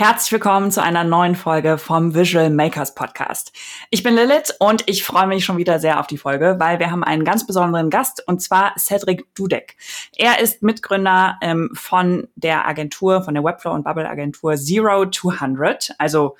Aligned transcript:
Herzlich 0.00 0.32
willkommen 0.32 0.70
zu 0.70 0.82
einer 0.82 1.04
neuen 1.04 1.34
Folge 1.34 1.76
vom 1.76 2.14
Visual 2.14 2.48
Makers 2.48 2.94
Podcast. 2.94 3.52
Ich 3.90 4.02
bin 4.02 4.14
Lilith 4.14 4.54
und 4.58 4.82
ich 4.86 5.04
freue 5.04 5.26
mich 5.26 5.44
schon 5.44 5.58
wieder 5.58 5.78
sehr 5.78 6.00
auf 6.00 6.06
die 6.06 6.16
Folge, 6.16 6.56
weil 6.58 6.78
wir 6.78 6.90
haben 6.90 7.04
einen 7.04 7.22
ganz 7.22 7.46
besonderen 7.46 7.90
Gast 7.90 8.26
und 8.26 8.40
zwar 8.40 8.72
Cedric 8.78 9.34
Dudek. 9.34 9.76
Er 10.16 10.40
ist 10.40 10.62
Mitgründer 10.62 11.36
ähm, 11.42 11.68
von 11.74 12.28
der 12.34 12.66
Agentur, 12.66 13.22
von 13.22 13.34
der 13.34 13.44
Webflow 13.44 13.74
und 13.74 13.84
Bubble 13.84 14.08
Agentur 14.08 14.56
Zero 14.56 15.04
to 15.04 15.32
100, 15.32 15.90
also 15.98 16.34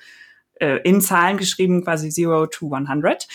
äh, 0.55 0.77
in 0.77 0.99
Zahlen 0.99 1.37
geschrieben 1.37 1.83
quasi 1.83 2.09
Zero 2.09 2.47
to 2.47 2.73
100. 2.73 3.27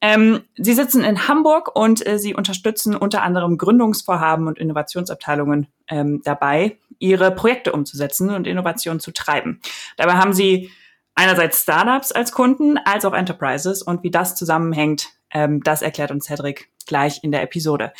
Ähm, 0.00 0.42
sie 0.56 0.74
sitzen 0.74 1.02
in 1.02 1.26
Hamburg 1.26 1.74
und 1.74 2.06
äh, 2.06 2.18
sie 2.18 2.34
unterstützen 2.34 2.94
unter 2.94 3.22
anderem 3.22 3.58
Gründungsvorhaben 3.58 4.46
und 4.46 4.58
Innovationsabteilungen 4.58 5.66
ähm, 5.88 6.22
dabei, 6.24 6.78
ihre 6.98 7.32
Projekte 7.32 7.72
umzusetzen 7.72 8.30
und 8.30 8.46
Innovationen 8.46 9.00
zu 9.00 9.12
treiben. 9.12 9.60
Dabei 9.96 10.14
haben 10.14 10.32
sie 10.32 10.70
einerseits 11.14 11.62
Startups 11.62 12.12
als 12.12 12.30
Kunden, 12.30 12.78
als 12.78 13.04
auch 13.04 13.12
Enterprises 13.12 13.82
und 13.82 14.04
wie 14.04 14.10
das 14.10 14.36
zusammenhängt, 14.36 15.08
ähm, 15.32 15.62
das 15.64 15.82
erklärt 15.82 16.12
uns 16.12 16.26
Cedric 16.26 16.70
gleich 16.86 17.22
in 17.24 17.32
der 17.32 17.42
Episode. 17.42 17.92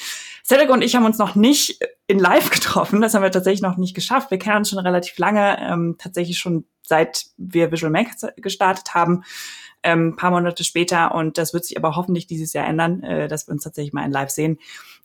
Cedric 0.44 0.70
und 0.70 0.82
ich 0.82 0.94
haben 0.94 1.04
uns 1.04 1.18
noch 1.18 1.34
nicht 1.34 1.80
in 2.06 2.20
Live 2.20 2.50
getroffen, 2.50 3.00
das 3.00 3.14
haben 3.14 3.22
wir 3.22 3.32
tatsächlich 3.32 3.60
noch 3.60 3.76
nicht 3.76 3.94
geschafft. 3.94 4.30
Wir 4.30 4.38
kennen 4.38 4.58
uns 4.58 4.70
schon 4.70 4.78
relativ 4.78 5.18
lange, 5.18 5.58
ähm, 5.60 5.96
tatsächlich 5.98 6.38
schon 6.38 6.64
seit 6.82 7.26
wir 7.36 7.70
Visual 7.70 7.92
Makers 7.92 8.26
gestartet 8.36 8.94
haben 8.94 9.24
ähm, 9.82 10.16
paar 10.16 10.30
Monate 10.30 10.64
später. 10.64 11.14
Und 11.14 11.38
das 11.38 11.54
wird 11.54 11.64
sich 11.64 11.76
aber 11.76 11.96
hoffentlich 11.96 12.26
dieses 12.26 12.52
Jahr 12.52 12.66
ändern, 12.66 13.02
äh, 13.02 13.28
dass 13.28 13.46
wir 13.46 13.52
uns 13.52 13.64
tatsächlich 13.64 13.92
mal 13.92 14.04
in 14.04 14.12
Live 14.12 14.30
sehen. 14.30 14.58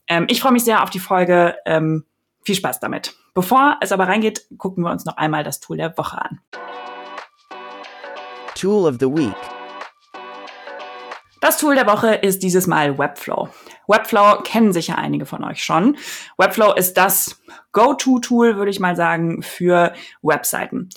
Ähm, 0.08 0.26
ich 0.28 0.40
freue 0.40 0.52
mich 0.52 0.64
sehr 0.64 0.82
auf 0.82 0.90
die 0.90 1.00
Folge. 1.00 1.56
Ähm, 1.66 2.04
viel 2.44 2.54
Spaß 2.54 2.80
damit. 2.80 3.14
Bevor 3.32 3.78
es 3.80 3.90
aber 3.90 4.06
reingeht, 4.06 4.46
gucken 4.58 4.84
wir 4.84 4.90
uns 4.90 5.04
noch 5.04 5.16
einmal 5.16 5.44
das 5.44 5.60
Tool 5.60 5.78
der 5.78 5.96
Woche 5.96 6.20
an. 6.20 6.40
Tool 8.54 8.86
of 8.86 8.96
the 9.00 9.06
Week. 9.06 9.34
Das 11.40 11.58
Tool 11.58 11.74
der 11.74 11.86
Woche 11.86 12.14
ist 12.14 12.42
dieses 12.42 12.66
Mal 12.66 12.96
Webflow. 12.96 13.50
Webflow 13.86 14.40
kennen 14.44 14.72
sicher 14.72 14.96
einige 14.96 15.26
von 15.26 15.44
euch 15.44 15.62
schon. 15.62 15.98
Webflow 16.38 16.72
ist 16.72 16.94
das 16.94 17.42
Go-To-Tool, 17.72 18.56
würde 18.56 18.70
ich 18.70 18.80
mal 18.80 18.96
sagen, 18.96 19.42
für 19.42 19.92
Webseiten. 20.22 20.88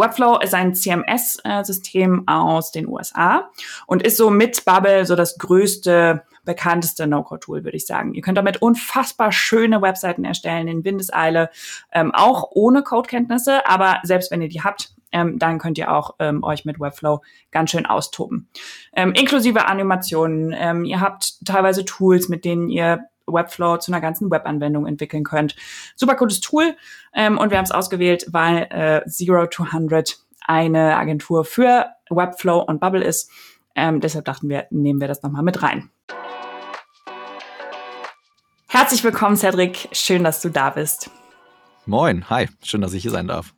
Webflow 0.00 0.38
ist 0.38 0.54
ein 0.54 0.74
CMS-System 0.74 2.26
aus 2.26 2.72
den 2.72 2.88
USA 2.88 3.50
und 3.86 4.02
ist 4.02 4.16
so 4.16 4.30
mit 4.30 4.64
Bubble 4.64 5.04
so 5.04 5.14
das 5.14 5.38
größte, 5.38 6.22
bekannteste 6.44 7.06
No-Code-Tool, 7.06 7.64
würde 7.64 7.76
ich 7.76 7.86
sagen. 7.86 8.14
Ihr 8.14 8.22
könnt 8.22 8.38
damit 8.38 8.62
unfassbar 8.62 9.30
schöne 9.30 9.82
Webseiten 9.82 10.24
erstellen 10.24 10.68
in 10.68 10.84
Windeseile, 10.84 11.50
ähm, 11.92 12.12
auch 12.14 12.50
ohne 12.52 12.82
Codekenntnisse, 12.82 13.66
aber 13.66 13.98
selbst 14.02 14.30
wenn 14.30 14.42
ihr 14.42 14.48
die 14.48 14.62
habt, 14.62 14.94
ähm, 15.12 15.38
dann 15.38 15.58
könnt 15.58 15.76
ihr 15.76 15.92
auch 15.92 16.14
ähm, 16.18 16.42
euch 16.42 16.64
mit 16.64 16.80
Webflow 16.80 17.20
ganz 17.50 17.70
schön 17.70 17.84
austoben. 17.84 18.48
Ähm, 18.94 19.12
inklusive 19.12 19.66
Animationen. 19.66 20.54
Ähm, 20.56 20.84
ihr 20.84 21.00
habt 21.00 21.44
teilweise 21.44 21.84
Tools, 21.84 22.28
mit 22.28 22.44
denen 22.44 22.68
ihr 22.68 23.00
Webflow 23.32 23.78
zu 23.78 23.92
einer 23.92 24.00
ganzen 24.00 24.30
Webanwendung 24.30 24.86
entwickeln 24.86 25.24
könnt. 25.24 25.56
Super 25.96 26.14
cooles 26.16 26.40
Tool 26.40 26.76
ähm, 27.14 27.38
und 27.38 27.50
wir 27.50 27.58
haben 27.58 27.64
es 27.64 27.72
ausgewählt, 27.72 28.26
weil 28.30 28.66
äh, 28.70 29.08
Zero 29.08 29.46
to 29.46 29.64
100 29.64 30.18
eine 30.46 30.96
Agentur 30.96 31.44
für 31.44 31.86
Webflow 32.10 32.58
und 32.60 32.80
Bubble 32.80 33.04
ist. 33.04 33.30
Ähm, 33.74 34.00
deshalb 34.00 34.24
dachten 34.24 34.48
wir, 34.48 34.66
nehmen 34.70 35.00
wir 35.00 35.08
das 35.08 35.22
nochmal 35.22 35.42
mit 35.42 35.62
rein. 35.62 35.90
Herzlich 38.68 39.02
willkommen, 39.02 39.36
Cedric. 39.36 39.88
Schön, 39.92 40.22
dass 40.22 40.40
du 40.40 40.48
da 40.48 40.70
bist. 40.70 41.10
Moin, 41.86 42.28
hi. 42.30 42.48
Schön, 42.62 42.80
dass 42.80 42.92
ich 42.92 43.02
hier 43.02 43.10
sein 43.10 43.26
darf. 43.26 43.52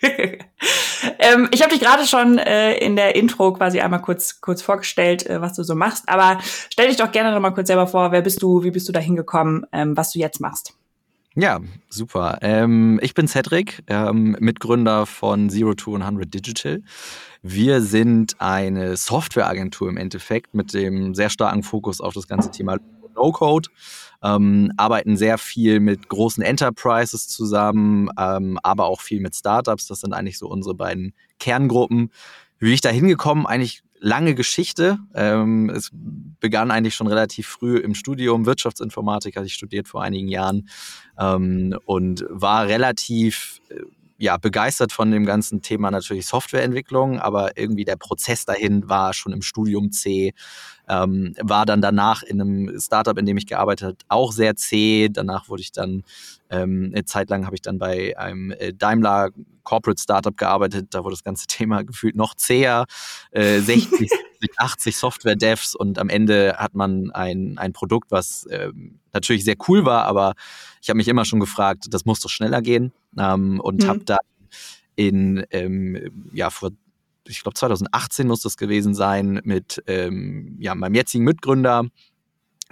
ähm, 1.20 1.48
ich 1.52 1.62
habe 1.62 1.72
dich 1.72 1.80
gerade 1.80 2.06
schon 2.06 2.38
äh, 2.38 2.74
in 2.78 2.96
der 2.96 3.14
Intro 3.14 3.52
quasi 3.52 3.80
einmal 3.80 4.02
kurz 4.02 4.40
kurz 4.40 4.62
vorgestellt, 4.62 5.26
äh, 5.26 5.40
was 5.40 5.54
du 5.54 5.62
so 5.62 5.74
machst. 5.74 6.08
Aber 6.08 6.38
stell 6.70 6.88
dich 6.88 6.96
doch 6.96 7.12
gerne 7.12 7.32
noch 7.32 7.40
mal 7.40 7.50
kurz 7.50 7.68
selber 7.68 7.86
vor. 7.86 8.12
Wer 8.12 8.22
bist 8.22 8.42
du? 8.42 8.62
Wie 8.62 8.70
bist 8.70 8.88
du 8.88 8.92
da 8.92 9.00
hingekommen? 9.00 9.66
Ähm, 9.72 9.96
was 9.96 10.12
du 10.12 10.18
jetzt 10.18 10.40
machst? 10.40 10.74
Ja, 11.36 11.60
super. 11.88 12.38
Ähm, 12.42 12.98
ich 13.02 13.14
bin 13.14 13.28
Cedric, 13.28 13.84
ähm, 13.86 14.36
Mitgründer 14.40 15.06
von 15.06 15.48
Zero 15.48 15.74
to 15.74 15.94
100 15.94 16.32
Digital. 16.32 16.82
Wir 17.42 17.80
sind 17.82 18.40
eine 18.40 18.96
Softwareagentur 18.96 19.88
im 19.88 19.96
Endeffekt 19.96 20.54
mit 20.54 20.74
dem 20.74 21.14
sehr 21.14 21.30
starken 21.30 21.62
Fokus 21.62 22.00
auf 22.00 22.14
das 22.14 22.26
ganze 22.26 22.50
Thema 22.50 22.78
No-Code 23.14 23.68
ähm, 24.22 24.72
arbeiten 24.76 25.16
sehr 25.16 25.38
viel 25.38 25.80
mit 25.80 26.08
großen 26.08 26.42
Enterprises 26.42 27.28
zusammen, 27.28 28.08
ähm, 28.18 28.58
aber 28.62 28.86
auch 28.86 29.00
viel 29.00 29.20
mit 29.20 29.34
Startups. 29.34 29.86
Das 29.86 30.00
sind 30.00 30.12
eigentlich 30.12 30.38
so 30.38 30.48
unsere 30.48 30.74
beiden 30.74 31.14
Kerngruppen. 31.38 32.10
Wie 32.58 32.72
ich 32.72 32.82
da 32.82 32.90
hingekommen? 32.90 33.46
Eigentlich 33.46 33.82
lange 34.00 34.34
Geschichte. 34.34 34.98
Ähm, 35.14 35.70
es 35.70 35.90
begann 35.92 36.70
eigentlich 36.70 36.94
schon 36.94 37.06
relativ 37.06 37.46
früh 37.46 37.76
im 37.76 37.94
Studium. 37.94 38.46
Wirtschaftsinformatik 38.46 39.36
hatte 39.36 39.46
ich 39.46 39.54
studiert 39.54 39.88
vor 39.88 40.02
einigen 40.02 40.28
Jahren 40.28 40.68
ähm, 41.18 41.78
und 41.84 42.24
war 42.28 42.66
relativ 42.66 43.60
äh, 43.68 43.80
ja, 44.20 44.36
begeistert 44.36 44.92
von 44.92 45.10
dem 45.10 45.24
ganzen 45.24 45.62
Thema 45.62 45.90
natürlich 45.90 46.26
Softwareentwicklung, 46.26 47.18
aber 47.18 47.56
irgendwie 47.56 47.86
der 47.86 47.96
Prozess 47.96 48.44
dahin 48.44 48.86
war 48.86 49.14
schon 49.14 49.32
im 49.32 49.40
Studium 49.40 49.92
C, 49.92 50.34
ähm, 50.90 51.34
war 51.40 51.64
dann 51.64 51.80
danach 51.80 52.22
in 52.22 52.38
einem 52.38 52.78
Startup, 52.78 53.16
in 53.16 53.24
dem 53.24 53.38
ich 53.38 53.46
gearbeitet 53.46 53.86
habe, 53.86 53.96
auch 54.08 54.32
sehr 54.32 54.56
zäh. 54.56 55.08
Danach 55.10 55.48
wurde 55.48 55.62
ich 55.62 55.72
dann, 55.72 56.04
ähm, 56.50 56.90
eine 56.92 57.06
Zeit 57.06 57.30
lang 57.30 57.46
habe 57.46 57.56
ich 57.56 57.62
dann 57.62 57.78
bei 57.78 58.16
einem 58.18 58.50
äh, 58.50 58.74
Daimler 58.74 59.30
Corporate 59.64 60.00
Startup 60.00 60.36
gearbeitet, 60.36 60.88
da 60.90 61.02
wurde 61.02 61.14
das 61.14 61.24
ganze 61.24 61.46
Thema 61.48 61.82
gefühlt 61.82 62.14
noch 62.14 62.34
zäher, 62.34 62.84
äh, 63.30 63.60
60, 63.60 64.10
80 64.56 64.96
Software-Devs 64.96 65.74
und 65.74 65.98
am 65.98 66.08
Ende 66.08 66.56
hat 66.58 66.74
man 66.74 67.10
ein, 67.10 67.58
ein 67.58 67.72
Produkt, 67.72 68.10
was 68.10 68.46
ähm, 68.50 69.00
natürlich 69.12 69.44
sehr 69.44 69.56
cool 69.68 69.84
war, 69.84 70.04
aber 70.04 70.34
ich 70.82 70.88
habe 70.88 70.96
mich 70.96 71.08
immer 71.08 71.24
schon 71.24 71.40
gefragt, 71.40 71.86
das 71.90 72.04
muss 72.04 72.20
doch 72.20 72.30
schneller 72.30 72.62
gehen 72.62 72.92
ähm, 73.18 73.60
und 73.60 73.82
mhm. 73.82 73.88
habe 73.88 74.04
dann 74.04 74.18
in, 74.96 75.44
ähm, 75.50 76.30
ja, 76.32 76.50
vor 76.50 76.70
ich 77.26 77.42
glaube 77.42 77.54
2018 77.54 78.26
muss 78.26 78.40
das 78.40 78.56
gewesen 78.56 78.94
sein, 78.94 79.40
mit 79.44 79.82
ähm, 79.86 80.56
ja, 80.58 80.74
meinem 80.74 80.94
jetzigen 80.94 81.24
Mitgründer 81.24 81.84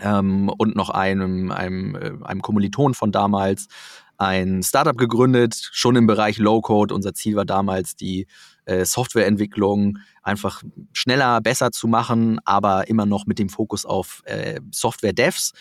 ähm, 0.01 0.49
und 0.49 0.77
noch 0.77 0.91
einem, 0.91 1.51
einem, 1.51 1.95
äh, 1.95 2.13
einem 2.25 2.43
Kommiliton 2.43 2.95
von 2.95 3.13
damals 3.13 3.69
ein 4.17 4.63
Startup 4.65 4.97
gegründet, 4.97 5.71
schon 5.73 5.95
im 5.95 6.07
Bereich 6.07 6.39
Low-Code. 6.39 6.93
Unser 6.93 7.15
Ziel 7.15 7.37
war 7.37 7.45
damals, 7.45 7.95
die 7.95 8.27
äh, 8.69 8.85
Softwareentwicklung 8.85 9.99
einfach 10.23 10.63
schneller, 10.93 11.41
besser 11.41 11.71
zu 11.71 11.89
machen, 11.89 12.39
aber 12.45 12.89
immer 12.89 13.07
noch 13.07 13.27
mit 13.27 13.39
dem 13.39 13.49
Fokus 13.49 13.85
auf 13.87 14.23
äh, 14.27 14.61
Software-Devs. 14.71 15.53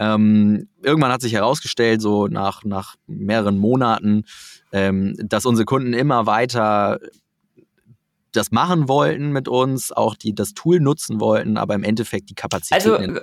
Ähm, 0.00 0.68
irgendwann 0.82 1.12
hat 1.12 1.22
sich 1.22 1.32
herausgestellt, 1.32 2.02
so 2.02 2.26
nach, 2.26 2.64
nach 2.64 2.96
mehreren 3.06 3.58
Monaten, 3.58 4.24
ähm, 4.72 5.14
dass 5.18 5.46
unsere 5.46 5.64
Kunden 5.64 5.92
immer 5.92 6.26
weiter 6.26 7.00
das 8.32 8.50
machen 8.50 8.88
wollten 8.88 9.30
mit 9.32 9.48
uns, 9.48 9.90
auch 9.90 10.14
die 10.14 10.34
das 10.34 10.54
Tool 10.54 10.80
nutzen 10.80 11.20
wollten, 11.20 11.56
aber 11.56 11.74
im 11.74 11.82
Endeffekt 11.82 12.30
die 12.30 12.34
Kapazitäten. 12.34 13.10
Also, 13.10 13.20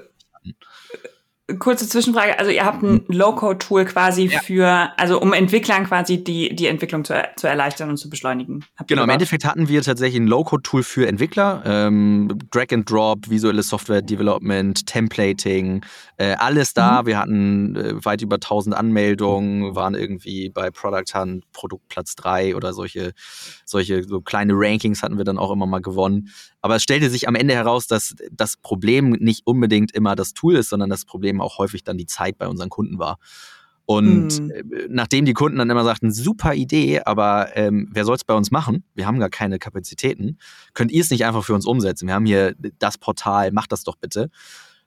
Kurze 1.60 1.88
Zwischenfrage, 1.88 2.40
also 2.40 2.50
ihr 2.50 2.66
habt 2.66 2.82
ein 2.82 3.06
hm. 3.06 3.06
Low-Code-Tool 3.08 3.86
quasi 3.86 4.26
ja. 4.26 4.40
für, 4.40 4.90
also 4.98 5.22
um 5.22 5.32
Entwicklern 5.32 5.86
quasi 5.86 6.24
die, 6.24 6.56
die 6.56 6.66
Entwicklung 6.66 7.06
zu, 7.06 7.22
zu 7.36 7.48
erleichtern 7.48 7.92
und 7.92 7.98
zu 7.98 8.10
beschleunigen. 8.10 8.66
Habt 8.76 8.90
genau, 8.90 9.04
im 9.04 9.10
Endeffekt 9.12 9.46
hatten 9.46 9.68
wir 9.68 9.84
tatsächlich 9.84 10.20
ein 10.20 10.26
Low-Code-Tool 10.26 10.82
für 10.82 11.08
Entwickler, 11.08 11.62
ähm, 11.64 12.40
Drag 12.50 12.72
and 12.72 12.90
Drop, 12.90 13.30
visuelle 13.30 13.62
Software 13.62 14.02
Development, 14.02 14.88
Templating, 14.88 15.86
äh, 16.18 16.34
alles 16.34 16.74
da. 16.74 17.04
Mhm. 17.04 17.06
Wir 17.06 17.20
hatten 17.20 17.76
äh, 17.76 18.04
weit 18.04 18.24
über 18.24 18.38
1000 18.38 18.76
Anmeldungen, 18.76 19.76
waren 19.76 19.94
irgendwie 19.94 20.50
bei 20.50 20.72
Product 20.72 21.14
Hunt 21.14 21.44
Produktplatz 21.52 22.16
3 22.16 22.56
oder 22.56 22.74
solche, 22.74 23.14
solche 23.66 24.04
so 24.04 24.20
kleine 24.20 24.54
Rankings 24.56 25.04
hatten 25.04 25.18
wir 25.18 25.26
dann 25.26 25.38
auch 25.38 25.52
immer 25.52 25.68
mal 25.68 25.82
gewonnen. 25.82 26.30
Aber 26.66 26.78
es 26.78 26.82
stellte 26.82 27.12
sich 27.12 27.28
am 27.28 27.36
Ende 27.36 27.54
heraus, 27.54 27.86
dass 27.86 28.16
das 28.32 28.58
Problem 28.58 29.12
nicht 29.12 29.46
unbedingt 29.46 29.92
immer 29.92 30.16
das 30.16 30.34
Tool 30.34 30.56
ist, 30.56 30.70
sondern 30.70 30.90
das 30.90 31.06
Problem 31.06 31.40
auch 31.40 31.60
häufig 31.60 31.84
dann 31.84 31.96
die 31.96 32.08
Zeit 32.08 32.40
bei 32.40 32.48
unseren 32.48 32.70
Kunden 32.70 32.98
war. 32.98 33.20
Und 33.86 34.32
hm. 34.32 34.52
nachdem 34.90 35.26
die 35.26 35.34
Kunden 35.34 35.60
dann 35.60 35.70
immer 35.70 35.84
sagten, 35.84 36.12
super 36.12 36.56
Idee, 36.56 37.02
aber 37.06 37.56
ähm, 37.56 37.88
wer 37.92 38.04
soll 38.04 38.16
es 38.16 38.24
bei 38.24 38.34
uns 38.34 38.50
machen? 38.50 38.84
Wir 38.96 39.06
haben 39.06 39.20
gar 39.20 39.30
keine 39.30 39.60
Kapazitäten. 39.60 40.40
Könnt 40.74 40.92
ihr 40.92 41.02
es 41.02 41.12
nicht 41.12 41.24
einfach 41.24 41.44
für 41.44 41.54
uns 41.54 41.68
umsetzen? 41.68 42.08
Wir 42.08 42.16
haben 42.16 42.26
hier 42.26 42.56
das 42.80 42.98
Portal, 42.98 43.52
macht 43.52 43.72
das 43.72 43.84
doch 43.84 43.98
bitte. 43.98 44.32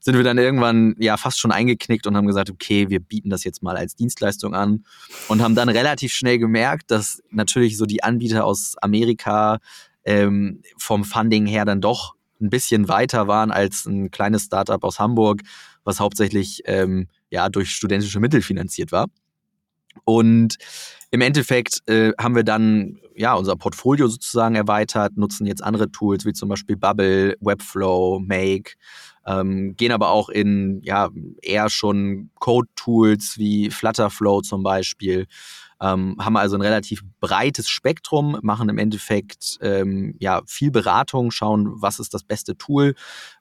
Sind 0.00 0.16
wir 0.16 0.24
dann 0.24 0.36
irgendwann 0.36 0.96
ja 0.98 1.16
fast 1.16 1.38
schon 1.38 1.52
eingeknickt 1.52 2.08
und 2.08 2.16
haben 2.16 2.26
gesagt, 2.26 2.50
okay, 2.50 2.88
wir 2.88 2.98
bieten 2.98 3.30
das 3.30 3.44
jetzt 3.44 3.62
mal 3.62 3.76
als 3.76 3.94
Dienstleistung 3.94 4.52
an 4.52 4.82
und 5.28 5.42
haben 5.42 5.54
dann 5.54 5.68
relativ 5.68 6.12
schnell 6.12 6.40
gemerkt, 6.40 6.90
dass 6.90 7.22
natürlich 7.30 7.76
so 7.76 7.86
die 7.86 8.02
Anbieter 8.02 8.44
aus 8.44 8.74
Amerika 8.80 9.60
ähm, 10.08 10.62
vom 10.78 11.04
Funding 11.04 11.44
her 11.44 11.66
dann 11.66 11.82
doch 11.82 12.14
ein 12.40 12.48
bisschen 12.48 12.88
weiter 12.88 13.28
waren 13.28 13.50
als 13.50 13.84
ein 13.84 14.10
kleines 14.10 14.44
Startup 14.44 14.82
aus 14.82 14.98
Hamburg, 14.98 15.42
was 15.84 16.00
hauptsächlich 16.00 16.62
ähm, 16.64 17.08
ja 17.30 17.50
durch 17.50 17.70
studentische 17.70 18.18
Mittel 18.18 18.40
finanziert 18.40 18.90
war. 18.90 19.06
Und 20.04 20.56
im 21.10 21.20
Endeffekt 21.20 21.86
äh, 21.88 22.12
haben 22.18 22.34
wir 22.34 22.44
dann 22.44 22.98
ja, 23.16 23.34
unser 23.34 23.56
Portfolio 23.56 24.06
sozusagen 24.06 24.54
erweitert, 24.54 25.16
nutzen 25.16 25.46
jetzt 25.46 25.62
andere 25.62 25.90
Tools 25.90 26.24
wie 26.24 26.32
zum 26.32 26.48
Beispiel 26.48 26.76
Bubble, 26.76 27.36
Webflow, 27.40 28.20
Make, 28.20 28.74
ähm, 29.26 29.74
gehen 29.76 29.92
aber 29.92 30.10
auch 30.10 30.28
in 30.28 30.80
ja, 30.84 31.10
eher 31.42 31.68
schon 31.68 32.30
Code-Tools 32.38 33.36
wie 33.36 33.70
Flutterflow 33.70 34.40
zum 34.42 34.62
Beispiel. 34.62 35.26
Ähm, 35.80 36.16
haben 36.18 36.36
also 36.36 36.56
ein 36.56 36.62
relativ 36.62 37.02
breites 37.20 37.68
Spektrum, 37.68 38.38
machen 38.42 38.68
im 38.68 38.78
Endeffekt 38.78 39.58
ähm, 39.60 40.16
ja 40.18 40.42
viel 40.46 40.70
Beratung, 40.70 41.30
schauen, 41.30 41.70
was 41.80 42.00
ist 42.00 42.14
das 42.14 42.24
beste 42.24 42.56
Tool 42.56 42.94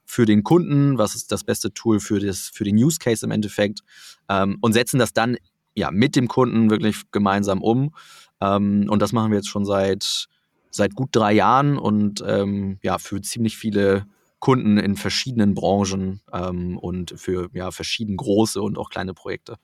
für 0.05 0.25
den 0.25 0.43
Kunden, 0.43 0.97
was 0.97 1.15
ist 1.15 1.31
das 1.31 1.43
beste 1.43 1.73
Tool 1.73 1.99
für, 1.99 2.19
das, 2.19 2.51
für 2.53 2.63
den 2.63 2.75
Use 2.75 2.99
Case 2.99 3.25
im 3.25 3.31
Endeffekt 3.31 3.81
ähm, 4.29 4.57
und 4.61 4.73
setzen 4.73 4.99
das 4.99 5.13
dann 5.13 5.37
ja 5.75 5.91
mit 5.91 6.15
dem 6.15 6.27
Kunden 6.27 6.69
wirklich 6.69 7.03
gemeinsam 7.11 7.61
um. 7.61 7.93
Ähm, 8.41 8.87
und 8.89 9.01
das 9.01 9.13
machen 9.13 9.31
wir 9.31 9.37
jetzt 9.37 9.49
schon 9.49 9.65
seit, 9.65 10.27
seit 10.69 10.95
gut 10.95 11.09
drei 11.11 11.33
Jahren 11.33 11.77
und 11.77 12.23
ähm, 12.25 12.79
ja, 12.83 12.97
für 12.97 13.21
ziemlich 13.21 13.57
viele 13.57 14.05
Kunden 14.39 14.77
in 14.77 14.95
verschiedenen 14.95 15.55
Branchen 15.55 16.21
ähm, 16.31 16.77
und 16.77 17.13
für 17.17 17.49
ja, 17.53 17.71
verschieden 17.71 18.17
große 18.17 18.61
und 18.61 18.77
auch 18.77 18.89
kleine 18.89 19.13
Projekte. 19.13 19.57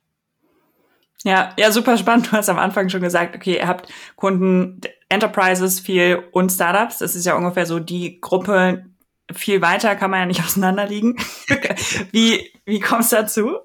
Ja, 1.23 1.53
ja, 1.57 1.71
super 1.71 1.97
spannend. 1.97 2.27
Du 2.27 2.31
hast 2.33 2.49
am 2.49 2.59
Anfang 2.59 2.89
schon 2.89 3.01
gesagt, 3.01 3.35
okay, 3.35 3.57
ihr 3.57 3.67
habt 3.67 3.91
Kunden, 4.15 4.81
Enterprises 5.09 5.79
viel 5.79 6.23
und 6.31 6.51
Startups. 6.51 6.97
Das 6.97 7.15
ist 7.15 7.25
ja 7.25 7.35
ungefähr 7.35 7.65
so 7.65 7.79
die 7.79 8.19
Gruppe. 8.19 8.85
Viel 9.31 9.61
weiter 9.61 9.95
kann 9.95 10.11
man 10.11 10.19
ja 10.21 10.25
nicht 10.25 10.41
auseinanderliegen. 10.45 11.17
wie, 12.11 12.51
wie 12.65 12.79
kommst 12.79 13.11
du 13.11 13.17
dazu? 13.17 13.57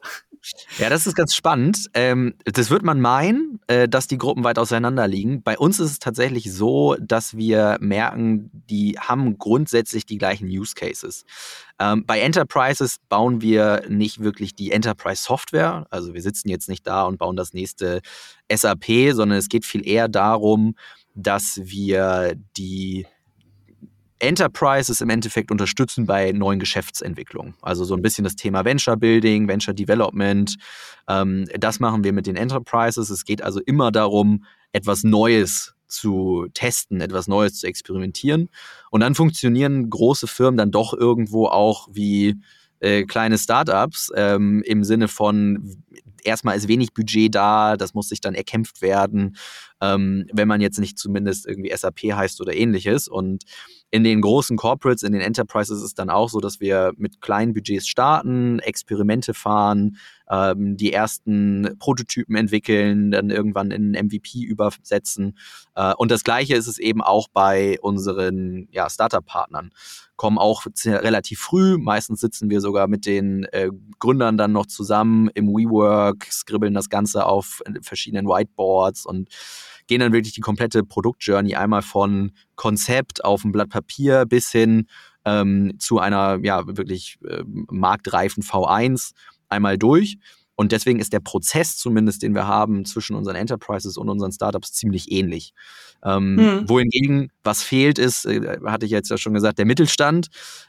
Ja, 0.79 0.89
das 0.89 1.07
ist 1.07 1.15
ganz 1.15 1.35
spannend. 1.35 1.89
Ähm, 1.95 2.35
das 2.45 2.71
wird 2.71 2.83
man 2.83 3.01
meinen, 3.01 3.61
äh, 3.67 3.89
dass 3.89 4.07
die 4.07 4.19
Gruppen 4.19 4.45
weit 4.45 4.59
auseinander 4.59 5.07
liegen. 5.09 5.43
Bei 5.43 5.59
uns 5.59 5.81
ist 5.81 5.91
es 5.91 5.99
tatsächlich 5.99 6.53
so, 6.53 6.97
dass 7.01 7.37
wir 7.37 7.79
merken, 7.81 8.51
die 8.53 8.99
haben 8.99 9.39
grundsätzlich 9.39 10.07
die 10.07 10.19
gleichen 10.19 10.49
Use 10.49 10.75
Cases. 10.75 11.25
Ähm, 11.79 12.05
bei 12.07 12.21
Enterprises 12.21 12.99
bauen 13.09 13.41
wir 13.41 13.85
nicht 13.89 14.23
wirklich 14.23 14.55
die 14.55 14.73
Enterprise 14.73 15.23
Software. 15.23 15.87
Also 15.91 16.15
wir 16.15 16.23
sitzen 16.23 16.49
jetzt 16.49 16.69
nicht 16.69 16.87
da 16.87 17.05
und 17.05 17.19
bauen 17.19 17.37
das 17.37 17.53
nächste 17.53 18.01
SAP, 18.51 19.13
sondern 19.13 19.39
es 19.39 19.49
geht 19.49 19.65
viel 19.65 19.87
eher 19.87 20.09
darum, 20.09 20.75
dass 21.15 21.61
wir 21.63 22.35
die 22.57 23.07
Enterprises 24.19 25.01
im 25.01 25.11
Endeffekt 25.11 25.51
unterstützen 25.51 26.07
bei 26.07 26.33
neuen 26.33 26.59
Geschäftsentwicklungen. 26.59 27.55
Also 27.63 27.85
so 27.85 27.95
ein 27.95 28.03
bisschen 28.03 28.25
das 28.25 28.37
Thema 28.37 28.65
Venture 28.65 28.97
Building, 28.97 29.49
Venture 29.49 29.75
Development. 29.75 30.57
Ähm, 31.09 31.47
das 31.59 31.81
machen 31.81 32.05
wir 32.05 32.13
mit 32.13 32.27
den 32.27 32.37
Enterprises. 32.37 33.11
Es 33.11 33.25
geht 33.25 33.43
also 33.43 33.61
immer 33.61 33.93
darum, 33.93 34.45
etwas 34.73 35.05
Neues 35.05 35.75
zu 35.87 36.47
testen, 36.53 37.01
etwas 37.01 37.29
Neues 37.29 37.55
zu 37.61 37.67
experimentieren. 37.67 38.49
Und 38.91 39.01
dann 39.01 39.15
funktionieren 39.15 39.89
große 39.89 40.27
Firmen 40.27 40.59
dann 40.59 40.71
doch 40.71 40.93
irgendwo 40.93 41.47
auch 41.47 41.89
wie 41.91 42.37
äh, 42.81 43.05
kleine 43.05 43.39
Startups 43.39 44.13
ähm, 44.15 44.63
im 44.65 44.85
Sinne 44.85 45.09
von 45.09 45.83
erstmal 46.29 46.57
ist 46.57 46.69
wenig 46.69 46.95
Budget 46.95 47.35
da, 47.35 47.77
das 47.77 47.95
muss 47.95 48.09
sich 48.09 48.21
dann 48.21 48.35
erkämpft 48.35 48.83
werden, 48.83 49.37
ähm, 49.81 50.27
wenn 50.33 50.49
man 50.49 50.61
jetzt 50.61 50.79
nicht 50.79 50.99
zumindest 50.99 51.47
irgendwie 51.47 51.75
SAP 51.75 52.01
heißt 52.13 52.41
oder 52.41 52.55
ähnliches. 52.55 53.09
Und 53.09 53.45
in 53.91 54.05
den 54.05 54.21
großen 54.21 54.57
Corporates, 54.57 55.03
in 55.03 55.13
den 55.13 55.23
Enterprises 55.23 55.79
ist 55.79 55.85
es 55.85 55.95
dann 55.95 56.11
auch 56.11 56.29
so, 56.29 56.41
dass 56.41 56.61
wir 56.61 56.93
mit 56.97 57.21
kleinen 57.21 57.55
Budgets 57.55 57.89
starten, 57.89 58.59
Experimente 58.61 59.35
fahren, 59.35 59.97
ähm, 60.31 60.77
die 60.77 60.93
ersten 60.93 61.77
Prototypen 61.79 62.37
entwickeln, 62.37 63.11
dann 63.11 63.31
irgendwann 63.31 63.71
in 63.71 63.93
MVP 63.93 64.43
übersetzen. 64.43 65.39
Äh, 65.75 65.95
und 65.95 66.11
das 66.11 66.25
Gleiche 66.25 66.55
ist 66.55 66.67
es 66.67 66.79
eben 66.79 67.03
auch 67.03 67.29
bei 67.33 67.79
unseren 67.81 68.69
ja, 68.71 68.89
Startup-Partnern. 68.89 69.71
Kommen 70.17 70.39
auch 70.39 70.67
relativ 70.85 71.39
früh, 71.39 71.79
meistens 71.79 72.21
sitzen 72.21 72.51
wir 72.51 72.61
sogar 72.61 72.89
mit 72.89 73.07
den 73.07 73.45
äh, 73.53 73.71
Gründern 73.99 74.37
dann 74.37 74.53
noch 74.53 74.67
zusammen 74.67 75.31
im 75.35 75.49
WeWork, 75.49 76.27
skribbeln 76.31 76.75
das 76.75 76.89
Ganze 76.89 77.25
auf 77.27 77.63
verschiedenen 77.83 78.27
Whiteboards 78.27 79.07
und 79.07 79.29
gehen 79.87 80.01
dann 80.01 80.13
wirklich 80.13 80.35
die 80.35 80.41
komplette 80.41 80.85
Produktjourney 80.85 81.55
einmal 81.55 81.83
von 81.83 82.33
Konzept 82.57 83.25
auf 83.25 83.45
ein 83.45 83.53
Blatt 83.53 83.71
Papier 83.71 84.27
bis 84.27 84.51
hin 84.51 84.87
ähm, 85.25 85.75
zu 85.79 85.99
einer 85.99 86.39
ja 86.43 86.67
wirklich 86.67 87.19
äh, 87.27 87.43
marktreifen 87.47 88.43
V1 88.43 89.13
einmal 89.49 89.79
durch. 89.79 90.19
Und 90.61 90.73
deswegen 90.73 90.99
ist 90.99 91.13
der 91.13 91.21
Prozess 91.21 91.77
zumindest, 91.77 92.23
den 92.25 92.35
wir 92.35 92.49
haben 92.49 92.85
zwischen 92.85 93.15
unseren 93.15 93.37
Enterprises 93.37 93.97
und 93.97 94.09
unseren 94.09 94.33
Startups 94.33 94.73
ziemlich 94.73 95.13
ähnlich. 95.13 95.53
Ähm, 96.05 96.37
hm. 96.37 96.69
Wohingegen, 96.69 97.31
was 97.45 97.63
fehlt, 97.63 97.97
ist, 98.01 98.25
äh, 98.25 98.59
hatte 98.67 98.85
ich 98.85 98.91
jetzt 98.91 99.09
ja 99.09 99.19
schon 99.19 99.35
gesagt, 99.35 99.59
der 99.59 99.67
Mittelstand. 99.67 100.27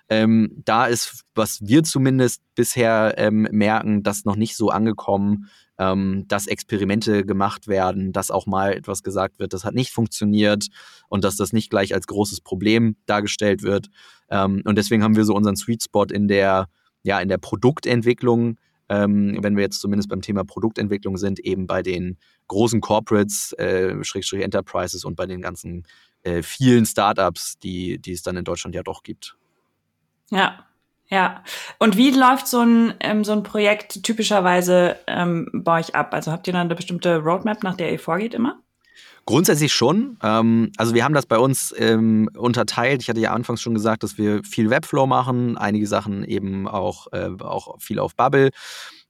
Ähm, 0.08 0.62
da 0.64 0.86
ist, 0.86 1.24
was 1.34 1.62
wir 1.64 1.84
zumindest 1.84 2.44
bisher 2.54 3.16
ähm, 3.18 3.48
merken, 3.52 4.04
das 4.04 4.26
noch 4.26 4.36
nicht 4.36 4.56
so 4.56 4.70
angekommen, 4.70 5.50
ähm, 5.80 6.26
dass 6.28 6.46
Experimente 6.46 7.26
gemacht 7.26 7.68
werden, 7.68 8.12
dass 8.12 8.30
auch 8.30 8.46
mal 8.46 8.74
etwas 8.74 9.02
gesagt 9.02 9.40
wird, 9.40 9.54
das 9.54 9.64
hat 9.64 9.74
nicht 9.74 9.90
funktioniert 9.90 10.68
und 11.08 11.24
dass 11.24 11.36
das 11.36 11.52
nicht 11.52 11.72
gleich 11.72 11.96
als 11.96 12.06
großes 12.06 12.42
Problem 12.42 12.96
dargestellt 13.08 13.64
wird. 13.64 13.88
Ähm, 14.30 14.62
und 14.66 14.78
deswegen 14.78 15.02
haben 15.02 15.16
wir 15.16 15.26
so 15.26 15.34
unseren 15.34 15.56
Sweet 15.56 15.82
Spot 15.82 16.04
in 16.04 16.28
der, 16.28 16.68
ja, 17.02 17.20
in 17.20 17.30
der 17.30 17.40
Produktentwicklung, 17.40 18.58
ähm, 18.90 19.38
wenn 19.42 19.56
wir 19.56 19.64
jetzt 19.64 19.80
zumindest 19.80 20.10
beim 20.10 20.22
Thema 20.22 20.44
Produktentwicklung 20.44 21.18
sind, 21.18 21.40
eben 21.40 21.68
bei 21.68 21.82
den 21.82 22.18
großen 22.48 22.82
Corporates, 22.82 23.54
äh, 23.54 24.04
Schrägstrich 24.04 24.44
Enterprises 24.44 25.06
und 25.06 25.16
bei 25.16 25.26
den 25.26 25.42
ganzen 25.42 25.86
äh, 26.24 26.42
vielen 26.42 26.86
Startups, 26.86 27.60
die, 27.60 28.00
die 28.00 28.14
es 28.14 28.24
dann 28.24 28.36
in 28.36 28.44
Deutschland 28.44 28.76
ja 28.76 28.84
doch 28.84 29.04
gibt. 29.04 29.38
Ja, 30.32 30.66
ja. 31.08 31.44
Und 31.80 31.98
wie 31.98 32.12
läuft 32.12 32.48
so 32.48 32.60
ein, 32.62 32.94
ähm, 33.00 33.24
so 33.24 33.32
ein 33.32 33.44
Projekt 33.44 34.04
typischerweise 34.04 34.98
ähm, 35.08 35.50
bei 35.54 35.80
euch 35.80 35.96
ab? 35.96 36.14
Also 36.14 36.32
habt 36.32 36.48
ihr 36.48 36.54
dann 36.54 36.68
eine 36.68 36.76
bestimmte 36.76 37.18
Roadmap, 37.18 37.64
nach 37.64 37.76
der 37.76 37.92
ihr 37.92 38.00
vorgeht 38.00 38.34
immer? 38.34 38.60
Grundsätzlich 39.30 39.74
schon. 39.74 40.18
Ähm, 40.24 40.72
also 40.78 40.96
wir 40.96 41.04
haben 41.04 41.14
das 41.14 41.28
bei 41.28 41.38
uns 41.38 41.72
ähm, 41.78 42.32
unterteilt. 42.36 43.04
Ich 43.04 43.10
hatte 43.10 43.20
ja 43.20 43.32
anfangs 43.32 43.62
schon 43.62 43.76
gesagt, 43.76 44.02
dass 44.02 44.18
wir 44.18 44.44
viel 44.44 44.72
Webflow 44.72 45.06
machen, 45.06 45.56
einige 45.56 45.86
Sachen 45.86 46.24
eben 46.24 46.68
auch, 46.68 47.06
äh, 47.14 47.30
auch 47.40 47.80
viel 47.80 48.00
auf 48.00 48.16
Bubble. 48.16 48.50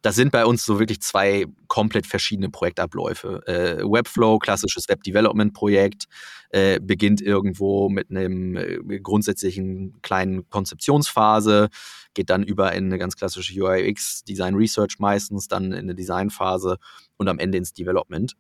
Das 0.01 0.18
sind 0.18 0.33
bei 0.33 0.45
uns 0.45 0.66
so 0.66 0.77
wirklich 0.77 1.01
zwei 1.01 1.45
komplett 1.69 2.06
verschiedene 2.06 2.49
Projektabläufe. 2.49 3.47
Äh, 3.47 3.81
Webflow, 3.81 4.40
klassisches 4.40 4.90
Web-Development-Projekt, 4.90 6.07
äh, 6.49 6.81
beginnt 6.81 7.21
irgendwo 7.21 7.88
mit 7.88 8.09
einem 8.09 9.02
grundsätzlichen 9.02 10.02
kleinen 10.02 10.49
Konzeptionsphase, 10.49 11.69
geht 12.14 12.30
dann 12.30 12.44
über 12.44 12.73
in 12.73 12.88
eine 12.88 12.97
ganz 12.97 13.16
klassische 13.16 13.57
UI-UX, 13.57 14.26
Design 14.26 14.56
Research 14.56 14.99
meistens, 14.99 15.47
dann 15.47 15.71
in 15.71 15.80
eine 15.80 15.95
Designphase 15.95 16.78
und 17.16 17.30
am 17.30 17.40
Ende 17.40 17.57
ins 17.57 17.73
Development. 17.73 18.35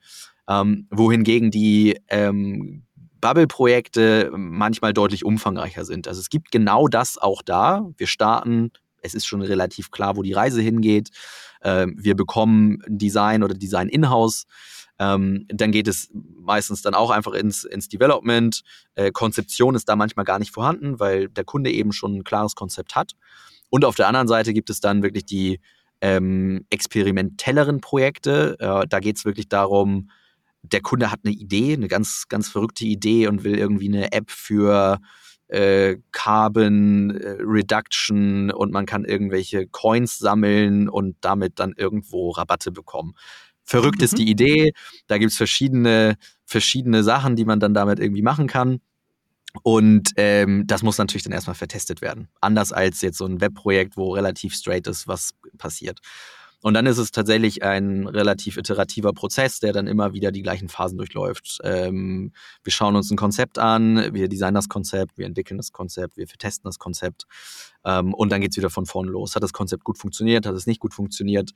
Ähm, 0.49 0.87
wohingegen 0.89 1.51
die 1.51 1.97
ähm, 2.09 2.83
Bubble-Projekte 3.21 4.31
manchmal 4.33 4.93
deutlich 4.93 5.23
umfangreicher 5.23 5.85
sind. 5.85 6.07
Also 6.07 6.19
es 6.19 6.29
gibt 6.29 6.51
genau 6.51 6.87
das 6.87 7.17
auch 7.17 7.41
da. 7.41 7.87
Wir 7.97 8.07
starten, 8.07 8.71
es 9.01 9.13
ist 9.13 9.25
schon 9.25 9.41
relativ 9.41 9.91
klar, 9.91 10.15
wo 10.15 10.23
die 10.23 10.33
Reise 10.33 10.61
hingeht. 10.61 11.09
Ähm, 11.61 11.95
wir 11.97 12.15
bekommen 12.15 12.81
Design 12.87 13.43
oder 13.43 13.53
Design 13.53 13.89
in-house. 13.89 14.45
Ähm, 14.97 15.45
dann 15.47 15.71
geht 15.71 15.87
es 15.87 16.09
meistens 16.13 16.81
dann 16.81 16.93
auch 16.93 17.09
einfach 17.09 17.33
ins, 17.33 17.63
ins 17.63 17.87
Development. 17.87 18.61
Äh, 18.95 19.11
Konzeption 19.11 19.75
ist 19.75 19.87
da 19.87 19.95
manchmal 19.95 20.25
gar 20.25 20.39
nicht 20.39 20.51
vorhanden, 20.51 20.99
weil 20.99 21.29
der 21.29 21.45
Kunde 21.45 21.71
eben 21.71 21.93
schon 21.93 22.15
ein 22.17 22.23
klares 22.23 22.55
Konzept 22.55 22.95
hat. 22.95 23.13
Und 23.69 23.85
auf 23.85 23.95
der 23.95 24.07
anderen 24.07 24.27
Seite 24.27 24.53
gibt 24.53 24.69
es 24.69 24.81
dann 24.81 25.03
wirklich 25.03 25.25
die 25.25 25.59
ähm, 26.01 26.65
experimentelleren 26.69 27.81
Projekte. 27.81 28.57
Äh, 28.59 28.87
da 28.87 28.99
geht 28.99 29.17
es 29.17 29.25
wirklich 29.25 29.47
darum, 29.47 30.09
der 30.61 30.81
Kunde 30.81 31.11
hat 31.11 31.21
eine 31.23 31.33
Idee, 31.33 31.73
eine 31.73 31.87
ganz, 31.87 32.25
ganz 32.27 32.49
verrückte 32.49 32.85
Idee 32.85 33.27
und 33.27 33.43
will 33.43 33.57
irgendwie 33.57 33.87
eine 33.87 34.11
App 34.11 34.29
für 34.29 34.99
äh, 35.47 35.97
Carbon 36.11 37.11
äh, 37.11 37.37
Reduction 37.39 38.51
und 38.51 38.71
man 38.71 38.85
kann 38.85 39.03
irgendwelche 39.03 39.67
Coins 39.67 40.19
sammeln 40.19 40.89
und 40.89 41.15
damit 41.21 41.59
dann 41.59 41.73
irgendwo 41.75 42.31
Rabatte 42.31 42.71
bekommen. 42.71 43.13
Verrückt 43.63 43.99
mhm. 43.99 44.05
ist 44.05 44.17
die 44.17 44.29
Idee. 44.29 44.73
Da 45.07 45.17
gibt 45.17 45.31
es 45.31 45.37
verschiedene, 45.37 46.15
verschiedene 46.45 47.03
Sachen, 47.03 47.35
die 47.35 47.45
man 47.45 47.59
dann 47.59 47.73
damit 47.73 47.99
irgendwie 47.99 48.21
machen 48.21 48.47
kann. 48.47 48.79
Und 49.63 50.11
ähm, 50.17 50.65
das 50.67 50.83
muss 50.83 50.99
natürlich 50.99 51.23
dann 51.23 51.33
erstmal 51.33 51.55
vertestet 51.55 52.01
werden. 52.01 52.29
Anders 52.39 52.71
als 52.71 53.01
jetzt 53.01 53.17
so 53.17 53.25
ein 53.25 53.41
Webprojekt, 53.41 53.97
wo 53.97 54.13
relativ 54.13 54.53
straight 54.53 54.87
ist, 54.87 55.07
was 55.07 55.31
passiert. 55.57 55.99
Und 56.61 56.73
dann 56.73 56.85
ist 56.85 56.97
es 56.97 57.11
tatsächlich 57.11 57.63
ein 57.63 58.05
relativ 58.05 58.57
iterativer 58.57 59.13
Prozess, 59.13 59.59
der 59.59 59.71
dann 59.71 59.87
immer 59.87 60.13
wieder 60.13 60.31
die 60.31 60.41
gleichen 60.41 60.67
Phasen 60.67 60.97
durchläuft. 60.97 61.59
Ähm, 61.63 62.33
wir 62.63 62.73
schauen 62.73 62.97
uns 62.97 63.09
ein 63.11 63.17
Konzept 63.17 63.57
an, 63.57 64.13
wir 64.13 64.27
designen 64.27 64.55
das 64.55 64.67
Konzept, 64.67 65.17
wir 65.17 65.25
entwickeln 65.25 65.57
das 65.57 65.71
Konzept, 65.71 66.17
wir 66.17 66.27
testen 66.27 66.67
das 66.67 66.77
Konzept 66.77 67.25
ähm, 67.85 68.13
und 68.13 68.29
dann 68.29 68.41
geht 68.41 68.51
es 68.51 68.57
wieder 68.57 68.69
von 68.69 68.85
vorne 68.85 69.09
los. 69.09 69.35
Hat 69.35 69.43
das 69.43 69.53
Konzept 69.53 69.85
gut 69.85 69.97
funktioniert, 69.97 70.45
hat 70.45 70.55
es 70.55 70.67
nicht 70.67 70.81
gut 70.81 70.93
funktioniert? 70.93 71.51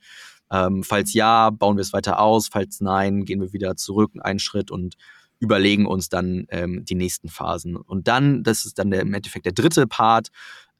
Ähm, 0.50 0.82
falls 0.82 1.12
ja, 1.12 1.50
bauen 1.50 1.76
wir 1.76 1.82
es 1.82 1.92
weiter 1.92 2.18
aus, 2.20 2.48
falls 2.48 2.80
nein, 2.80 3.24
gehen 3.26 3.40
wir 3.40 3.52
wieder 3.52 3.76
zurück 3.76 4.12
einen 4.20 4.38
Schritt 4.38 4.70
und 4.70 4.96
überlegen 5.40 5.86
uns 5.86 6.08
dann 6.08 6.46
ähm, 6.50 6.84
die 6.84 6.94
nächsten 6.94 7.28
Phasen. 7.28 7.76
Und 7.76 8.08
dann, 8.08 8.42
das 8.42 8.64
ist 8.64 8.78
dann 8.78 8.90
der, 8.90 9.00
im 9.02 9.12
Endeffekt 9.14 9.46
der 9.46 9.52
dritte 9.52 9.86
Part, 9.86 10.28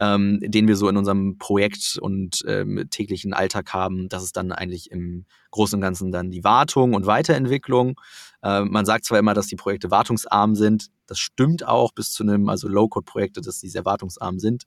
ähm, 0.01 0.41
den 0.43 0.67
wir 0.67 0.77
so 0.77 0.89
in 0.89 0.97
unserem 0.97 1.39
Projekt 1.39 1.99
und 2.01 2.43
ähm, 2.47 2.87
täglichen 2.91 3.33
Alltag 3.33 3.73
haben. 3.73 4.09
Das 4.09 4.23
ist 4.23 4.37
dann 4.37 4.53
eigentlich 4.53 4.91
im 4.91 5.25
Großen 5.51 5.77
und 5.77 5.83
Ganzen 5.83 6.11
dann 6.11 6.31
die 6.31 6.43
Wartung 6.43 6.95
und 6.95 7.07
Weiterentwicklung. 7.07 8.01
Äh, 8.43 8.63
man 8.63 8.87
sagt 8.87 9.05
zwar 9.05 9.19
immer, 9.19 9.35
dass 9.35 9.47
die 9.47 9.57
Projekte 9.57 9.91
wartungsarm 9.91 10.55
sind. 10.57 10.89
Das 11.07 11.19
stimmt 11.19 11.67
auch 11.67 11.93
bis 11.93 12.13
zu 12.13 12.23
einem, 12.23 12.49
also 12.49 12.67
Low-Code-Projekte, 12.69 13.41
dass 13.41 13.61
die 13.61 13.69
sehr 13.69 13.85
wartungsarm 13.85 14.39
sind. 14.39 14.65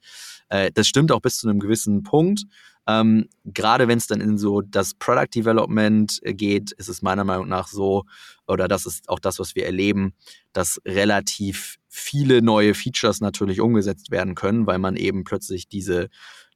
Äh, 0.50 0.72
das 0.74 0.88
stimmt 0.88 1.12
auch 1.12 1.22
bis 1.22 1.38
zu 1.38 1.50
einem 1.50 1.60
gewissen 1.60 2.04
Punkt. 2.04 2.44
Ähm, 2.88 3.28
Gerade 3.44 3.88
wenn 3.88 3.98
es 3.98 4.08
dann 4.08 4.22
in 4.22 4.38
so 4.38 4.62
das 4.62 4.94
Product 4.94 5.30
Development 5.36 6.20
äh, 6.24 6.34
geht, 6.34 6.72
ist 6.74 6.90
es 6.90 7.02
meiner 7.02 7.24
Meinung 7.24 7.48
nach 7.48 7.68
so, 7.68 8.06
oder 8.48 8.68
das 8.68 8.86
ist 8.86 9.10
auch 9.10 9.20
das, 9.20 9.40
was 9.40 9.56
wir 9.56 9.66
erleben, 9.66 10.14
dass 10.54 10.82
relativ 10.86 11.78
viele 11.88 12.42
neue 12.42 12.74
Features 12.74 13.22
natürlich 13.22 13.60
umgesetzt 13.60 14.12
werden 14.12 14.36
können, 14.36 14.68
weil 14.68 14.80
man 14.80 14.96
eben 14.96 15.24
plötzlich 15.24 15.68
diese, 15.68 16.10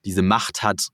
diese 0.05 0.21
Macht 0.21 0.63
hat, 0.63 0.87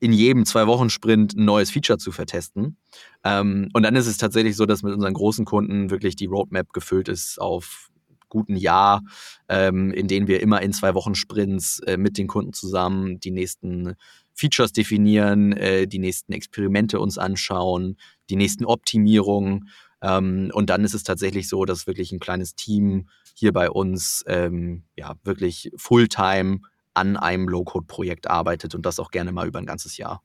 in 0.00 0.12
jedem 0.12 0.44
Zwei-Wochen-Sprint 0.44 1.34
ein 1.34 1.44
neues 1.44 1.70
Feature 1.70 1.98
zu 1.98 2.12
vertesten. 2.12 2.76
Ähm, 3.24 3.68
und 3.72 3.82
dann 3.82 3.96
ist 3.96 4.06
es 4.06 4.16
tatsächlich 4.16 4.56
so, 4.56 4.64
dass 4.64 4.82
mit 4.82 4.94
unseren 4.94 5.14
großen 5.14 5.44
Kunden 5.44 5.90
wirklich 5.90 6.16
die 6.16 6.26
Roadmap 6.26 6.72
gefüllt 6.72 7.08
ist 7.08 7.40
auf 7.40 7.88
guten 8.28 8.56
Jahr, 8.56 9.02
ähm, 9.48 9.90
in 9.90 10.06
denen 10.06 10.28
wir 10.28 10.40
immer 10.40 10.62
in 10.62 10.72
Zwei-Wochen-Sprints 10.72 11.80
äh, 11.80 11.96
mit 11.96 12.18
den 12.18 12.26
Kunden 12.26 12.52
zusammen 12.52 13.20
die 13.20 13.30
nächsten 13.30 13.94
Features 14.38 14.72
definieren, 14.72 15.52
äh, 15.52 15.86
die 15.86 15.98
nächsten 15.98 16.32
Experimente 16.32 17.00
uns 17.00 17.18
anschauen, 17.18 17.96
die 18.30 18.36
nächsten 18.36 18.64
Optimierungen. 18.64 19.68
Ähm, 20.00 20.50
und 20.54 20.70
dann 20.70 20.84
ist 20.84 20.94
es 20.94 21.02
tatsächlich 21.02 21.48
so, 21.48 21.64
dass 21.64 21.88
wirklich 21.88 22.12
ein 22.12 22.20
kleines 22.20 22.54
Team 22.54 23.08
hier 23.34 23.52
bei 23.52 23.68
uns 23.68 24.24
ähm, 24.28 24.84
ja 24.96 25.14
wirklich 25.24 25.72
Fulltime 25.76 26.60
an 26.94 27.16
einem 27.16 27.48
Low-Code-Projekt 27.48 28.30
arbeitet 28.30 28.74
und 28.74 28.86
das 28.86 29.00
auch 29.00 29.10
gerne 29.10 29.32
mal 29.32 29.46
über 29.46 29.58
ein 29.58 29.66
ganzes 29.66 29.96
Jahr. 29.96 30.22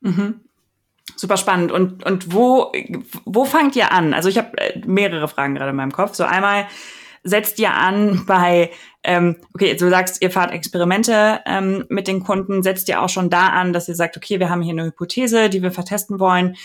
Mhm. 0.00 0.40
Super 1.16 1.36
spannend. 1.36 1.72
Und, 1.72 2.04
und 2.04 2.32
wo, 2.32 2.70
wo 3.24 3.44
fangt 3.44 3.74
ihr 3.74 3.90
an? 3.90 4.14
Also 4.14 4.28
ich 4.28 4.38
habe 4.38 4.56
äh, 4.58 4.80
mehrere 4.86 5.26
Fragen 5.26 5.54
gerade 5.54 5.70
in 5.70 5.76
meinem 5.76 5.92
Kopf. 5.92 6.14
So 6.14 6.24
einmal, 6.24 6.68
setzt 7.24 7.58
ihr 7.58 7.74
an 7.74 8.24
bei, 8.26 8.70
ähm, 9.08 9.36
okay, 9.54 9.74
du 9.74 9.88
sagst, 9.88 10.20
ihr 10.20 10.30
fahrt 10.30 10.52
Experimente 10.52 11.40
ähm, 11.46 11.86
mit 11.88 12.06
den 12.08 12.22
Kunden, 12.22 12.62
setzt 12.62 12.90
ihr 12.90 13.00
auch 13.00 13.08
schon 13.08 13.30
da 13.30 13.48
an, 13.48 13.72
dass 13.72 13.88
ihr 13.88 13.94
sagt, 13.94 14.18
okay, 14.18 14.38
wir 14.38 14.50
haben 14.50 14.60
hier 14.60 14.74
eine 14.74 14.84
Hypothese, 14.84 15.48
die 15.48 15.62
wir 15.62 15.72
vertesten 15.72 16.20
wollen. 16.20 16.56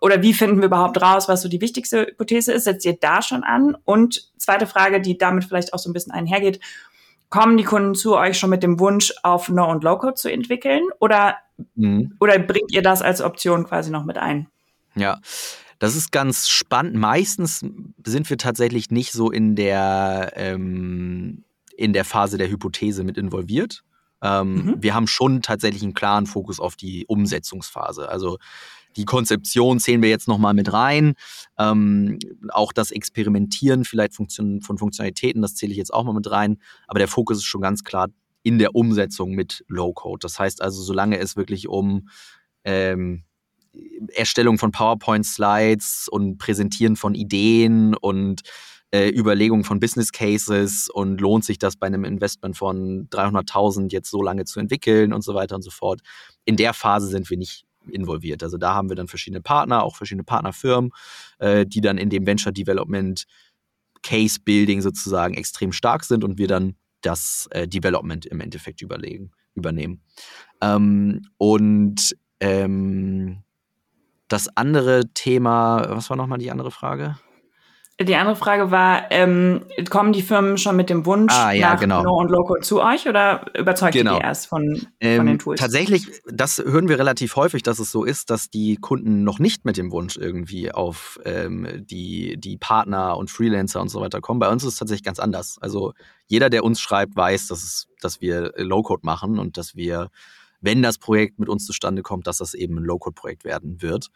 Oder 0.00 0.20
wie 0.20 0.34
finden 0.34 0.58
wir 0.58 0.66
überhaupt 0.66 1.00
raus, 1.00 1.28
was 1.28 1.42
so 1.42 1.48
die 1.48 1.60
wichtigste 1.60 2.06
Hypothese 2.06 2.52
ist? 2.52 2.64
Setzt 2.64 2.84
ihr 2.84 2.96
da 3.00 3.22
schon 3.22 3.44
an? 3.44 3.76
Und 3.84 4.32
zweite 4.36 4.66
Frage, 4.66 5.00
die 5.00 5.16
damit 5.16 5.44
vielleicht 5.44 5.72
auch 5.72 5.78
so 5.78 5.88
ein 5.88 5.92
bisschen 5.92 6.10
einhergeht, 6.10 6.58
kommen 7.30 7.56
die 7.56 7.62
Kunden 7.62 7.94
zu 7.94 8.16
euch 8.16 8.36
schon 8.36 8.50
mit 8.50 8.64
dem 8.64 8.80
Wunsch, 8.80 9.12
auf 9.22 9.48
No- 9.48 9.70
und 9.70 9.84
Low-Code 9.84 10.14
zu 10.14 10.28
entwickeln? 10.28 10.82
Oder, 10.98 11.36
mhm. 11.76 12.16
oder 12.18 12.36
bringt 12.40 12.72
ihr 12.72 12.82
das 12.82 13.00
als 13.00 13.20
Option 13.20 13.64
quasi 13.64 13.92
noch 13.92 14.04
mit 14.04 14.18
ein? 14.18 14.48
Ja, 14.96 15.20
das 15.78 15.94
ist 15.94 16.10
ganz 16.10 16.48
spannend. 16.48 16.96
Meistens 16.96 17.64
sind 18.04 18.28
wir 18.28 18.38
tatsächlich 18.38 18.90
nicht 18.90 19.12
so 19.12 19.30
in 19.30 19.54
der, 19.54 20.32
ähm, 20.34 21.44
in 21.76 21.92
der 21.92 22.04
Phase 22.04 22.38
der 22.38 22.48
Hypothese 22.48 23.04
mit 23.04 23.18
involviert. 23.18 23.82
Ähm, 24.22 24.54
mhm. 24.54 24.76
Wir 24.82 24.94
haben 24.94 25.06
schon 25.06 25.42
tatsächlich 25.42 25.82
einen 25.82 25.94
klaren 25.94 26.26
Fokus 26.26 26.58
auf 26.58 26.76
die 26.76 27.04
Umsetzungsphase. 27.06 28.08
Also 28.08 28.38
die 28.96 29.04
Konzeption 29.04 29.78
zählen 29.78 30.02
wir 30.02 30.08
jetzt 30.08 30.26
nochmal 30.26 30.54
mit 30.54 30.72
rein. 30.72 31.14
Ähm, 31.58 32.18
auch 32.48 32.72
das 32.72 32.90
Experimentieren 32.90 33.84
vielleicht 33.84 34.14
Funktion, 34.14 34.62
von 34.62 34.78
Funktionalitäten, 34.78 35.42
das 35.42 35.54
zähle 35.54 35.72
ich 35.72 35.78
jetzt 35.78 35.92
auch 35.92 36.04
mal 36.04 36.14
mit 36.14 36.30
rein. 36.30 36.58
Aber 36.86 36.98
der 36.98 37.08
Fokus 37.08 37.38
ist 37.38 37.44
schon 37.44 37.60
ganz 37.60 37.84
klar 37.84 38.08
in 38.42 38.58
der 38.58 38.74
Umsetzung 38.74 39.32
mit 39.32 39.64
Low-Code. 39.68 40.20
Das 40.22 40.38
heißt 40.38 40.62
also, 40.62 40.82
solange 40.82 41.18
es 41.18 41.36
wirklich 41.36 41.68
um 41.68 42.08
ähm, 42.64 43.24
Erstellung 44.14 44.56
von 44.56 44.72
PowerPoint-Slides 44.72 46.08
und 46.10 46.38
Präsentieren 46.38 46.96
von 46.96 47.14
Ideen 47.14 47.94
und 47.94 48.42
äh, 48.92 49.08
Überlegung 49.08 49.64
von 49.64 49.80
Business 49.80 50.12
Cases 50.12 50.88
und 50.88 51.20
lohnt 51.20 51.44
sich 51.44 51.58
das 51.58 51.76
bei 51.76 51.86
einem 51.86 52.04
Investment 52.04 52.56
von 52.56 53.08
300.000 53.10 53.92
jetzt 53.92 54.10
so 54.10 54.22
lange 54.22 54.44
zu 54.44 54.60
entwickeln 54.60 55.12
und 55.12 55.22
so 55.22 55.34
weiter 55.34 55.56
und 55.56 55.62
so 55.62 55.70
fort. 55.70 56.00
In 56.44 56.56
der 56.56 56.72
Phase 56.72 57.08
sind 57.08 57.28
wir 57.28 57.36
nicht 57.36 57.64
involviert. 57.88 58.42
Also 58.42 58.58
da 58.58 58.74
haben 58.74 58.88
wir 58.88 58.96
dann 58.96 59.08
verschiedene 59.08 59.40
Partner, 59.40 59.82
auch 59.82 59.96
verschiedene 59.96 60.24
Partnerfirmen, 60.24 60.90
äh, 61.38 61.66
die 61.66 61.80
dann 61.80 61.98
in 61.98 62.10
dem 62.10 62.26
Venture 62.26 62.52
Development 62.52 63.24
Case 64.02 64.38
Building 64.44 64.82
sozusagen 64.82 65.34
extrem 65.34 65.72
stark 65.72 66.04
sind 66.04 66.24
und 66.24 66.38
wir 66.38 66.48
dann 66.48 66.76
das 67.00 67.48
äh, 67.50 67.68
Development 67.68 68.26
im 68.26 68.40
Endeffekt 68.40 68.82
überlegen, 68.82 69.32
übernehmen. 69.54 70.02
Ähm, 70.60 71.22
und 71.38 72.16
ähm, 72.40 73.42
das 74.28 74.48
andere 74.56 75.08
Thema, 75.14 75.86
was 75.88 76.10
war 76.10 76.16
nochmal 76.16 76.38
die 76.38 76.50
andere 76.50 76.70
Frage? 76.70 77.16
Die 77.98 78.14
andere 78.14 78.36
Frage 78.36 78.70
war, 78.70 79.10
ähm, 79.10 79.62
kommen 79.88 80.12
die 80.12 80.20
Firmen 80.20 80.58
schon 80.58 80.76
mit 80.76 80.90
dem 80.90 81.06
Wunsch 81.06 81.32
ah, 81.32 81.52
ja, 81.52 81.72
nach 81.72 81.80
genau. 81.80 82.02
No 82.02 82.18
und 82.18 82.30
Local 82.30 82.60
zu 82.60 82.82
euch 82.82 83.08
oder 83.08 83.46
überzeugt 83.58 83.94
genau. 83.94 84.16
ihr 84.16 84.18
die 84.18 84.24
erst 84.26 84.48
von, 84.48 84.86
ähm, 85.00 85.16
von 85.16 85.26
den 85.26 85.38
Tools? 85.38 85.58
Tatsächlich, 85.58 86.06
das 86.30 86.58
hören 86.58 86.90
wir 86.90 86.98
relativ 86.98 87.36
häufig, 87.36 87.62
dass 87.62 87.78
es 87.78 87.90
so 87.90 88.04
ist, 88.04 88.28
dass 88.28 88.50
die 88.50 88.76
Kunden 88.76 89.24
noch 89.24 89.38
nicht 89.38 89.64
mit 89.64 89.78
dem 89.78 89.92
Wunsch 89.92 90.18
irgendwie 90.18 90.70
auf 90.70 91.18
ähm, 91.24 91.86
die, 91.86 92.36
die 92.36 92.58
Partner 92.58 93.16
und 93.16 93.30
Freelancer 93.30 93.80
und 93.80 93.88
so 93.88 94.02
weiter 94.02 94.20
kommen. 94.20 94.40
Bei 94.40 94.50
uns 94.50 94.62
ist 94.62 94.74
es 94.74 94.78
tatsächlich 94.78 95.04
ganz 95.04 95.18
anders. 95.18 95.56
Also 95.62 95.94
jeder, 96.26 96.50
der 96.50 96.64
uns 96.64 96.80
schreibt, 96.80 97.16
weiß, 97.16 97.48
dass, 97.48 97.64
es, 97.64 97.88
dass 98.02 98.20
wir 98.20 98.52
Low-Code 98.56 99.06
machen 99.06 99.38
und 99.38 99.56
dass 99.56 99.74
wir 99.74 100.10
wenn 100.66 100.82
das 100.82 100.98
Projekt 100.98 101.38
mit 101.38 101.48
uns 101.48 101.64
zustande 101.64 102.02
kommt, 102.02 102.26
dass 102.26 102.38
das 102.38 102.52
eben 102.52 102.76
ein 102.76 102.84
Low-Code-Projekt 102.84 103.44
werden 103.44 103.80
wird. 103.80 104.08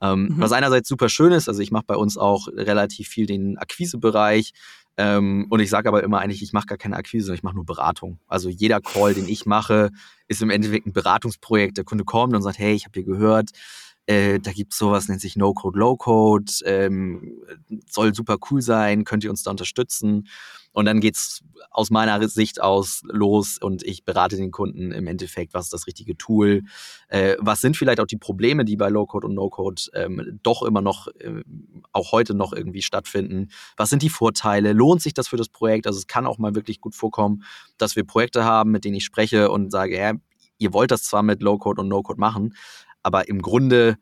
Ähm, 0.00 0.22
mhm. 0.22 0.40
Was 0.40 0.52
einerseits 0.52 0.88
super 0.88 1.10
schön 1.10 1.30
ist, 1.30 1.46
also 1.46 1.60
ich 1.60 1.70
mache 1.70 1.84
bei 1.86 1.94
uns 1.94 2.16
auch 2.16 2.48
relativ 2.48 3.06
viel 3.06 3.26
den 3.26 3.58
Akquisebereich. 3.58 4.52
Ähm, 4.96 5.46
und 5.50 5.60
ich 5.60 5.68
sage 5.68 5.88
aber 5.88 6.02
immer 6.02 6.18
eigentlich, 6.20 6.42
ich 6.42 6.54
mache 6.54 6.66
gar 6.66 6.78
keine 6.78 6.96
Akquise, 6.96 7.26
sondern 7.26 7.36
ich 7.36 7.42
mache 7.42 7.54
nur 7.54 7.66
Beratung. 7.66 8.18
Also 8.26 8.48
jeder 8.48 8.80
Call, 8.80 9.12
den 9.12 9.28
ich 9.28 9.44
mache, 9.44 9.90
ist 10.26 10.40
im 10.40 10.48
Endeffekt 10.48 10.86
ein 10.86 10.94
Beratungsprojekt. 10.94 11.76
Der 11.76 11.84
Kunde 11.84 12.04
kommt 12.04 12.34
und 12.34 12.42
sagt, 12.42 12.58
hey, 12.58 12.74
ich 12.74 12.86
habe 12.86 12.98
hier 12.98 13.04
gehört, 13.04 13.50
äh, 14.06 14.40
da 14.40 14.52
gibt 14.52 14.72
es 14.72 14.78
sowas, 14.78 15.08
nennt 15.08 15.20
sich 15.20 15.36
No-Code, 15.36 15.78
Low-Code, 15.78 16.52
ähm, 16.64 17.42
soll 17.88 18.14
super 18.14 18.38
cool 18.50 18.62
sein, 18.62 19.04
könnt 19.04 19.24
ihr 19.24 19.30
uns 19.30 19.42
da 19.42 19.50
unterstützen? 19.50 20.28
Und 20.72 20.84
dann 20.84 21.00
geht 21.00 21.16
es 21.16 21.42
aus 21.70 21.90
meiner 21.90 22.28
Sicht 22.28 22.60
aus 22.60 23.02
los 23.04 23.58
und 23.58 23.82
ich 23.82 24.04
berate 24.04 24.36
den 24.36 24.50
Kunden 24.50 24.92
im 24.92 25.06
Endeffekt, 25.06 25.52
was 25.52 25.66
ist 25.66 25.72
das 25.72 25.86
richtige 25.86 26.16
Tool, 26.16 26.62
äh, 27.08 27.36
was 27.40 27.60
sind 27.60 27.76
vielleicht 27.76 28.00
auch 28.00 28.06
die 28.06 28.16
Probleme, 28.16 28.64
die 28.64 28.76
bei 28.76 28.88
Low-Code 28.88 29.26
und 29.26 29.34
No-Code 29.34 29.82
ähm, 29.94 30.38
doch 30.42 30.62
immer 30.62 30.80
noch, 30.80 31.08
äh, 31.18 31.42
auch 31.92 32.12
heute 32.12 32.34
noch 32.34 32.52
irgendwie 32.52 32.82
stattfinden, 32.82 33.48
was 33.76 33.90
sind 33.90 34.02
die 34.02 34.10
Vorteile, 34.10 34.72
lohnt 34.72 35.02
sich 35.02 35.14
das 35.14 35.28
für 35.28 35.36
das 35.36 35.48
Projekt, 35.48 35.86
also 35.86 35.98
es 35.98 36.06
kann 36.06 36.26
auch 36.26 36.38
mal 36.38 36.54
wirklich 36.54 36.80
gut 36.80 36.94
vorkommen, 36.94 37.42
dass 37.78 37.96
wir 37.96 38.04
Projekte 38.04 38.44
haben, 38.44 38.70
mit 38.70 38.84
denen 38.84 38.96
ich 38.96 39.04
spreche 39.04 39.50
und 39.50 39.70
sage, 39.70 39.96
ja, 39.96 40.12
ihr 40.58 40.72
wollt 40.72 40.90
das 40.90 41.02
zwar 41.02 41.22
mit 41.22 41.42
Low-Code 41.42 41.82
und 41.82 41.88
No-Code 41.88 42.20
machen, 42.20 42.54
aber 43.02 43.28
im 43.28 43.42
Grunde 43.42 43.96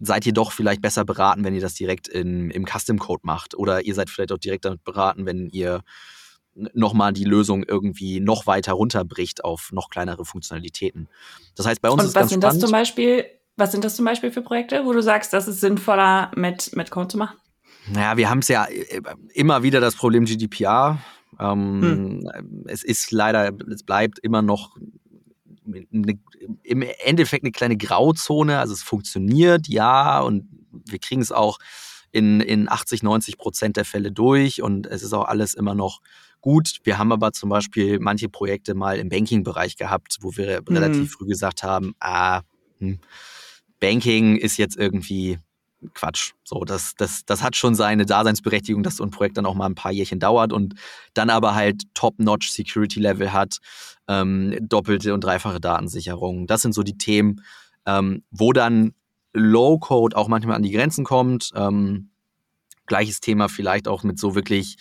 seid 0.00 0.24
ihr 0.26 0.32
doch 0.32 0.52
vielleicht 0.52 0.80
besser 0.80 1.04
beraten, 1.04 1.44
wenn 1.44 1.54
ihr 1.54 1.60
das 1.60 1.74
direkt 1.74 2.08
in, 2.08 2.50
im 2.50 2.66
Custom 2.66 2.98
Code 2.98 3.20
macht. 3.24 3.54
Oder 3.54 3.84
ihr 3.84 3.94
seid 3.94 4.08
vielleicht 4.08 4.32
auch 4.32 4.38
direkt 4.38 4.64
damit 4.64 4.82
beraten, 4.82 5.26
wenn 5.26 5.48
ihr 5.50 5.82
nochmal 6.54 7.12
die 7.12 7.24
Lösung 7.24 7.64
irgendwie 7.64 8.20
noch 8.20 8.46
weiter 8.46 8.72
runterbricht 8.72 9.44
auf 9.44 9.70
noch 9.72 9.88
kleinere 9.88 10.24
Funktionalitäten. 10.24 11.08
Das 11.54 11.66
heißt, 11.66 11.80
bei 11.80 11.90
uns 11.90 12.02
Und 12.02 12.08
ist 12.08 12.14
was 12.14 12.20
ganz 12.22 12.30
sind 12.30 12.42
spannend. 12.42 12.62
das 12.62 12.68
zum 12.68 12.72
Beispiel? 12.72 13.24
Was 13.56 13.72
sind 13.72 13.84
das 13.84 13.96
zum 13.96 14.04
Beispiel 14.06 14.30
für 14.30 14.42
Projekte, 14.42 14.86
wo 14.86 14.92
du 14.92 15.02
sagst, 15.02 15.32
das 15.32 15.46
ist 15.46 15.60
sinnvoller 15.60 16.30
mit, 16.34 16.74
mit 16.74 16.90
Code 16.90 17.08
zu 17.08 17.18
machen? 17.18 17.36
Naja, 17.92 18.16
wir 18.16 18.30
haben 18.30 18.38
es 18.38 18.48
ja 18.48 18.64
äh, 18.64 19.02
immer 19.34 19.62
wieder 19.62 19.80
das 19.80 19.96
Problem 19.96 20.24
GDPR. 20.24 20.98
Ähm, 21.38 22.22
hm. 22.22 22.64
Es 22.66 22.82
ist 22.82 23.10
leider, 23.10 23.52
es 23.70 23.82
bleibt 23.82 24.18
immer 24.18 24.42
noch 24.42 24.76
eine, 25.74 26.18
im 26.62 26.82
Endeffekt 27.04 27.44
eine 27.44 27.52
kleine 27.52 27.76
Grauzone. 27.76 28.58
Also 28.58 28.74
es 28.74 28.82
funktioniert, 28.82 29.68
ja, 29.68 30.20
und 30.20 30.48
wir 30.70 30.98
kriegen 30.98 31.20
es 31.20 31.32
auch 31.32 31.58
in, 32.12 32.40
in 32.40 32.68
80, 32.68 33.02
90 33.02 33.38
Prozent 33.38 33.76
der 33.76 33.84
Fälle 33.84 34.12
durch 34.12 34.62
und 34.62 34.86
es 34.86 35.02
ist 35.02 35.12
auch 35.12 35.24
alles 35.24 35.54
immer 35.54 35.74
noch 35.74 36.00
gut. 36.40 36.80
Wir 36.84 36.98
haben 36.98 37.12
aber 37.12 37.32
zum 37.32 37.50
Beispiel 37.50 37.98
manche 37.98 38.28
Projekte 38.28 38.74
mal 38.74 38.98
im 38.98 39.08
Banking-Bereich 39.08 39.76
gehabt, 39.76 40.18
wo 40.20 40.36
wir 40.36 40.60
mhm. 40.60 40.76
relativ 40.76 41.12
früh 41.12 41.26
gesagt 41.26 41.62
haben, 41.62 41.94
ah, 42.00 42.42
hm, 42.78 42.98
Banking 43.78 44.36
ist 44.36 44.56
jetzt 44.56 44.76
irgendwie 44.76 45.38
Quatsch. 45.94 46.32
So, 46.44 46.64
das, 46.64 46.94
das, 46.96 47.24
das 47.24 47.42
hat 47.42 47.56
schon 47.56 47.74
seine 47.74 48.06
Daseinsberechtigung, 48.06 48.82
dass 48.82 48.96
so 48.96 49.04
ein 49.04 49.10
Projekt 49.10 49.36
dann 49.36 49.46
auch 49.46 49.54
mal 49.54 49.66
ein 49.66 49.74
paar 49.74 49.92
Jährchen 49.92 50.20
dauert 50.20 50.52
und 50.52 50.74
dann 51.14 51.30
aber 51.30 51.54
halt 51.54 51.82
Top-Notch 51.94 52.50
Security 52.50 53.00
Level 53.00 53.32
hat, 53.32 53.58
ähm, 54.08 54.56
doppelte 54.60 55.14
und 55.14 55.24
dreifache 55.24 55.60
Datensicherung. 55.60 56.46
Das 56.46 56.62
sind 56.62 56.74
so 56.74 56.82
die 56.82 56.98
Themen, 56.98 57.42
ähm, 57.86 58.24
wo 58.30 58.52
dann 58.52 58.94
Low-Code 59.32 60.16
auch 60.16 60.28
manchmal 60.28 60.56
an 60.56 60.62
die 60.62 60.72
Grenzen 60.72 61.04
kommt. 61.04 61.50
Ähm, 61.54 62.10
Gleiches 62.86 63.20
Thema 63.20 63.48
vielleicht 63.48 63.86
auch 63.86 64.02
mit 64.02 64.18
so 64.18 64.34
wirklich 64.34 64.76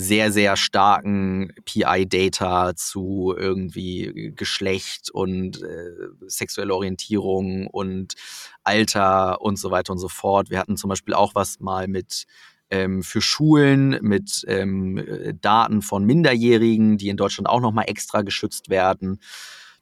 sehr, 0.00 0.30
sehr 0.30 0.56
starken 0.56 1.52
PI-Data 1.64 2.76
zu 2.76 3.34
irgendwie 3.36 4.32
Geschlecht 4.36 5.10
und 5.10 5.60
äh, 5.60 5.90
sexuelle 6.28 6.72
Orientierung 6.72 7.66
und 7.66 8.14
Alter 8.62 9.40
und 9.40 9.58
so 9.58 9.72
weiter 9.72 9.92
und 9.92 9.98
so 9.98 10.06
fort. 10.06 10.50
Wir 10.50 10.60
hatten 10.60 10.76
zum 10.76 10.88
Beispiel 10.88 11.14
auch 11.14 11.34
was 11.34 11.58
mal 11.58 11.88
mit 11.88 12.26
ähm, 12.70 13.02
für 13.02 13.20
Schulen 13.20 13.98
mit 14.00 14.44
ähm, 14.46 15.04
Daten 15.40 15.82
von 15.82 16.04
Minderjährigen, 16.04 16.96
die 16.96 17.08
in 17.08 17.16
Deutschland 17.16 17.48
auch 17.48 17.60
nochmal 17.60 17.86
extra 17.88 18.22
geschützt 18.22 18.68
werden. 18.68 19.18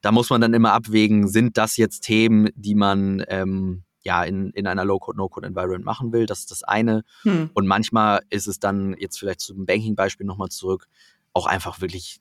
Da 0.00 0.12
muss 0.12 0.30
man 0.30 0.40
dann 0.40 0.54
immer 0.54 0.73
abwägen, 0.73 1.28
sind 1.28 1.58
das 1.58 1.76
jetzt 1.76 2.00
Themen, 2.00 2.49
die 2.54 2.75
man 2.75 3.23
ähm, 3.28 3.82
ja, 4.07 4.23
in, 4.23 4.51
in 4.51 4.69
einer 4.69 4.85
Low-Code, 4.85 5.19
No-Code-Environment 5.19 5.85
machen 5.85 6.13
will. 6.13 6.27
Das 6.27 6.39
ist 6.39 6.53
das 6.53 6.63
eine. 6.63 7.03
Hm. 7.23 7.51
Und 7.55 7.67
manchmal 7.67 8.21
ist 8.31 8.47
es 8.47 8.61
dann, 8.61 8.95
jetzt 8.99 9.19
vielleicht 9.19 9.41
zum 9.41 9.67
Banking-Beispiel 9.67 10.25
nochmal 10.25 10.49
zurück, 10.49 10.87
auch 11.33 11.47
einfach 11.47 11.81
wirklich 11.81 12.21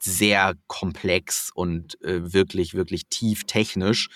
sehr 0.00 0.54
komplex 0.66 1.50
und 1.54 2.02
äh, 2.02 2.32
wirklich, 2.32 2.74
wirklich 2.74 3.06
tief 3.06 3.44
technisch, 3.44 4.08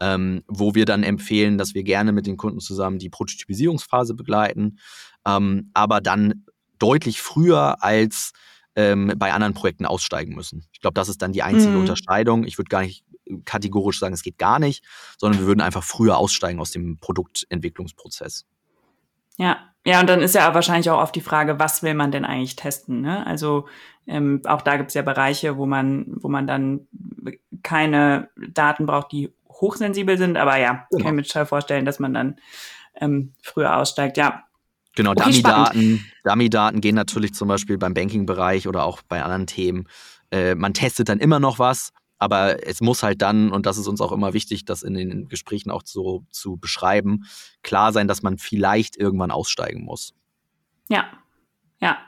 ähm, 0.00 0.44
wo 0.46 0.74
wir 0.74 0.84
dann 0.84 1.02
empfehlen, 1.02 1.56
dass 1.56 1.74
wir 1.74 1.82
gerne 1.82 2.12
mit 2.12 2.26
den 2.26 2.36
Kunden 2.36 2.60
zusammen 2.60 2.98
die 2.98 3.08
Prototypisierungsphase 3.08 4.14
begleiten, 4.14 4.78
ähm, 5.26 5.70
aber 5.72 6.02
dann 6.02 6.44
deutlich 6.78 7.22
früher 7.22 7.82
als 7.82 8.32
ähm, 8.76 9.14
bei 9.16 9.32
anderen 9.32 9.54
Projekten 9.54 9.86
aussteigen 9.86 10.34
müssen. 10.34 10.66
Ich 10.72 10.80
glaube, 10.80 10.94
das 10.94 11.08
ist 11.08 11.22
dann 11.22 11.32
die 11.32 11.42
einzige 11.42 11.72
mhm. 11.72 11.80
Unterscheidung. 11.80 12.44
Ich 12.44 12.58
würde 12.58 12.68
gar 12.68 12.82
nicht 12.82 13.04
kategorisch 13.44 13.98
sagen, 13.98 14.14
es 14.14 14.22
geht 14.22 14.38
gar 14.38 14.58
nicht, 14.58 14.84
sondern 15.18 15.40
wir 15.40 15.46
würden 15.46 15.60
einfach 15.60 15.82
früher 15.82 16.16
aussteigen 16.18 16.60
aus 16.60 16.70
dem 16.70 16.98
Produktentwicklungsprozess. 16.98 18.46
Ja, 19.36 19.58
ja, 19.86 20.00
und 20.00 20.08
dann 20.08 20.20
ist 20.20 20.34
ja 20.34 20.54
wahrscheinlich 20.54 20.88
auch 20.90 21.00
oft 21.00 21.14
die 21.14 21.20
Frage, 21.20 21.58
was 21.58 21.82
will 21.82 21.94
man 21.94 22.10
denn 22.10 22.24
eigentlich 22.24 22.56
testen? 22.56 23.02
Ne? 23.02 23.26
Also 23.26 23.68
ähm, 24.06 24.40
auch 24.44 24.62
da 24.62 24.76
gibt 24.76 24.88
es 24.88 24.94
ja 24.94 25.02
Bereiche, 25.02 25.56
wo 25.56 25.66
man, 25.66 26.06
wo 26.08 26.28
man 26.28 26.46
dann 26.46 26.86
keine 27.62 28.30
Daten 28.36 28.86
braucht, 28.86 29.12
die 29.12 29.32
hochsensibel 29.48 30.16
sind, 30.16 30.36
aber 30.36 30.56
ja, 30.58 30.86
genau. 30.90 31.04
kann 31.04 31.14
ich 31.14 31.16
mir 31.16 31.22
total 31.22 31.46
vorstellen, 31.46 31.84
dass 31.84 31.98
man 31.98 32.14
dann 32.14 32.36
ähm, 33.00 33.34
früher 33.42 33.76
aussteigt, 33.76 34.16
ja. 34.16 34.44
Genau, 34.96 35.10
okay, 35.10 35.24
Dummy-Daten 35.24 36.04
Dummy 36.22 36.46
-Daten 36.46 36.80
gehen 36.80 36.94
natürlich 36.94 37.34
zum 37.34 37.48
Beispiel 37.48 37.76
beim 37.78 37.94
Banking-Bereich 37.94 38.68
oder 38.68 38.84
auch 38.84 39.02
bei 39.02 39.22
anderen 39.22 39.46
Themen. 39.46 39.88
Äh, 40.30 40.54
man 40.54 40.72
testet 40.72 41.08
dann 41.08 41.18
immer 41.18 41.40
noch 41.40 41.58
was, 41.58 41.92
aber 42.18 42.66
es 42.66 42.80
muss 42.80 43.02
halt 43.02 43.22
dann, 43.22 43.50
und 43.50 43.66
das 43.66 43.78
ist 43.78 43.86
uns 43.86 44.00
auch 44.00 44.12
immer 44.12 44.32
wichtig, 44.32 44.64
das 44.64 44.82
in 44.82 44.94
den 44.94 45.28
Gesprächen 45.28 45.70
auch 45.70 45.82
so 45.84 46.24
zu 46.30 46.56
beschreiben, 46.56 47.24
klar 47.62 47.92
sein, 47.92 48.08
dass 48.08 48.22
man 48.22 48.38
vielleicht 48.38 48.96
irgendwann 48.96 49.30
aussteigen 49.30 49.84
muss. 49.84 50.14
Ja, 50.88 51.06
ja. 51.80 51.98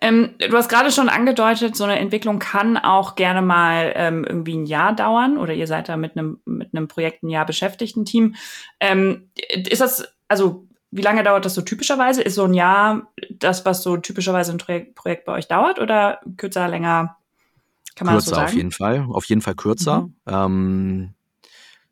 Ähm, 0.00 0.34
du 0.38 0.56
hast 0.56 0.68
gerade 0.68 0.90
schon 0.90 1.08
angedeutet, 1.08 1.76
so 1.76 1.84
eine 1.84 1.98
Entwicklung 1.98 2.40
kann 2.40 2.76
auch 2.76 3.14
gerne 3.14 3.40
mal 3.40 3.92
ähm, 3.94 4.24
irgendwie 4.24 4.56
ein 4.56 4.66
Jahr 4.66 4.94
dauern 4.94 5.38
oder 5.38 5.54
ihr 5.54 5.68
seid 5.68 5.88
da 5.88 5.96
mit 5.96 6.16
einem 6.16 6.40
mit 6.44 6.74
einem 6.74 6.88
Projekt 6.88 7.22
ein 7.22 7.28
Jahr 7.28 7.46
beschäftigt, 7.46 7.96
ein 7.96 8.04
Team. 8.04 8.34
Ähm, 8.80 9.30
ist 9.68 9.80
das, 9.80 10.12
also 10.26 10.66
wie 10.90 11.02
lange 11.02 11.22
dauert 11.22 11.44
das 11.44 11.54
so 11.54 11.62
typischerweise? 11.62 12.20
Ist 12.20 12.34
so 12.34 12.44
ein 12.44 12.54
Jahr 12.54 13.12
das, 13.30 13.64
was 13.64 13.84
so 13.84 13.96
typischerweise 13.96 14.52
ein 14.52 14.58
Projekt 14.94 15.24
bei 15.24 15.32
euch 15.32 15.46
dauert 15.46 15.78
oder 15.78 16.20
kürzer, 16.36 16.66
länger? 16.66 17.16
Kann 17.94 18.06
man 18.06 18.14
kürzer 18.14 18.30
so 18.30 18.34
sagen? 18.36 18.48
auf 18.48 18.54
jeden 18.54 18.70
Fall, 18.72 19.06
auf 19.08 19.24
jeden 19.26 19.42
Fall 19.42 19.54
kürzer. 19.54 20.02
Mhm. 20.02 20.14
Ähm, 20.26 21.14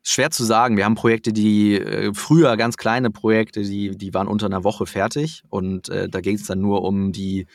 schwer 0.03 0.31
zu 0.31 0.43
sagen. 0.43 0.77
Wir 0.77 0.85
haben 0.85 0.95
Projekte, 0.95 1.33
die 1.33 1.75
äh, 1.75 2.13
früher 2.13 2.57
ganz 2.57 2.77
kleine 2.77 3.11
Projekte, 3.11 3.61
die, 3.61 3.97
die 3.97 4.13
waren 4.13 4.27
unter 4.27 4.47
einer 4.47 4.63
Woche 4.63 4.85
fertig 4.85 5.43
und 5.49 5.89
äh, 5.89 6.09
da 6.09 6.21
ging 6.21 6.35
es 6.35 6.45
dann 6.45 6.59
nur 6.59 6.83
um 6.83 7.11
die 7.11 7.47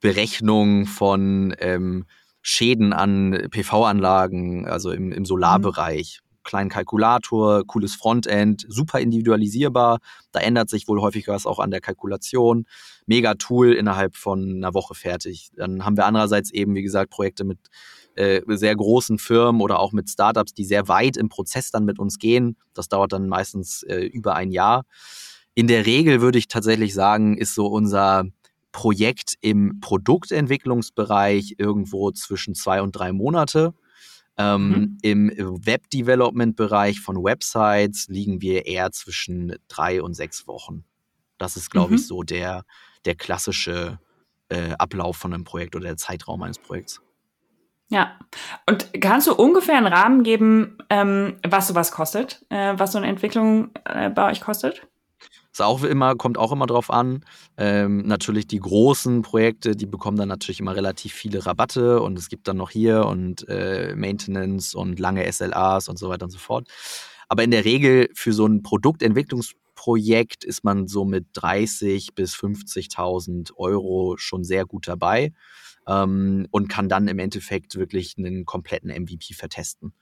Berechnung 0.00 0.86
von 0.86 1.54
ähm, 1.58 2.06
Schäden 2.42 2.92
an 2.92 3.46
PV-Anlagen, 3.50 4.66
also 4.66 4.90
im, 4.90 5.12
im 5.12 5.24
Solarbereich. 5.24 6.20
Mhm. 6.22 6.31
Kleinen 6.44 6.70
Kalkulator, 6.70 7.64
cooles 7.66 7.94
Frontend, 7.94 8.64
super 8.68 9.00
individualisierbar. 9.00 9.98
Da 10.32 10.40
ändert 10.40 10.70
sich 10.70 10.88
wohl 10.88 11.00
häufig 11.00 11.28
was 11.28 11.46
auch 11.46 11.58
an 11.58 11.70
der 11.70 11.80
Kalkulation. 11.80 12.66
Mega 13.06 13.34
Tool 13.34 13.72
innerhalb 13.72 14.16
von 14.16 14.56
einer 14.56 14.74
Woche 14.74 14.94
fertig. 14.94 15.50
Dann 15.56 15.84
haben 15.84 15.96
wir 15.96 16.06
andererseits 16.06 16.50
eben, 16.50 16.74
wie 16.74 16.82
gesagt, 16.82 17.10
Projekte 17.10 17.44
mit 17.44 17.58
äh, 18.14 18.42
sehr 18.48 18.76
großen 18.76 19.18
Firmen 19.18 19.60
oder 19.60 19.78
auch 19.80 19.92
mit 19.92 20.10
Startups, 20.10 20.52
die 20.52 20.64
sehr 20.64 20.88
weit 20.88 21.16
im 21.16 21.28
Prozess 21.28 21.70
dann 21.70 21.84
mit 21.84 21.98
uns 21.98 22.18
gehen. 22.18 22.56
Das 22.74 22.88
dauert 22.88 23.12
dann 23.12 23.28
meistens 23.28 23.82
äh, 23.84 24.04
über 24.04 24.34
ein 24.34 24.50
Jahr. 24.50 24.84
In 25.54 25.66
der 25.66 25.86
Regel 25.86 26.20
würde 26.20 26.38
ich 26.38 26.48
tatsächlich 26.48 26.94
sagen, 26.94 27.36
ist 27.36 27.54
so 27.54 27.66
unser 27.66 28.24
Projekt 28.72 29.34
im 29.42 29.80
Produktentwicklungsbereich 29.80 31.56
irgendwo 31.58 32.10
zwischen 32.10 32.54
zwei 32.54 32.80
und 32.80 32.92
drei 32.92 33.12
Monate. 33.12 33.74
Ähm, 34.38 34.68
mhm. 34.68 34.98
Im 35.02 35.30
Web-Development-Bereich 35.36 37.00
von 37.00 37.22
Websites 37.22 38.08
liegen 38.08 38.40
wir 38.40 38.66
eher 38.66 38.90
zwischen 38.92 39.56
drei 39.68 40.02
und 40.02 40.14
sechs 40.14 40.46
Wochen. 40.46 40.84
Das 41.38 41.56
ist, 41.56 41.70
glaube 41.70 41.90
mhm. 41.90 41.94
ich, 41.96 42.06
so 42.06 42.22
der, 42.22 42.64
der 43.04 43.14
klassische 43.14 43.98
äh, 44.48 44.72
Ablauf 44.78 45.16
von 45.16 45.34
einem 45.34 45.44
Projekt 45.44 45.76
oder 45.76 45.86
der 45.86 45.96
Zeitraum 45.96 46.42
eines 46.42 46.58
Projekts. 46.58 47.02
Ja, 47.88 48.18
und 48.66 48.88
kannst 49.02 49.26
du 49.26 49.34
ungefähr 49.34 49.76
einen 49.76 49.92
Rahmen 49.92 50.22
geben, 50.22 50.78
ähm, 50.88 51.36
was 51.46 51.68
sowas 51.68 51.92
kostet, 51.92 52.42
äh, 52.48 52.72
was 52.78 52.92
so 52.92 52.98
eine 52.98 53.06
Entwicklung 53.08 53.70
äh, 53.84 54.08
bei 54.08 54.30
euch 54.30 54.40
kostet? 54.40 54.86
Ist 55.52 55.60
auch 55.60 55.84
immer, 55.84 56.16
kommt 56.16 56.38
auch 56.38 56.50
immer 56.50 56.66
drauf 56.66 56.90
an. 56.90 57.26
Ähm, 57.58 58.06
natürlich 58.06 58.46
die 58.46 58.58
großen 58.58 59.20
Projekte, 59.20 59.76
die 59.76 59.84
bekommen 59.84 60.16
dann 60.16 60.28
natürlich 60.28 60.60
immer 60.60 60.74
relativ 60.74 61.12
viele 61.12 61.44
Rabatte 61.44 62.00
und 62.00 62.18
es 62.18 62.30
gibt 62.30 62.48
dann 62.48 62.56
noch 62.56 62.70
hier 62.70 63.04
und 63.04 63.46
äh, 63.50 63.94
Maintenance 63.94 64.74
und 64.74 64.98
lange 64.98 65.30
SLAs 65.30 65.88
und 65.88 65.98
so 65.98 66.08
weiter 66.08 66.24
und 66.24 66.30
so 66.30 66.38
fort. 66.38 66.68
Aber 67.28 67.44
in 67.44 67.50
der 67.50 67.66
Regel 67.66 68.08
für 68.14 68.32
so 68.32 68.46
ein 68.46 68.62
Produktentwicklungsprojekt 68.62 70.42
ist 70.44 70.64
man 70.64 70.88
so 70.88 71.04
mit 71.04 71.26
30 71.34 72.14
bis 72.14 72.34
50.000 72.34 73.54
Euro 73.56 74.16
schon 74.16 74.44
sehr 74.44 74.64
gut 74.64 74.88
dabei 74.88 75.32
ähm, 75.86 76.46
und 76.50 76.68
kann 76.68 76.88
dann 76.88 77.08
im 77.08 77.18
Endeffekt 77.18 77.76
wirklich 77.76 78.14
einen 78.16 78.46
kompletten 78.46 78.90
MVP 78.90 79.34
vertesten. 79.34 79.92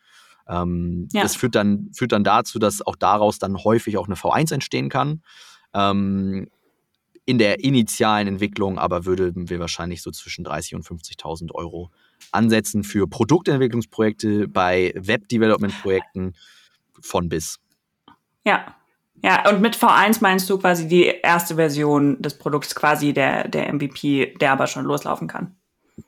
Ähm, 0.49 1.09
ja. 1.13 1.23
Das 1.23 1.37
führt 1.37 1.55
dann, 1.55 1.91
führt 1.95 2.13
dann 2.13 2.25
dazu, 2.25 2.59
dass 2.59 2.85
auch 2.85 2.97
daraus 2.97 3.39
dann 3.39 3.57
häufig 3.57 3.99
auch 3.99 4.07
eine 4.07 4.17
V1 4.17 4.53
entstehen 4.53 4.89
kann. 4.89 5.23
Ähm, 5.75 6.49
in 7.27 7.39
der 7.39 7.63
initialen 7.63 8.27
Entwicklung 8.27 8.79
aber 8.79 9.05
würden 9.05 9.49
wir 9.51 9.61
wahrscheinlich 9.61 10.03
so 10.03 10.11
zwischen 10.11 10.43
30 10.43 10.75
und 10.75 10.85
50.000 10.85 11.53
Euro 11.53 11.91
ansetzen 12.33 12.83
für 12.83 13.07
Produktentwicklungsprojekte, 13.07 14.49
bei 14.49 14.93
Web-Development-Projekten 14.97 16.35
von 17.01 17.29
bis. 17.29 17.61
Ja, 18.45 18.75
ja, 19.23 19.49
und 19.49 19.61
mit 19.61 19.77
V1 19.77 20.19
meinst 20.21 20.49
du 20.49 20.59
quasi 20.59 20.89
die 20.89 21.05
erste 21.05 21.57
Version 21.57 22.21
des 22.23 22.39
Produkts, 22.39 22.75
quasi 22.75 23.13
der, 23.13 23.49
der 23.49 23.73
MVP, 23.73 24.35
der 24.41 24.53
aber 24.53 24.67
schon 24.67 24.85
loslaufen 24.85 25.29
kann. 25.29 25.57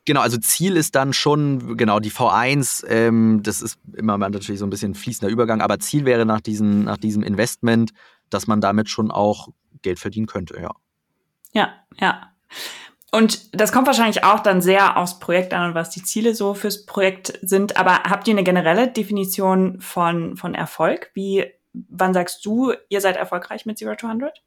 Genau, 0.05 0.21
also 0.21 0.39
Ziel 0.39 0.77
ist 0.77 0.95
dann 0.95 1.13
schon, 1.13 1.77
genau, 1.77 2.01
die 2.01 2.11
V1, 2.11 2.87
ähm, 2.89 3.41
das 3.43 3.63
ist 3.63 3.79
immer 3.95 4.19
natürlich 4.19 4.59
so 4.59 4.67
ein 4.67 4.71
bisschen 4.71 4.95
fließender 4.95 5.31
Übergang, 5.31 5.61
aber 5.61 5.79
Ziel 5.79 6.05
wäre 6.05 6.27
nach, 6.27 6.41
diesen, 6.41 6.85
nach 6.85 6.99
diesem 6.99 7.23
Investment, 7.23 7.93
dass 8.31 8.47
man 8.47 8.61
damit 8.61 8.89
schon 8.89 9.11
auch 9.11 9.49
Geld 9.83 9.99
verdienen 9.99 10.27
könnte, 10.27 10.61
ja. 10.61 10.71
Ja, 11.53 11.75
ja. 12.01 12.33
Und 13.15 13.55
das 13.55 13.73
kommt 13.73 13.87
wahrscheinlich 13.87 14.25
auch 14.25 14.41
dann 14.41 14.63
sehr 14.63 14.97
aufs 14.97 15.19
Projekt 15.19 15.53
an 15.53 15.69
und 15.69 15.75
was 15.75 15.91
die 15.91 16.03
Ziele 16.03 16.35
so 16.35 16.55
fürs 16.55 16.87
Projekt 16.87 17.39
sind. 17.43 17.77
Aber 17.77 18.05
habt 18.05 18.27
ihr 18.27 18.33
eine 18.33 18.43
generelle 18.43 18.89
Definition 18.89 19.81
von, 19.81 20.37
von 20.37 20.55
Erfolg? 20.55 21.11
Wie, 21.13 21.45
wann 21.75 22.15
sagst 22.15 22.45
du, 22.47 22.73
ihr 22.89 23.03
seid 23.03 23.17
erfolgreich 23.17 23.67
mit 23.67 23.77
Zero 23.77 23.95
to 23.97 24.07
100? 24.07 24.43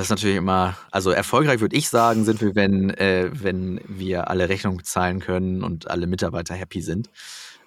Das 0.00 0.06
ist 0.06 0.12
natürlich 0.12 0.36
immer, 0.36 0.78
also 0.90 1.10
erfolgreich 1.10 1.60
würde 1.60 1.76
ich 1.76 1.90
sagen, 1.90 2.24
sind 2.24 2.40
wir, 2.40 2.54
wenn, 2.54 2.88
äh, 2.88 3.28
wenn 3.34 3.82
wir 3.86 4.28
alle 4.30 4.48
Rechnungen 4.48 4.78
bezahlen 4.78 5.20
können 5.20 5.62
und 5.62 5.90
alle 5.90 6.06
Mitarbeiter 6.06 6.54
happy 6.54 6.80
sind. 6.80 7.10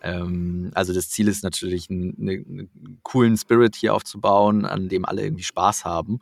Ähm, 0.01 0.71
also 0.73 0.93
das 0.93 1.09
Ziel 1.09 1.27
ist 1.27 1.43
natürlich, 1.43 1.91
einen, 1.91 2.17
einen, 2.19 2.99
coolen 3.03 3.37
Spirit 3.37 3.75
hier 3.75 3.93
aufzubauen, 3.93 4.65
an 4.65 4.89
dem 4.89 5.05
alle 5.05 5.21
irgendwie 5.21 5.43
Spaß 5.43 5.85
haben. 5.85 6.21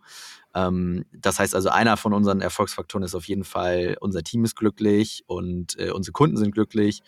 Ähm, 0.54 1.06
das 1.13 1.39
heißt 1.39 1.56
also, 1.56 1.69
einer 1.69 1.95
von 1.95 2.12
unseren 2.12 2.41
Erfolgsfaktoren 2.41 3.06
ist 3.06 3.15
auf 3.15 3.30
jeden 3.30 3.45
Fall, 3.45 3.95
unser 4.02 4.21
Team 4.21 4.43
ist 4.43 4.58
glücklich 4.58 5.24
und 5.28 5.80
äh, 5.80 5.91
unsere 5.91 6.12
Kunden 6.12 6.36
sind 6.36 6.52
glücklich. 6.52 7.04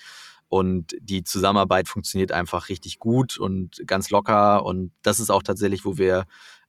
Und 0.47 0.95
die 1.01 1.25
Zusammenarbeit 1.25 1.89
funktioniert 1.89 2.31
einfach 2.31 2.69
richtig 2.69 2.99
gut 2.99 3.37
und 3.37 3.85
ganz 3.85 4.11
locker. 4.11 4.63
Und 4.63 4.93
das 5.01 5.19
ist 5.19 5.29
auch 5.29 5.43
tatsächlich, 5.43 5.83
wo 5.83 5.97
wir 5.97 6.23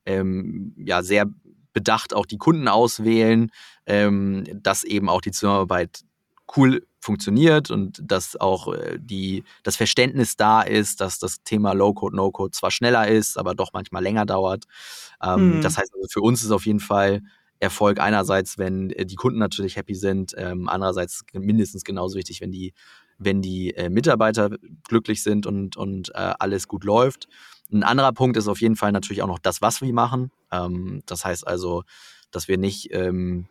ähm, 0.04 0.74
ja 0.76 1.04
sehr 1.04 1.26
bedacht 1.74 2.14
auch 2.14 2.24
die 2.24 2.38
Kunden 2.38 2.68
auswählen, 2.68 3.50
ähm, 3.84 4.44
dass 4.62 4.84
eben 4.84 5.10
auch 5.10 5.20
die 5.20 5.32
Zusammenarbeit 5.32 6.00
cool 6.56 6.86
funktioniert 7.00 7.70
und 7.70 8.00
dass 8.02 8.36
auch 8.36 8.72
äh, 8.72 8.98
die, 8.98 9.44
das 9.62 9.76
Verständnis 9.76 10.36
da 10.36 10.62
ist, 10.62 11.00
dass 11.00 11.18
das 11.18 11.42
Thema 11.44 11.72
Low-Code, 11.74 12.16
No-Code 12.16 12.52
zwar 12.52 12.70
schneller 12.70 13.06
ist, 13.06 13.36
aber 13.38 13.54
doch 13.54 13.72
manchmal 13.74 14.02
länger 14.02 14.24
dauert. 14.24 14.64
Ähm, 15.22 15.58
mhm. 15.58 15.60
Das 15.60 15.76
heißt, 15.76 15.92
also 15.94 16.06
für 16.10 16.20
uns 16.22 16.42
ist 16.42 16.50
auf 16.50 16.64
jeden 16.64 16.80
Fall 16.80 17.20
Erfolg 17.60 18.00
einerseits, 18.00 18.58
wenn 18.58 18.90
äh, 18.90 19.04
die 19.04 19.16
Kunden 19.16 19.38
natürlich 19.38 19.76
happy 19.76 19.94
sind, 19.94 20.34
ähm, 20.36 20.68
andererseits 20.68 21.24
mindestens 21.32 21.84
genauso 21.84 22.16
wichtig, 22.16 22.40
wenn 22.40 22.50
die, 22.50 22.72
wenn 23.18 23.42
die 23.42 23.74
äh, 23.74 23.90
Mitarbeiter 23.90 24.50
glücklich 24.88 25.22
sind 25.22 25.46
und, 25.46 25.76
und 25.76 26.10
äh, 26.14 26.34
alles 26.38 26.68
gut 26.68 26.84
läuft. 26.84 27.28
Ein 27.74 27.82
anderer 27.82 28.12
Punkt 28.12 28.36
ist 28.36 28.48
auf 28.48 28.60
jeden 28.60 28.76
Fall 28.76 28.92
natürlich 28.92 29.22
auch 29.22 29.28
noch 29.28 29.38
das, 29.38 29.60
was 29.60 29.82
wir 29.82 29.92
machen. 29.92 30.30
Ähm, 30.50 31.02
das 31.06 31.24
heißt 31.24 31.46
also, 31.46 31.82
dass 32.30 32.48
wir 32.48 32.56
nicht 32.56 32.88
ähm, 32.92 33.46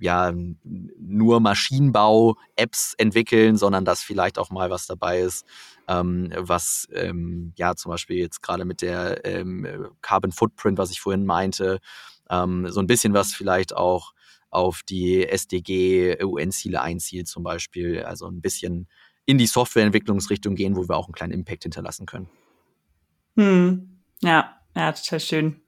ja, 0.00 0.32
nur 0.62 1.40
Maschinenbau-Apps 1.40 2.94
entwickeln, 2.96 3.56
sondern 3.56 3.84
dass 3.84 4.02
vielleicht 4.02 4.38
auch 4.38 4.50
mal 4.50 4.70
was 4.70 4.86
dabei 4.86 5.20
ist, 5.20 5.46
ähm, 5.88 6.32
was 6.36 6.88
ähm, 6.92 7.52
ja 7.56 7.76
zum 7.76 7.90
Beispiel 7.90 8.18
jetzt 8.18 8.42
gerade 8.42 8.64
mit 8.64 8.82
der 8.82 9.24
ähm, 9.24 9.88
Carbon 10.00 10.32
Footprint, 10.32 10.78
was 10.78 10.90
ich 10.90 11.00
vorhin 11.00 11.26
meinte, 11.26 11.80
ähm, 12.30 12.66
so 12.70 12.80
ein 12.80 12.86
bisschen 12.86 13.12
was 13.12 13.32
vielleicht 13.32 13.76
auch 13.76 14.12
auf 14.50 14.82
die 14.82 15.26
SDG-UN-Ziele 15.28 16.80
einzielt 16.80 17.28
zum 17.28 17.42
Beispiel. 17.42 18.02
Also 18.02 18.26
ein 18.26 18.40
bisschen 18.40 18.88
in 19.26 19.38
die 19.38 19.46
Softwareentwicklungsrichtung 19.46 20.54
gehen, 20.54 20.76
wo 20.76 20.88
wir 20.88 20.96
auch 20.96 21.06
einen 21.06 21.14
kleinen 21.14 21.32
Impact 21.32 21.64
hinterlassen 21.64 22.06
können. 22.06 22.28
Hm. 23.40 23.88
Ja, 24.20 24.56
ja, 24.76 24.92
total 24.92 25.20
schön. 25.20 25.60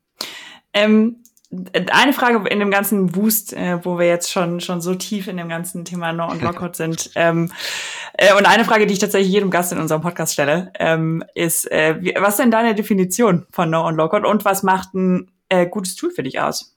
Ähm, 0.75 1.17
eine 1.91 2.13
Frage 2.13 2.47
in 2.49 2.61
dem 2.61 2.71
ganzen 2.71 3.17
Wust, 3.17 3.55
äh, 3.55 3.83
wo 3.83 3.99
wir 3.99 4.07
jetzt 4.07 4.31
schon 4.31 4.61
schon 4.61 4.83
so 4.83 4.95
tief 4.95 5.27
in 5.27 5.39
dem 5.39 5.49
ganzen 5.49 5.87
Thema 5.87 6.13
No 6.13 6.31
und 6.31 6.43
Lockout 6.43 6.77
sind. 6.77 7.11
Ähm, 7.23 7.53
äh, 8.15 8.35
und 8.35 8.47
eine 8.47 8.65
Frage, 8.65 8.87
die 8.87 8.93
ich 8.93 8.99
tatsächlich 8.99 9.33
jedem 9.33 9.51
Gast 9.51 9.73
in 9.73 9.79
unserem 9.79 10.03
Podcast 10.03 10.33
stelle, 10.35 10.73
ähm, 10.79 11.25
ist, 11.35 11.71
äh, 11.71 11.97
wie, 12.01 12.15
was 12.19 12.31
ist 12.31 12.41
denn 12.41 12.51
deine 12.51 12.75
Definition 12.75 13.47
von 13.51 13.71
No 13.71 13.87
und 13.87 13.97
Lockout 13.97 14.27
und 14.27 14.45
was 14.45 14.63
macht 14.63 14.95
ein 14.95 15.31
äh, 15.49 15.67
gutes 15.67 15.95
Tool 15.95 16.11
für 16.11 16.23
dich 16.23 16.41
aus? 16.41 16.77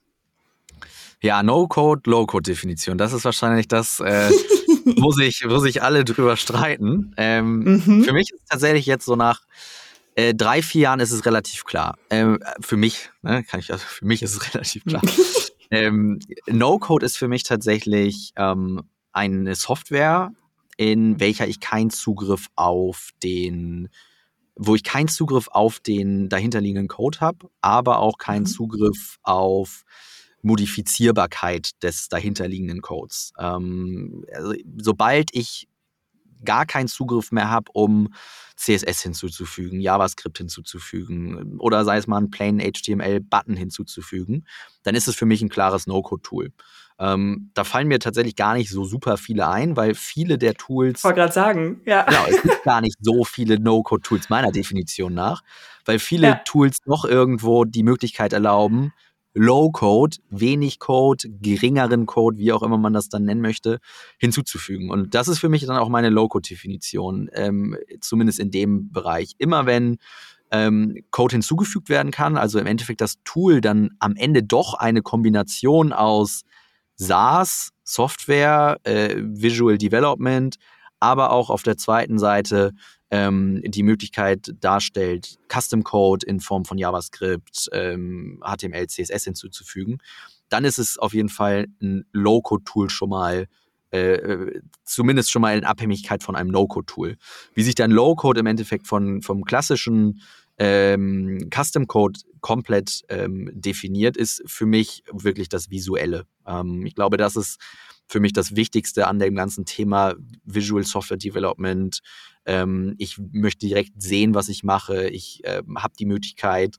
Ja, 1.22 1.42
No-Code, 1.42 2.10
Low-Code-Definition. 2.10 2.98
Das 2.98 3.14
ist 3.14 3.26
wahrscheinlich 3.26 3.68
das, 3.68 4.00
äh, 4.00 4.30
wo, 4.98 5.12
sich, 5.12 5.44
wo 5.48 5.58
sich 5.58 5.82
alle 5.82 6.06
drüber 6.06 6.38
streiten. 6.38 7.14
Ähm, 7.18 7.82
mhm. 7.86 8.04
Für 8.04 8.14
mich 8.14 8.32
ist 8.32 8.42
es 8.44 8.50
tatsächlich 8.50 8.86
jetzt 8.86 9.06
so 9.06 9.16
nach 9.16 9.42
äh, 10.15 10.34
drei, 10.34 10.62
vier 10.62 10.82
Jahren 10.82 10.99
ist 11.01 11.12
es 11.12 11.25
relativ 11.25 11.65
klar. 11.65 11.97
Ähm, 12.10 12.39
für 12.62 12.78
mich, 12.78 13.10
ne, 13.21 13.43
kann 13.43 13.60
ich, 13.60 13.71
also 13.71 13.86
für 13.86 14.06
mich 14.06 14.21
ist 14.21 14.36
es 14.36 14.54
relativ 14.54 14.86
klar. 14.86 15.01
ähm, 15.71 16.19
No-Code 16.47 17.06
ist 17.06 17.17
für 17.17 17.28
mich 17.28 17.43
tatsächlich 17.43 18.32
ähm, 18.38 18.84
eine 19.12 19.56
Software, 19.56 20.32
in 20.78 21.19
welcher 21.19 21.47
ich 21.47 21.60
keinen 21.60 21.89
Zugriff 21.89 22.47
auf 22.56 23.12
den, 23.23 23.89
wo 24.56 24.75
ich 24.75 24.84
keinen 24.84 25.10
Zugriff 25.10 25.49
auf 25.49 25.80
den 25.80 26.30
dahinterliegenden 26.30 26.88
Code 26.88 27.19
habe, 27.19 27.49
aber 27.62 27.99
auch 27.99 28.17
keinen 28.17 28.43
mhm. 28.43 28.47
Zugriff 28.47 29.17
auf 29.21 29.84
Modifizierbarkeit 30.41 31.84
des 31.84 32.08
dahinterliegenden 32.08 32.82
Codes. 32.82 33.34
Ähm, 33.38 34.25
also, 34.34 34.54
sobald 34.78 35.30
ich 35.34 35.67
gar 36.43 36.65
keinen 36.65 36.88
Zugriff 36.88 37.32
mehr 37.32 37.50
habe, 37.50 37.71
um 37.74 38.13
CSS 38.56 39.02
hinzuzufügen, 39.02 39.82
JavaScript 39.82 40.38
hinzuzufügen 40.38 41.60
oder 41.60 41.84
sei 41.84 41.98
es 41.98 42.08
mal 42.08 42.17
einen 42.17 42.32
plain 42.32 42.60
HTML-Button 42.60 43.56
hinzuzufügen, 43.56 44.48
dann 44.84 44.95
ist 44.95 45.08
es 45.08 45.15
für 45.15 45.26
mich 45.26 45.41
ein 45.41 45.50
klares 45.50 45.88
No-Code-Tool. 45.88 46.52
Ähm, 46.98 47.52
da 47.54 47.65
fallen 47.65 47.89
mir 47.89 48.00
tatsächlich 48.00 48.38
gar 48.38 48.54
nicht 48.54 48.69
so 48.69 48.86
super 48.86 49.17
viele 49.17 49.50
ein, 49.50 49.76
weil 49.76 49.95
viele 49.95 50.38
der 50.38 50.54
Tools. 50.54 51.00
Ich 51.00 51.04
wollte 51.04 51.19
gerade 51.19 51.34
sagen, 51.34 51.82
ja. 51.86 52.04
Genau, 52.04 52.26
es 52.30 52.41
gibt 52.41 52.63
gar 52.63 52.80
nicht 52.80 52.98
so 53.02 53.26
viele 53.26 53.60
No-Code-Tools 53.60 54.30
meiner 54.30 54.52
Definition 54.52 55.13
nach, 55.13 55.43
weil 55.84 56.00
viele 56.00 56.28
ja. 56.28 56.41
Tools 56.45 56.78
noch 56.86 57.04
irgendwo 57.04 57.65
die 57.65 57.84
Möglichkeit 57.84 58.32
erlauben, 58.32 58.93
Low-Code, 59.36 60.17
wenig 60.30 60.80
Code, 60.80 61.30
geringeren 61.41 62.06
Code, 62.06 62.38
wie 62.38 62.54
auch 62.54 62.63
immer 62.63 62.78
man 62.78 62.93
das 62.93 63.10
dann 63.10 63.26
nennen 63.26 63.41
möchte, 63.41 63.80
hinzuzufügen. 64.17 64.89
Und 64.89 65.13
das 65.13 65.28
ist 65.28 65.39
für 65.39 65.50
mich 65.50 65.65
dann 65.65 65.78
auch 65.78 65.89
meine 65.89 66.10
Low-Code-Definition, 66.10 67.30
ähm, 67.34 67.78
zumindest 68.00 68.39
in 68.39 68.50
dem 68.50 68.91
Bereich. 68.91 69.34
Immer 69.38 69.65
wenn 69.65 69.98
ähm, 70.52 71.04
Code 71.12 71.34
hinzugefügt 71.34 71.89
werden 71.89 72.12
kann, 72.12 72.38
also 72.38 72.60
im 72.60 72.65
Endeffekt 72.65 73.02
das 73.02 73.15
Tool 73.26 73.62
dann 73.62 73.91
am 74.00 74.15
Ende 74.15 74.41
doch 74.41 74.74
eine 74.74 75.02
Kombination 75.02 75.91
aus 75.91 76.43
SaaS, 76.95 77.71
Software, 77.84 78.80
äh, 78.84 79.15
Visual 79.17 79.78
Development, 79.78 80.56
aber 81.06 81.32
auch 81.32 81.50
auf 81.50 81.62
der 81.62 81.78
zweiten 81.78 82.18
Seite 82.18 82.72
ähm, 83.12 83.62
die 83.63 83.84
Möglichkeit 83.84 84.54
darstellt, 84.60 85.38
Custom 85.48 85.84
Code 85.84 86.26
in 86.26 86.39
Form 86.39 86.65
von 86.65 86.80
JavaScript, 86.80 87.70
ähm, 87.72 88.41
HTML, 88.44 88.88
CSS 88.88 89.24
hinzuzufügen, 89.24 90.00
dann 90.50 90.65
ist 90.65 90.80
es 90.80 90.98
auf 90.98 91.13
jeden 91.13 91.30
Fall 91.30 91.68
ein 91.82 92.06
Low-Code-Tool 92.12 92.89
schon 92.89 93.10
mal, 93.10 93.48
äh, 93.91 94.60
zumindest 94.84 95.32
schon 95.32 95.44
mal 95.44 95.56
in 95.56 95.63
Abhängigkeit 95.63 96.24
von 96.24 96.36
einem 96.36 96.50
No-Code-Tool. 96.50 97.18
Wie 97.54 97.63
sich 97.63 97.76
dann 97.76 97.91
Low-Code 97.91 98.39
im 98.39 98.48
Endeffekt 98.48 98.88
von, 98.88 99.22
vom 99.22 99.44
klassischen 99.46 100.22
ähm, 100.58 101.50
Custom 101.54 101.86
Code 101.88 102.20
komplett 102.41 103.04
ähm, 103.10 103.52
definiert, 103.54 104.18
ist 104.18 104.41
für 104.48 104.65
mich 104.65 105.04
wirklich 105.12 105.50
das 105.50 105.70
Visuelle. 105.70 106.26
Ähm, 106.48 106.86
ich 106.86 106.96
glaube, 106.96 107.18
das 107.18 107.36
ist 107.36 107.60
für 108.08 108.20
mich 108.20 108.34
das 108.34 108.56
Wichtigste 108.56 109.08
an 109.08 109.20
dem 109.20 109.36
ganzen 109.36 109.65
Thema 109.65 110.15
Visual 110.44 110.84
Software 110.84 111.18
Development. 111.18 112.00
Ähm, 112.46 112.96
ich 112.98 113.18
möchte 113.32 113.68
direkt 113.68 114.02
sehen, 114.02 114.34
was 114.34 114.50
ich 114.50 114.63
mache. 114.63 115.10
Ich 115.10 115.41
ähm, 115.44 115.82
habe 115.82 115.96
die 115.98 116.06
Möglichkeit, 116.06 116.78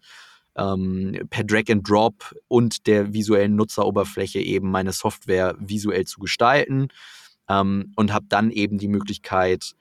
ähm, 0.56 1.18
per 1.30 1.44
Drag 1.44 1.64
and 1.70 1.88
Drop 1.88 2.34
und 2.48 2.86
der 2.86 3.12
visuellen 3.12 3.56
Nutzeroberfläche 3.56 4.40
eben 4.40 4.70
meine 4.70 4.92
Software 4.92 5.54
visuell 5.58 6.06
zu 6.06 6.20
gestalten 6.20 6.88
ähm, 7.48 7.92
und 7.96 8.12
habe 8.12 8.26
dann 8.28 8.50
eben 8.50 8.78
die 8.78 8.88
Möglichkeit, 8.88 9.74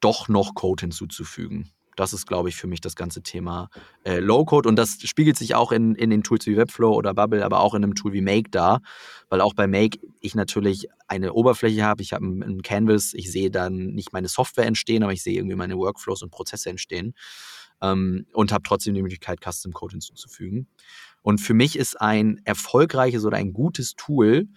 doch 0.00 0.28
noch 0.28 0.54
Code 0.54 0.82
hinzuzufügen. 0.82 1.70
Das 2.00 2.14
ist, 2.14 2.26
glaube 2.26 2.48
ich, 2.48 2.56
für 2.56 2.66
mich 2.66 2.80
das 2.80 2.96
ganze 2.96 3.22
Thema 3.22 3.68
äh, 4.04 4.20
Low-Code. 4.20 4.66
Und 4.66 4.76
das 4.76 4.96
spiegelt 5.02 5.36
sich 5.36 5.54
auch 5.54 5.70
in, 5.70 5.94
in 5.94 6.08
den 6.08 6.22
Tools 6.22 6.46
wie 6.46 6.56
Webflow 6.56 6.94
oder 6.94 7.12
Bubble, 7.12 7.44
aber 7.44 7.60
auch 7.60 7.74
in 7.74 7.84
einem 7.84 7.94
Tool 7.94 8.14
wie 8.14 8.22
Make 8.22 8.48
da. 8.50 8.80
Weil 9.28 9.42
auch 9.42 9.52
bei 9.52 9.66
Make 9.66 9.98
ich 10.20 10.34
natürlich 10.34 10.88
eine 11.08 11.34
Oberfläche 11.34 11.84
habe. 11.84 12.02
Ich 12.02 12.14
habe 12.14 12.24
ein 12.24 12.62
Canvas. 12.62 13.12
Ich 13.12 13.30
sehe 13.30 13.50
dann 13.50 13.88
nicht 13.88 14.14
meine 14.14 14.28
Software 14.28 14.64
entstehen, 14.64 15.02
aber 15.02 15.12
ich 15.12 15.22
sehe 15.22 15.36
irgendwie 15.36 15.56
meine 15.56 15.76
Workflows 15.76 16.22
und 16.22 16.30
Prozesse 16.30 16.70
entstehen. 16.70 17.12
Ähm, 17.82 18.24
und 18.32 18.50
habe 18.50 18.62
trotzdem 18.62 18.94
die 18.94 19.02
Möglichkeit, 19.02 19.40
Custom 19.44 19.72
Code 19.72 19.92
hinzuzufügen. 19.92 20.68
Und 21.20 21.38
für 21.38 21.52
mich 21.52 21.76
ist 21.78 22.00
ein 22.00 22.40
erfolgreiches 22.44 23.26
oder 23.26 23.36
ein 23.36 23.52
gutes 23.52 23.94
Tool, 23.94 24.48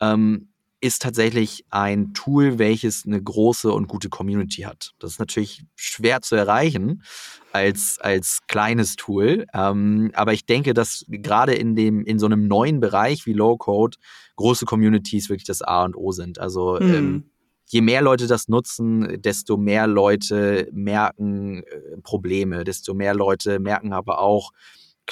ähm, 0.00 0.51
ist 0.82 1.00
tatsächlich 1.00 1.64
ein 1.70 2.12
Tool, 2.12 2.58
welches 2.58 3.06
eine 3.06 3.22
große 3.22 3.72
und 3.72 3.86
gute 3.86 4.08
Community 4.08 4.62
hat. 4.62 4.94
Das 4.98 5.12
ist 5.12 5.18
natürlich 5.20 5.64
schwer 5.76 6.22
zu 6.22 6.34
erreichen 6.34 7.04
als, 7.52 7.98
als 8.00 8.40
kleines 8.48 8.96
Tool. 8.96 9.46
Ähm, 9.54 10.10
aber 10.14 10.32
ich 10.32 10.44
denke, 10.44 10.74
dass 10.74 11.04
gerade 11.08 11.54
in 11.54 11.76
dem, 11.76 12.04
in 12.04 12.18
so 12.18 12.26
einem 12.26 12.48
neuen 12.48 12.80
Bereich 12.80 13.26
wie 13.26 13.32
Low 13.32 13.56
Code 13.56 13.96
große 14.34 14.66
Communities 14.66 15.28
wirklich 15.28 15.46
das 15.46 15.62
A 15.62 15.84
und 15.84 15.96
O 15.96 16.10
sind. 16.10 16.40
Also 16.40 16.78
mhm. 16.80 16.94
ähm, 16.94 17.30
je 17.66 17.80
mehr 17.80 18.02
Leute 18.02 18.26
das 18.26 18.48
nutzen, 18.48 19.22
desto 19.22 19.56
mehr 19.56 19.86
Leute 19.86 20.68
merken 20.72 21.62
äh, 21.62 22.00
Probleme, 22.02 22.64
desto 22.64 22.92
mehr 22.92 23.14
Leute 23.14 23.60
merken 23.60 23.92
aber 23.92 24.18
auch, 24.18 24.50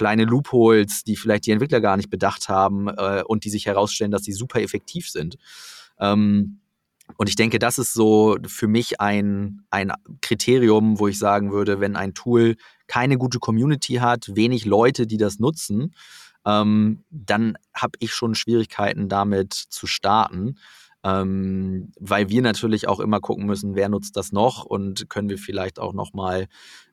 kleine 0.00 0.24
Loopholes, 0.24 1.04
die 1.04 1.14
vielleicht 1.14 1.44
die 1.44 1.50
Entwickler 1.50 1.82
gar 1.82 1.98
nicht 1.98 2.08
bedacht 2.08 2.48
haben 2.48 2.88
äh, 2.88 3.22
und 3.26 3.44
die 3.44 3.50
sich 3.50 3.66
herausstellen, 3.66 4.10
dass 4.10 4.22
sie 4.22 4.32
super 4.32 4.62
effektiv 4.62 5.10
sind. 5.10 5.36
Ähm, 5.98 6.60
und 7.18 7.28
ich 7.28 7.36
denke, 7.36 7.58
das 7.58 7.78
ist 7.78 7.92
so 7.92 8.38
für 8.46 8.66
mich 8.66 8.98
ein, 8.98 9.60
ein 9.68 9.92
Kriterium, 10.22 10.98
wo 10.98 11.06
ich 11.08 11.18
sagen 11.18 11.52
würde, 11.52 11.80
wenn 11.80 11.96
ein 11.96 12.14
Tool 12.14 12.56
keine 12.86 13.18
gute 13.18 13.40
Community 13.40 13.96
hat, 13.96 14.34
wenig 14.34 14.64
Leute, 14.64 15.06
die 15.06 15.18
das 15.18 15.38
nutzen, 15.38 15.94
ähm, 16.46 17.04
dann 17.10 17.58
habe 17.74 17.98
ich 17.98 18.14
schon 18.14 18.34
Schwierigkeiten 18.34 19.10
damit 19.10 19.52
zu 19.52 19.86
starten. 19.86 20.56
Ähm, 21.02 21.92
weil 21.98 22.28
wir 22.28 22.42
natürlich 22.42 22.86
auch 22.86 23.00
immer 23.00 23.20
gucken 23.20 23.46
müssen, 23.46 23.74
wer 23.74 23.88
nutzt 23.88 24.16
das 24.16 24.32
noch 24.32 24.64
und 24.64 25.08
können 25.08 25.30
wir 25.30 25.38
vielleicht 25.38 25.78
auch 25.78 25.94
nochmal 25.94 26.46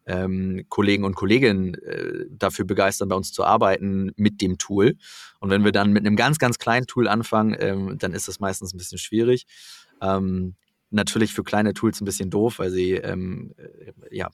ähm, 0.06 0.64
Kollegen 0.70 1.04
und 1.04 1.16
Kolleginnen 1.16 1.76
äh, 1.76 2.26
dafür 2.30 2.66
begeistern, 2.66 3.10
bei 3.10 3.16
uns 3.16 3.34
zu 3.34 3.44
arbeiten 3.44 4.12
mit 4.16 4.42
dem 4.42 4.58
Tool. 4.58 4.96
Und 5.40 5.50
wenn 5.50 5.66
wir 5.66 5.74
dann 5.74 5.92
mit 5.92 6.06
einem 6.06 6.16
ganz, 6.16 6.40
ganz 6.40 6.58
kleinen 6.58 6.88
Tool 6.88 7.08
anfangen, 7.08 7.56
ähm, 7.60 7.98
dann 7.98 8.14
ist 8.14 8.30
das 8.30 8.40
meistens 8.40 8.74
ein 8.74 8.78
bisschen 8.78 8.98
schwierig. 8.98 9.46
Ähm, 10.02 10.56
natürlich 10.90 11.34
für 11.34 11.44
kleine 11.44 11.74
Tools 11.74 12.00
ein 12.00 12.06
bisschen 12.06 12.30
doof, 12.30 12.60
weil 12.60 12.70
sie 12.70 12.94
ähm, 12.94 13.54
äh, 13.58 14.16
ja 14.16 14.30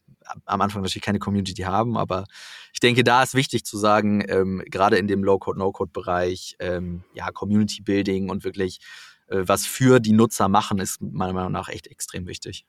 am 0.46 0.62
Anfang 0.62 0.82
natürlich 0.82 1.04
keine 1.04 1.20
Community 1.20 1.64
haben, 1.64 1.98
aber 1.98 2.26
ich 2.74 2.80
denke, 2.80 3.04
da 3.04 3.24
ist 3.24 3.34
wichtig 3.34 3.66
zu 3.66 3.78
sagen, 3.78 4.24
ähm, 4.28 4.64
gerade 4.70 4.98
in 4.98 5.08
dem 5.08 5.24
Low-Code, 5.24 5.58
No-Code-Bereich, 5.58 6.56
ähm, 6.60 7.04
ja, 7.14 7.32
Community-Building 7.32 8.30
und 8.30 8.44
wirklich 8.44 8.80
was 9.28 9.66
für 9.66 10.00
die 10.00 10.14
Nutzer 10.14 10.48
machen, 10.48 10.80
ist 10.80 11.02
meiner 11.02 11.34
Meinung 11.34 11.52
nach 11.52 11.70
echt 11.70 11.88
extrem 11.88 12.28
wichtig. 12.28 12.66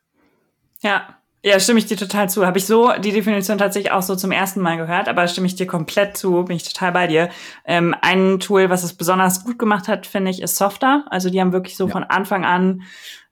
Ja, 0.80 1.18
ja, 1.42 1.60
stimme 1.60 1.78
ich 1.78 1.84
dir 1.84 1.98
total 1.98 2.30
zu. 2.30 2.46
Habe 2.46 2.56
ich 2.56 2.64
so 2.64 2.92
die 2.98 3.12
Definition 3.12 3.58
tatsächlich 3.58 3.92
auch 3.92 4.00
so 4.00 4.16
zum 4.16 4.32
ersten 4.32 4.60
Mal 4.60 4.78
gehört, 4.78 5.08
aber 5.08 5.28
stimme 5.28 5.46
ich 5.46 5.54
dir 5.54 5.66
komplett 5.66 6.16
zu, 6.16 6.44
bin 6.44 6.56
ich 6.56 6.62
total 6.62 6.92
bei 6.92 7.06
dir. 7.06 7.28
Ähm, 7.66 7.94
ein 8.00 8.40
Tool, 8.40 8.70
was 8.70 8.82
es 8.82 8.94
besonders 8.94 9.44
gut 9.44 9.58
gemacht 9.58 9.86
hat, 9.86 10.06
finde 10.06 10.30
ich, 10.30 10.40
ist 10.40 10.56
Softer. 10.56 11.04
Also 11.10 11.28
die 11.28 11.40
haben 11.42 11.52
wirklich 11.52 11.76
so 11.76 11.86
ja. 11.86 11.92
von 11.92 12.04
Anfang 12.04 12.46
an 12.46 12.82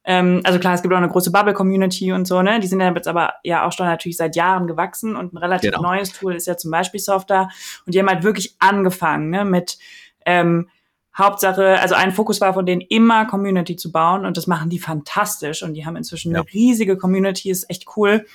ähm, 0.05 0.41
also 0.45 0.59
klar, 0.59 0.75
es 0.75 0.83
gibt 0.83 0.93
auch 0.93 0.99
eine 0.99 1.09
große 1.09 1.31
Bubble-Community 1.31 2.13
und 2.13 2.27
so, 2.27 2.43
ne? 2.43 2.59
Die 2.59 2.67
sind 2.67 2.81
ja 2.81 2.93
jetzt 2.93 3.07
aber 3.07 3.35
ja 3.45 3.67
auch 3.67 3.73
schon 3.73 3.87
natürlich 3.87 4.17
seit 4.17 4.35
Jahren 4.35 4.67
gewachsen 4.67 5.15
und 5.15 5.33
ein 5.33 5.37
relativ 5.37 5.71
genau. 5.71 5.83
neues 5.83 6.13
Tool 6.13 6.35
ist 6.35 6.47
ja 6.47 6.57
zum 6.57 6.71
Beispiel 6.71 6.99
Softer. 6.99 7.49
Und 7.87 7.95
die 7.95 8.01
haben 8.01 8.09
halt 8.09 8.25
wirklich 8.25 8.57
angefangen, 8.59 9.31
ne, 9.31 9.45
mit 9.45 9.79
ähm, 10.27 10.69
Hauptsache, 11.17 11.79
also 11.81 11.95
ein 11.95 12.13
Fokus 12.13 12.41
war 12.41 12.55
von 12.55 12.65
denen 12.65 12.81
immer 12.81 13.27
Community 13.27 13.77
zu 13.77 13.93
bauen 13.93 14.25
und 14.25 14.37
das 14.37 14.47
machen 14.47 14.71
die 14.71 14.79
fantastisch 14.79 15.63
und 15.63 15.75
die 15.75 15.85
haben 15.85 15.97
inzwischen 15.97 16.33
ja. 16.33 16.41
eine 16.41 16.53
riesige 16.53 16.97
Community, 16.97 17.51
ist 17.51 17.69
echt 17.69 17.87
cool. 17.97 18.27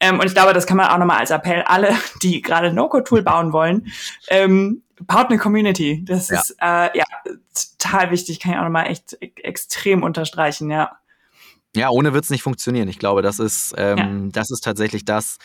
Ähm, 0.00 0.18
und 0.18 0.26
ich 0.26 0.34
glaube, 0.34 0.52
das 0.52 0.66
kann 0.66 0.76
man 0.76 0.88
auch 0.88 0.98
nochmal 0.98 1.18
als 1.18 1.30
Appell 1.30 1.62
alle, 1.62 1.94
die 2.22 2.42
gerade 2.42 2.72
No-Code-Tool 2.72 3.22
bauen 3.22 3.52
wollen, 3.52 3.86
ähm, 4.28 4.82
baut 5.00 5.28
eine 5.28 5.38
Community. 5.38 6.04
Das 6.04 6.28
ja. 6.28 6.40
ist 6.40 6.56
äh, 6.60 6.98
ja 6.98 7.04
total 7.78 8.10
wichtig, 8.10 8.40
kann 8.40 8.52
ich 8.52 8.58
auch 8.58 8.64
nochmal 8.64 8.88
echt 8.88 9.16
extrem 9.20 10.02
unterstreichen, 10.02 10.70
ja. 10.70 10.98
Ja, 11.76 11.90
ohne 11.90 12.14
wird's 12.14 12.30
nicht 12.30 12.42
funktionieren. 12.42 12.88
Ich 12.88 12.98
glaube, 12.98 13.22
das 13.22 13.38
ist, 13.38 13.74
ähm, 13.76 13.98
ja. 13.98 14.30
das 14.32 14.50
ist 14.50 14.62
tatsächlich 14.62 15.04
das, 15.04 15.38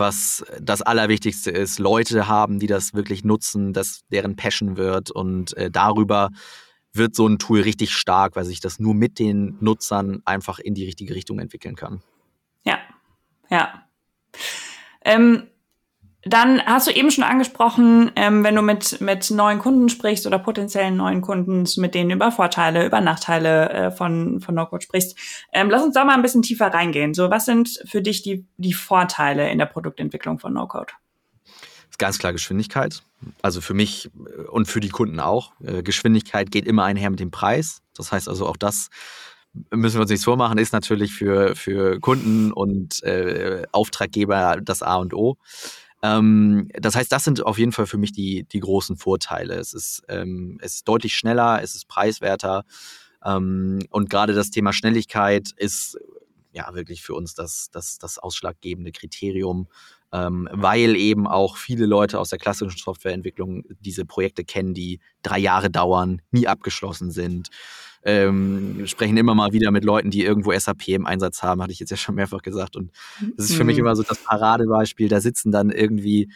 was 0.00 0.44
das 0.60 0.82
Allerwichtigste 0.82 1.50
ist. 1.50 1.78
Leute 1.78 2.26
haben, 2.26 2.58
die 2.58 2.66
das 2.66 2.94
wirklich 2.94 3.24
nutzen, 3.24 3.72
dass 3.72 4.00
deren 4.10 4.34
Passion 4.34 4.76
wird 4.76 5.10
und 5.10 5.56
äh, 5.56 5.70
darüber 5.70 6.30
wird 6.92 7.14
so 7.14 7.28
ein 7.28 7.38
Tool 7.38 7.60
richtig 7.60 7.92
stark, 7.92 8.34
weil 8.34 8.44
sich 8.44 8.60
das 8.60 8.80
nur 8.80 8.94
mit 8.94 9.18
den 9.18 9.56
Nutzern 9.60 10.22
einfach 10.24 10.58
in 10.58 10.74
die 10.74 10.84
richtige 10.84 11.14
Richtung 11.14 11.38
entwickeln 11.38 11.76
kann. 11.76 12.02
Ja, 12.64 12.78
ja. 13.48 13.86
Ähm, 15.04 15.49
dann 16.22 16.62
hast 16.66 16.86
du 16.86 16.90
eben 16.90 17.10
schon 17.10 17.24
angesprochen, 17.24 18.12
ähm, 18.14 18.44
wenn 18.44 18.54
du 18.54 18.60
mit, 18.60 19.00
mit 19.00 19.30
neuen 19.30 19.58
Kunden 19.58 19.88
sprichst 19.88 20.26
oder 20.26 20.38
potenziellen 20.38 20.96
neuen 20.96 21.22
Kunden, 21.22 21.64
mit 21.80 21.94
denen 21.94 22.10
über 22.10 22.30
Vorteile, 22.30 22.84
über 22.84 23.00
Nachteile 23.00 23.70
äh, 23.70 23.90
von, 23.90 24.40
von 24.40 24.54
No-Code 24.54 24.82
sprichst. 24.82 25.16
Ähm, 25.52 25.70
lass 25.70 25.82
uns 25.82 25.94
da 25.94 26.04
mal 26.04 26.14
ein 26.14 26.22
bisschen 26.22 26.42
tiefer 26.42 26.66
reingehen. 26.66 27.14
So, 27.14 27.30
was 27.30 27.46
sind 27.46 27.82
für 27.86 28.02
dich 28.02 28.22
die, 28.22 28.44
die 28.58 28.74
Vorteile 28.74 29.50
in 29.50 29.58
der 29.58 29.66
Produktentwicklung 29.66 30.38
von 30.38 30.52
No-Code? 30.52 30.92
Ganz 31.96 32.18
klar 32.18 32.32
Geschwindigkeit. 32.32 33.02
Also 33.40 33.60
für 33.60 33.74
mich 33.74 34.10
äh, 34.14 34.42
und 34.42 34.66
für 34.66 34.80
die 34.80 34.90
Kunden 34.90 35.20
auch. 35.20 35.52
Äh, 35.64 35.82
Geschwindigkeit 35.82 36.50
geht 36.50 36.66
immer 36.66 36.84
einher 36.84 37.08
mit 37.08 37.20
dem 37.20 37.30
Preis. 37.30 37.80
Das 37.94 38.12
heißt 38.12 38.28
also 38.28 38.46
auch 38.46 38.58
das 38.58 38.90
müssen 39.70 39.96
wir 39.96 40.02
uns 40.02 40.10
nichts 40.10 40.24
vormachen, 40.24 40.58
ist 40.58 40.72
natürlich 40.72 41.12
für, 41.12 41.56
für 41.56 41.98
Kunden 41.98 42.52
und 42.52 43.02
äh, 43.02 43.64
Auftraggeber 43.72 44.58
das 44.62 44.82
A 44.82 44.96
und 44.96 45.12
O. 45.12 45.38
Ähm, 46.02 46.68
das 46.74 46.94
heißt, 46.94 47.12
das 47.12 47.24
sind 47.24 47.44
auf 47.44 47.58
jeden 47.58 47.72
Fall 47.72 47.86
für 47.86 47.98
mich 47.98 48.12
die, 48.12 48.44
die 48.44 48.60
großen 48.60 48.96
Vorteile. 48.96 49.54
Es 49.54 49.74
ist, 49.74 50.02
ähm, 50.08 50.58
es 50.62 50.76
ist 50.76 50.88
deutlich 50.88 51.14
schneller, 51.14 51.62
es 51.62 51.74
ist 51.74 51.88
preiswerter. 51.88 52.64
Ähm, 53.24 53.80
und 53.90 54.10
gerade 54.10 54.34
das 54.34 54.50
Thema 54.50 54.72
Schnelligkeit 54.72 55.50
ist 55.56 55.98
ja 56.52 56.74
wirklich 56.74 57.02
für 57.02 57.14
uns 57.14 57.34
das, 57.34 57.70
das, 57.70 57.98
das 57.98 58.18
ausschlaggebende 58.18 58.92
Kriterium, 58.92 59.68
ähm, 60.12 60.48
weil 60.52 60.96
eben 60.96 61.28
auch 61.28 61.56
viele 61.56 61.86
Leute 61.86 62.18
aus 62.18 62.30
der 62.30 62.38
klassischen 62.38 62.78
Softwareentwicklung 62.78 63.64
diese 63.78 64.04
Projekte 64.04 64.44
kennen, 64.44 64.74
die 64.74 65.00
drei 65.22 65.38
Jahre 65.38 65.70
dauern, 65.70 66.22
nie 66.32 66.48
abgeschlossen 66.48 67.10
sind 67.10 67.50
ähm, 68.02 68.86
sprechen 68.86 69.16
immer 69.16 69.34
mal 69.34 69.52
wieder 69.52 69.70
mit 69.70 69.84
Leuten, 69.84 70.10
die 70.10 70.24
irgendwo 70.24 70.56
SAP 70.58 70.88
im 70.88 71.06
Einsatz 71.06 71.42
haben, 71.42 71.62
hatte 71.62 71.72
ich 71.72 71.80
jetzt 71.80 71.90
ja 71.90 71.96
schon 71.96 72.14
mehrfach 72.14 72.42
gesagt. 72.42 72.76
Und 72.76 72.92
das 73.36 73.50
ist 73.50 73.56
für 73.56 73.62
mhm. 73.62 73.68
mich 73.68 73.78
immer 73.78 73.94
so 73.94 74.02
das 74.02 74.18
Paradebeispiel. 74.18 75.08
Da 75.08 75.20
sitzen 75.20 75.52
dann 75.52 75.70
irgendwie 75.70 76.30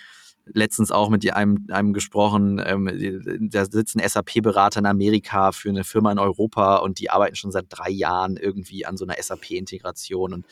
letztens 0.47 0.91
auch 0.91 1.09
mit 1.09 1.31
einem, 1.33 1.67
einem 1.71 1.93
gesprochen, 1.93 2.61
ähm, 2.65 3.49
da 3.51 3.65
sitzen 3.65 4.01
SAP-Berater 4.07 4.81
in 4.81 4.87
Amerika 4.87 5.53
für 5.53 5.71
eine 5.71 5.85
Firma 5.85 6.13
in 6.13 6.19
Europa 6.19 6.77
und 6.77 6.99
die 7.01 7.11
arbeiten 7.11 7.37
schon 7.37 7.51
seit 7.51 7.67
drei 7.71 7.91
Jahren 7.91 8.37
irgendwie 8.37 8.85
an 8.85 8.97
so 8.97 9.07
einer 9.07 9.17
SAP-Integration 9.21 10.35
und 10.35 10.47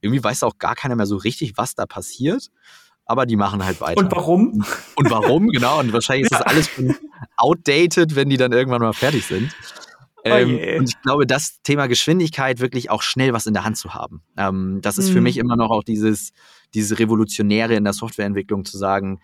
irgendwie 0.00 0.22
weiß 0.22 0.42
auch 0.42 0.58
gar 0.58 0.74
keiner 0.74 0.96
mehr 0.96 1.06
so 1.06 1.16
richtig, 1.16 1.54
was 1.56 1.74
da 1.74 1.86
passiert, 1.86 2.50
aber 3.06 3.24
die 3.24 3.36
machen 3.36 3.64
halt 3.64 3.80
weiter. 3.80 4.00
Und 4.00 4.12
warum? 4.12 4.64
Und 4.96 5.10
warum, 5.10 5.48
genau. 5.48 5.80
Und 5.80 5.92
wahrscheinlich 5.92 6.24
ist 6.24 6.32
das 6.32 6.42
alles 6.42 6.68
schon 6.68 6.94
outdated, 7.36 8.14
wenn 8.14 8.28
die 8.28 8.36
dann 8.36 8.52
irgendwann 8.52 8.82
mal 8.82 8.92
fertig 8.92 9.24
sind. 9.24 9.50
Oh 10.24 10.28
ähm, 10.28 10.58
oh 10.60 10.78
und 10.78 10.88
ich 10.88 11.00
glaube, 11.02 11.26
das 11.26 11.62
Thema 11.62 11.86
Geschwindigkeit 11.86 12.60
wirklich 12.60 12.90
auch 12.90 13.02
schnell 13.02 13.32
was 13.32 13.46
in 13.46 13.54
der 13.54 13.64
Hand 13.64 13.76
zu 13.76 13.94
haben. 13.94 14.22
Ähm, 14.36 14.80
das 14.82 14.98
ist 14.98 15.10
mhm. 15.10 15.14
für 15.14 15.20
mich 15.20 15.36
immer 15.36 15.56
noch 15.56 15.70
auch 15.70 15.84
dieses, 15.84 16.32
dieses 16.74 16.98
Revolutionäre 16.98 17.74
in 17.74 17.84
der 17.84 17.92
Softwareentwicklung 17.92 18.64
zu 18.64 18.78
sagen, 18.78 19.20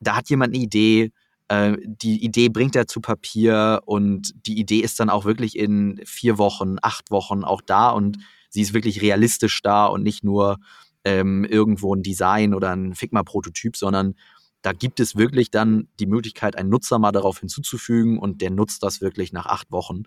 da 0.00 0.16
hat 0.16 0.30
jemand 0.30 0.54
eine 0.54 0.62
Idee, 0.62 1.12
äh, 1.48 1.76
die 1.84 2.24
Idee 2.24 2.48
bringt 2.48 2.76
er 2.76 2.86
zu 2.86 3.00
Papier 3.00 3.80
und 3.84 4.32
die 4.46 4.58
Idee 4.58 4.80
ist 4.80 5.00
dann 5.00 5.10
auch 5.10 5.24
wirklich 5.24 5.56
in 5.56 6.00
vier 6.04 6.38
Wochen, 6.38 6.76
acht 6.82 7.10
Wochen 7.10 7.44
auch 7.44 7.60
da 7.60 7.90
und 7.90 8.18
sie 8.48 8.62
ist 8.62 8.74
wirklich 8.74 9.02
realistisch 9.02 9.62
da 9.62 9.86
und 9.86 10.02
nicht 10.02 10.24
nur 10.24 10.58
ähm, 11.04 11.44
irgendwo 11.44 11.94
ein 11.94 12.02
Design 12.02 12.54
oder 12.54 12.70
ein 12.70 12.94
Figma-Prototyp, 12.94 13.76
sondern 13.76 14.14
da 14.62 14.72
gibt 14.72 15.00
es 15.00 15.16
wirklich 15.16 15.50
dann 15.50 15.88
die 15.98 16.06
Möglichkeit, 16.06 16.56
einen 16.56 16.70
Nutzer 16.70 16.98
mal 16.98 17.12
darauf 17.12 17.40
hinzuzufügen 17.40 18.18
und 18.18 18.40
der 18.40 18.50
nutzt 18.50 18.82
das 18.82 19.00
wirklich 19.00 19.32
nach 19.32 19.46
acht 19.46 19.70
Wochen. 19.72 20.04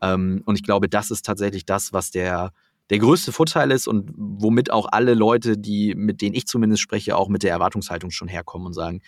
Ähm, 0.00 0.42
und 0.46 0.56
ich 0.56 0.62
glaube, 0.62 0.88
das 0.88 1.10
ist 1.10 1.24
tatsächlich 1.24 1.66
das, 1.66 1.92
was 1.92 2.10
der, 2.10 2.52
der 2.88 2.98
größte 2.98 3.32
Vorteil 3.32 3.70
ist 3.70 3.86
und 3.86 4.10
womit 4.16 4.70
auch 4.70 4.88
alle 4.90 5.14
Leute, 5.14 5.58
die, 5.58 5.94
mit 5.94 6.22
denen 6.22 6.34
ich 6.34 6.46
zumindest 6.46 6.82
spreche, 6.82 7.16
auch 7.16 7.28
mit 7.28 7.42
der 7.42 7.50
Erwartungshaltung 7.52 8.10
schon 8.10 8.28
herkommen 8.28 8.66
und 8.66 8.72
sagen, 8.72 9.02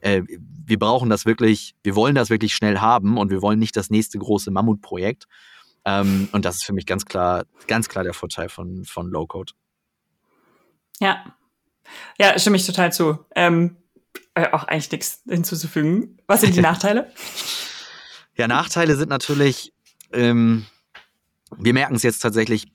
äh, 0.00 0.22
wir 0.64 0.78
brauchen 0.78 1.10
das 1.10 1.26
wirklich, 1.26 1.74
wir 1.82 1.94
wollen 1.94 2.14
das 2.14 2.30
wirklich 2.30 2.54
schnell 2.54 2.78
haben 2.78 3.18
und 3.18 3.30
wir 3.30 3.42
wollen 3.42 3.58
nicht 3.58 3.76
das 3.76 3.90
nächste 3.90 4.18
große 4.18 4.50
Mammutprojekt. 4.50 5.26
Ähm, 5.84 6.28
und 6.32 6.44
das 6.44 6.56
ist 6.56 6.64
für 6.64 6.72
mich 6.72 6.86
ganz 6.86 7.04
klar, 7.04 7.44
ganz 7.66 7.88
klar 7.88 8.04
der 8.04 8.14
Vorteil 8.14 8.48
von, 8.48 8.84
von 8.84 9.10
Low 9.10 9.26
Code. 9.26 9.52
Ja. 11.00 11.34
Ja, 12.18 12.38
stimme 12.38 12.56
ich 12.56 12.66
total 12.66 12.92
zu. 12.92 13.18
Ähm, 13.34 13.76
äh, 14.34 14.50
auch 14.52 14.64
eigentlich 14.64 14.90
nichts 14.92 15.22
hinzuzufügen. 15.28 16.18
Was 16.26 16.40
sind 16.40 16.56
die 16.56 16.60
Nachteile? 16.62 17.10
ja, 18.36 18.48
Nachteile 18.48 18.96
sind 18.96 19.10
natürlich, 19.10 19.72
ähm, 20.12 20.66
wir 21.58 21.74
merken 21.74 21.94
es 21.94 22.02
jetzt 22.02 22.20
tatsächlich 22.20 22.72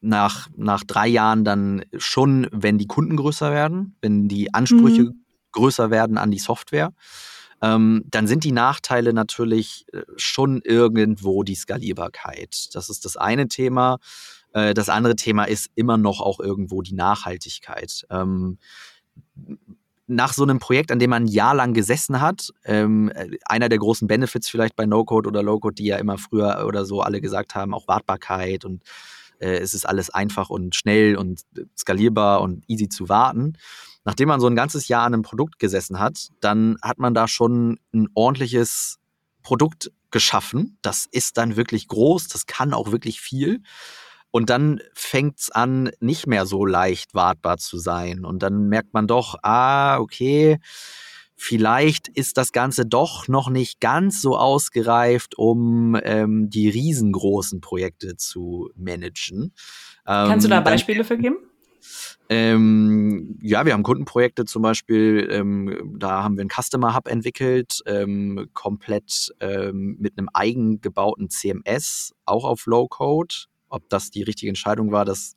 nach, 0.00 0.48
nach 0.56 0.84
drei 0.84 1.08
Jahren 1.08 1.44
dann 1.44 1.84
schon, 1.96 2.46
wenn 2.52 2.78
die 2.78 2.86
Kunden 2.86 3.16
größer 3.16 3.50
werden, 3.50 3.96
wenn 4.00 4.28
die 4.28 4.54
Ansprüche 4.54 5.02
mhm. 5.02 5.24
größer 5.52 5.90
werden 5.90 6.18
an 6.18 6.30
die 6.30 6.38
Software. 6.38 6.92
Ähm, 7.62 8.04
dann 8.06 8.26
sind 8.26 8.44
die 8.44 8.52
Nachteile 8.52 9.12
natürlich 9.12 9.84
äh, 9.92 10.02
schon 10.16 10.62
irgendwo 10.62 11.42
die 11.42 11.56
Skalierbarkeit. 11.56 12.68
Das 12.74 12.88
ist 12.88 13.04
das 13.04 13.16
eine 13.18 13.48
Thema. 13.48 13.98
Äh, 14.54 14.72
das 14.72 14.88
andere 14.88 15.16
Thema 15.16 15.44
ist 15.44 15.68
immer 15.74 15.98
noch 15.98 16.20
auch 16.20 16.40
irgendwo 16.40 16.80
die 16.80 16.94
Nachhaltigkeit. 16.94 18.06
Ähm, 18.08 18.58
nach 20.10 20.32
so 20.32 20.42
einem 20.42 20.58
Projekt, 20.58 20.90
an 20.90 20.98
dem 20.98 21.10
man 21.10 21.24
ein 21.24 21.28
Jahr 21.28 21.54
lang 21.54 21.72
gesessen 21.72 22.20
hat, 22.20 22.50
ähm, 22.64 23.12
einer 23.44 23.68
der 23.68 23.78
großen 23.78 24.08
Benefits 24.08 24.48
vielleicht 24.48 24.74
bei 24.74 24.84
No-Code 24.84 25.28
oder 25.28 25.42
Low-Code, 25.42 25.76
die 25.76 25.86
ja 25.86 25.96
immer 25.96 26.18
früher 26.18 26.64
oder 26.66 26.84
so 26.84 27.00
alle 27.00 27.20
gesagt 27.20 27.54
haben, 27.54 27.72
auch 27.72 27.86
Wartbarkeit 27.86 28.64
und 28.64 28.82
äh, 29.38 29.58
es 29.58 29.72
ist 29.72 29.88
alles 29.88 30.10
einfach 30.10 30.50
und 30.50 30.74
schnell 30.74 31.16
und 31.16 31.42
skalierbar 31.78 32.42
und 32.42 32.64
easy 32.68 32.88
zu 32.88 33.08
warten. 33.08 33.56
Nachdem 34.04 34.28
man 34.28 34.40
so 34.40 34.46
ein 34.46 34.56
ganzes 34.56 34.88
Jahr 34.88 35.04
an 35.04 35.14
einem 35.14 35.22
Produkt 35.22 35.58
gesessen 35.58 36.00
hat, 36.00 36.30
dann 36.40 36.76
hat 36.82 36.98
man 36.98 37.14
da 37.14 37.28
schon 37.28 37.78
ein 37.94 38.08
ordentliches 38.14 38.98
Produkt 39.42 39.92
geschaffen. 40.10 40.78
Das 40.82 41.06
ist 41.10 41.36
dann 41.36 41.56
wirklich 41.56 41.86
groß, 41.86 42.28
das 42.28 42.46
kann 42.46 42.74
auch 42.74 42.90
wirklich 42.90 43.20
viel. 43.20 43.62
Und 44.30 44.50
dann 44.50 44.80
fängt 44.94 45.40
es 45.40 45.50
an, 45.50 45.90
nicht 46.00 46.26
mehr 46.26 46.46
so 46.46 46.64
leicht 46.64 47.14
wartbar 47.14 47.58
zu 47.58 47.78
sein. 47.78 48.24
Und 48.24 48.42
dann 48.42 48.68
merkt 48.68 48.94
man 48.94 49.06
doch, 49.06 49.36
ah, 49.42 49.98
okay, 49.98 50.58
vielleicht 51.36 52.08
ist 52.08 52.36
das 52.36 52.52
Ganze 52.52 52.86
doch 52.86 53.26
noch 53.26 53.50
nicht 53.50 53.80
ganz 53.80 54.20
so 54.20 54.36
ausgereift, 54.36 55.36
um 55.36 55.98
ähm, 56.02 56.50
die 56.50 56.68
riesengroßen 56.68 57.60
Projekte 57.60 58.16
zu 58.16 58.70
managen. 58.76 59.52
Kannst 60.04 60.44
du 60.44 60.50
da 60.50 60.58
ähm, 60.58 60.64
Beispiele 60.64 61.02
für 61.02 61.18
geben? 61.18 61.38
Ähm, 62.28 63.38
ja, 63.42 63.64
wir 63.64 63.72
haben 63.72 63.82
Kundenprojekte 63.82 64.44
zum 64.44 64.62
Beispiel, 64.62 65.28
ähm, 65.32 65.96
da 65.98 66.22
haben 66.22 66.36
wir 66.36 66.42
einen 66.42 66.50
Customer 66.50 66.94
Hub 66.94 67.08
entwickelt, 67.08 67.80
ähm, 67.86 68.48
komplett 68.52 69.34
ähm, 69.40 69.96
mit 69.98 70.16
einem 70.16 70.28
eigengebauten 70.32 71.30
CMS, 71.30 72.12
auch 72.26 72.44
auf 72.44 72.66
Low 72.66 72.86
Code 72.86 73.34
ob 73.70 73.88
das 73.88 74.10
die 74.10 74.22
richtige 74.22 74.50
Entscheidung 74.50 74.92
war, 74.92 75.04
das, 75.04 75.36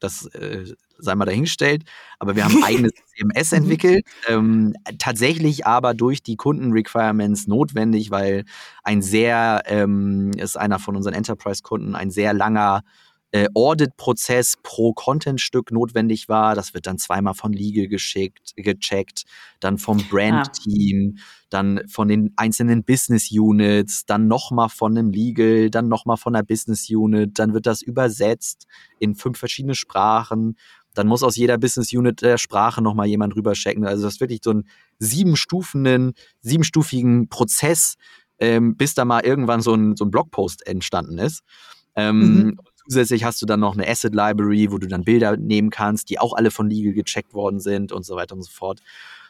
Das 0.00 0.26
äh, 0.34 0.66
sei 0.98 1.14
mal 1.14 1.24
dahingestellt. 1.26 1.84
Aber 2.18 2.36
wir 2.36 2.44
haben 2.44 2.62
eigenes 2.64 2.92
CMS 3.16 3.52
entwickelt. 3.52 4.04
Ähm, 4.28 4.74
tatsächlich 4.98 5.66
aber 5.66 5.94
durch 5.94 6.22
die 6.22 6.36
Kundenrequirements 6.36 7.46
notwendig, 7.46 8.10
weil 8.10 8.44
ein 8.84 9.02
sehr, 9.02 9.62
ähm, 9.66 10.32
ist 10.36 10.56
einer 10.58 10.78
von 10.78 10.96
unseren 10.96 11.14
Enterprise-Kunden, 11.14 11.94
ein 11.94 12.10
sehr 12.10 12.34
langer 12.34 12.82
äh, 13.32 13.48
Audit-Prozess 13.54 14.58
pro 14.62 14.92
Content-Stück 14.92 15.72
notwendig 15.72 16.28
war. 16.28 16.54
Das 16.54 16.74
wird 16.74 16.86
dann 16.86 16.98
zweimal 16.98 17.32
von 17.32 17.52
Legal 17.52 17.88
geschickt, 17.88 18.52
gecheckt, 18.56 19.24
dann 19.58 19.78
vom 19.78 19.98
Brand-Team, 20.10 21.16
ah. 21.16 21.22
dann 21.48 21.80
von 21.88 22.08
den 22.08 22.34
einzelnen 22.36 22.84
Business-Units, 22.84 24.04
dann 24.04 24.28
nochmal 24.28 24.68
von 24.68 24.96
einem 24.96 25.10
Legal, 25.10 25.70
dann 25.70 25.88
nochmal 25.88 26.18
von 26.18 26.34
der 26.34 26.42
Business-Unit, 26.42 27.38
dann 27.38 27.54
wird 27.54 27.66
das 27.66 27.80
übersetzt 27.80 28.66
in 28.98 29.14
fünf 29.14 29.38
verschiedene 29.38 29.74
Sprachen. 29.74 30.56
Dann 30.92 31.08
muss 31.08 31.22
aus 31.22 31.36
jeder 31.36 31.56
Business-Unit 31.56 32.20
der 32.20 32.36
Sprache 32.36 32.82
nochmal 32.82 33.06
jemand 33.06 33.34
rüberchecken. 33.34 33.86
Also 33.86 34.04
das 34.04 34.14
ist 34.14 34.20
wirklich 34.20 34.40
so 34.44 34.52
ein 34.52 34.68
siebenstufenden, 34.98 36.12
siebenstufigen 36.42 37.30
Prozess, 37.30 37.96
ähm, 38.38 38.76
bis 38.76 38.92
da 38.92 39.06
mal 39.06 39.20
irgendwann 39.20 39.62
so 39.62 39.72
ein, 39.72 39.96
so 39.96 40.04
ein 40.04 40.10
Blogpost 40.10 40.66
entstanden 40.66 41.16
ist. 41.16 41.40
Ähm, 41.94 42.18
mhm. 42.18 42.58
Zusätzlich 42.88 43.24
hast 43.24 43.40
du 43.42 43.46
dann 43.46 43.60
noch 43.60 43.74
eine 43.74 43.88
Asset 43.88 44.14
Library, 44.14 44.70
wo 44.70 44.78
du 44.78 44.88
dann 44.88 45.04
Bilder 45.04 45.36
nehmen 45.36 45.70
kannst, 45.70 46.10
die 46.10 46.18
auch 46.18 46.34
alle 46.34 46.50
von 46.50 46.68
Legal 46.68 46.92
gecheckt 46.92 47.34
worden 47.34 47.60
sind 47.60 47.92
und 47.92 48.04
so 48.04 48.16
weiter 48.16 48.34
und 48.34 48.42
so 48.42 48.50
fort. 48.50 48.80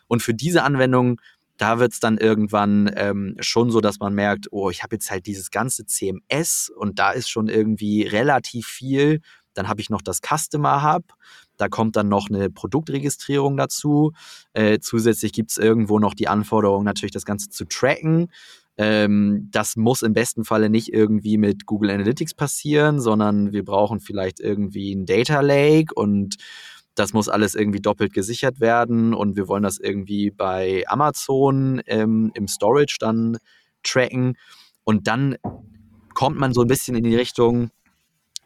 Und 0.09 0.23
für 0.23 0.35
diese 0.35 0.63
Anwendung, 0.63 1.21
da 1.59 1.79
wird 1.79 1.93
es 1.93 2.01
dann 2.01 2.19
irgendwann 2.19 2.91
ähm, 2.97 3.37
schon 3.41 3.71
so, 3.71 3.81
dass 3.81 4.01
man 4.01 4.15
merkt, 4.15 4.49
oh, 4.51 4.71
ich 4.71 4.83
habe 4.83 4.97
jetzt 4.97 5.11
halt 5.11 5.27
dieses 5.27 5.51
ganze 5.51 5.87
CMS 5.87 6.73
und 6.75 6.99
da 6.99 7.13
ist 7.13 7.29
schon 7.29 7.49
irgendwie 7.49 8.03
relativ 8.03 8.67
viel. 8.67 9.21
Dann 9.55 9.69
habe 9.69 9.81
ich 9.81 9.91
noch 9.91 10.03
das 10.03 10.21
Customer 10.21 10.83
Hub. 10.83 11.05
Da 11.59 11.69
kommt 11.69 11.97
dann 11.97 12.09
noch 12.09 12.29
eine 12.31 12.51
Produktregistrierung 12.51 13.57
dazu. 13.57 14.13
Äh, 14.55 14.81
zusätzlich 14.81 15.33
gibt 15.33 15.51
es 15.51 15.59
irgendwo 15.59 15.99
noch 15.99 16.15
die 16.15 16.27
Anforderung, 16.27 16.85
natürlich 16.85 17.13
das 17.13 17.27
Ganze 17.27 17.51
zu 17.51 17.67
tracken. 17.67 18.31
Ähm, 18.79 19.49
das 19.51 19.77
muss 19.77 20.03
im 20.03 20.15
besten 20.15 20.45
Falle 20.45 20.71
nicht 20.71 20.93
irgendwie 20.93 21.37
mit 21.37 21.67
Google 21.67 21.91
Analytics 21.91 22.35
passieren, 22.35 23.01
sondern 23.01 23.53
wir 23.53 23.65
brauchen 23.65 24.01
vielleicht 24.01 24.41
irgendwie 24.41 24.95
ein 24.95 25.07
Data 25.07 25.41
Lake 25.41 25.95
und 25.95 26.37
das 26.95 27.13
muss 27.13 27.29
alles 27.29 27.55
irgendwie 27.55 27.81
doppelt 27.81 28.13
gesichert 28.13 28.61
werden 28.61 29.15
und 29.15 29.37
wir 29.37 29.49
wollen 29.49 29.63
das 29.63 29.79
irgendwie 29.79 30.31
bei 30.31 30.85
Amazon 30.87 31.81
ähm, 31.87 32.31
im 32.35 32.49
Storage 32.49 32.97
dann 33.01 33.39
tracken. 33.83 34.37
Und 34.85 35.07
dann 35.07 35.37
kommt 36.15 36.39
man 36.39 36.53
so 36.53 36.63
ein 36.63 36.69
bisschen 36.69 36.95
in 36.97 37.05
die 37.05 37.17
Richtung, 37.17 37.71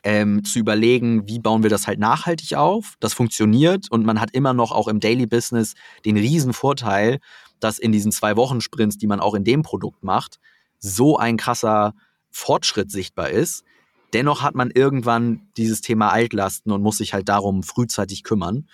ähm, 0.07 0.45
zu 0.45 0.61
überlegen, 0.61 1.27
wie 1.27 1.41
bauen 1.41 1.65
wir 1.65 1.71
das 1.71 1.89
halt 1.89 1.99
nachhaltig 1.99 2.55
auf. 2.55 2.95
Das 3.01 3.13
funktioniert 3.13 3.91
und 3.91 4.07
man 4.07 4.21
hat 4.21 4.31
immer 4.31 4.55
noch 4.55 4.71
auch 4.71 4.87
im 4.87 5.01
Daily 5.01 5.27
Business 5.27 5.75
den 6.05 6.17
riesen 6.17 6.53
Vorteil, 6.53 7.19
dass 7.61 7.79
in 7.79 7.93
diesen 7.93 8.13
zwei 8.13 8.37
Wochen 8.37 8.61
Sprints, 8.61 8.99
die 8.99 9.07
man 9.07 9.21
auch 9.21 9.35
in 9.35 9.45
dem 9.45 9.63
Produkt 9.63 10.03
macht, 10.03 10.39
so 10.79 11.17
ein 11.17 11.37
krasser 11.37 11.95
Fortschritt 12.31 12.91
sichtbar 12.91 13.31
ist. 13.31 13.65
Dennoch 14.13 14.43
hat 14.43 14.55
man 14.55 14.71
irgendwann 14.71 15.49
dieses 15.57 15.81
Thema 15.81 16.11
Altlasten 16.11 16.71
und 16.71 16.83
muss 16.83 16.99
sich 16.99 17.13
halt 17.13 17.29
darum 17.29 17.63
frühzeitig 17.63 18.23
kümmern. 18.23 18.69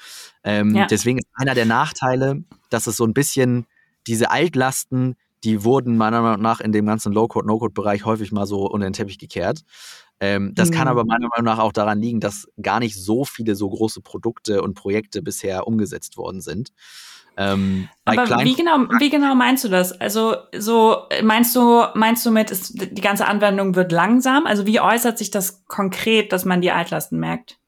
Ähm, 0.45 0.75
ja. 0.75 0.87
Deswegen 0.87 1.19
ist 1.19 1.29
einer 1.35 1.55
der 1.55 1.65
Nachteile, 1.65 2.45
dass 2.71 2.87
es 2.87 2.97
so 2.97 3.05
ein 3.05 3.15
bisschen 3.15 3.67
diese 4.07 4.31
Altlasten, 4.31 5.17
die 5.45 5.65
wurden 5.65 5.97
meiner 5.97 6.21
Meinung 6.23 6.43
nach 6.43 6.61
in 6.61 6.73
dem 6.73 6.87
ganzen 6.87 7.13
Low-Code, 7.13 7.47
No-Code-Bereich 7.47 8.05
häufig 8.05 8.31
mal 8.31 8.47
so 8.47 8.67
unter 8.67 8.87
den 8.87 8.93
Teppich 8.93 9.19
gekehrt. 9.19 9.63
Ähm, 10.21 10.55
das 10.55 10.71
mhm. 10.71 10.75
kann 10.75 10.89
aber 10.89 11.05
meiner 11.05 11.29
Meinung 11.29 11.47
nach 11.47 11.59
auch 11.59 11.73
daran 11.73 12.01
liegen, 12.01 12.21
dass 12.21 12.47
gar 12.61 12.79
nicht 12.79 12.97
so 12.97 13.25
viele 13.25 13.57
so 13.57 13.69
große 13.69 14.01
Produkte 14.03 14.63
und 14.63 14.75
Projekte 14.75 15.23
bisher 15.23 15.67
umgesetzt 15.67 16.17
worden 16.17 16.41
sind. 16.41 16.73
Ähm, 17.37 17.89
Aber 18.05 18.45
wie 18.45 18.55
genau, 18.55 18.79
wie 18.99 19.11
genau 19.11 19.35
meinst 19.35 19.65
du 19.65 19.69
das? 19.69 19.93
Also 20.01 20.37
so 20.57 21.05
meinst 21.23 21.57
du, 21.57 21.85
meinst 21.95 22.27
du 22.27 22.31
mit, 22.31 22.51
ist, 22.51 22.81
die 22.81 23.01
ganze 23.01 23.27
Anwendung 23.27 23.75
wird 23.75 23.93
langsam? 23.93 24.47
Also 24.47 24.67
wie 24.67 24.81
äußert 24.81 25.19
sich 25.19 25.31
das 25.31 25.65
konkret, 25.67 26.33
dass 26.33 26.45
man 26.45 26.61
die 26.61 26.71
Altlasten 26.71 27.19
merkt? 27.19 27.59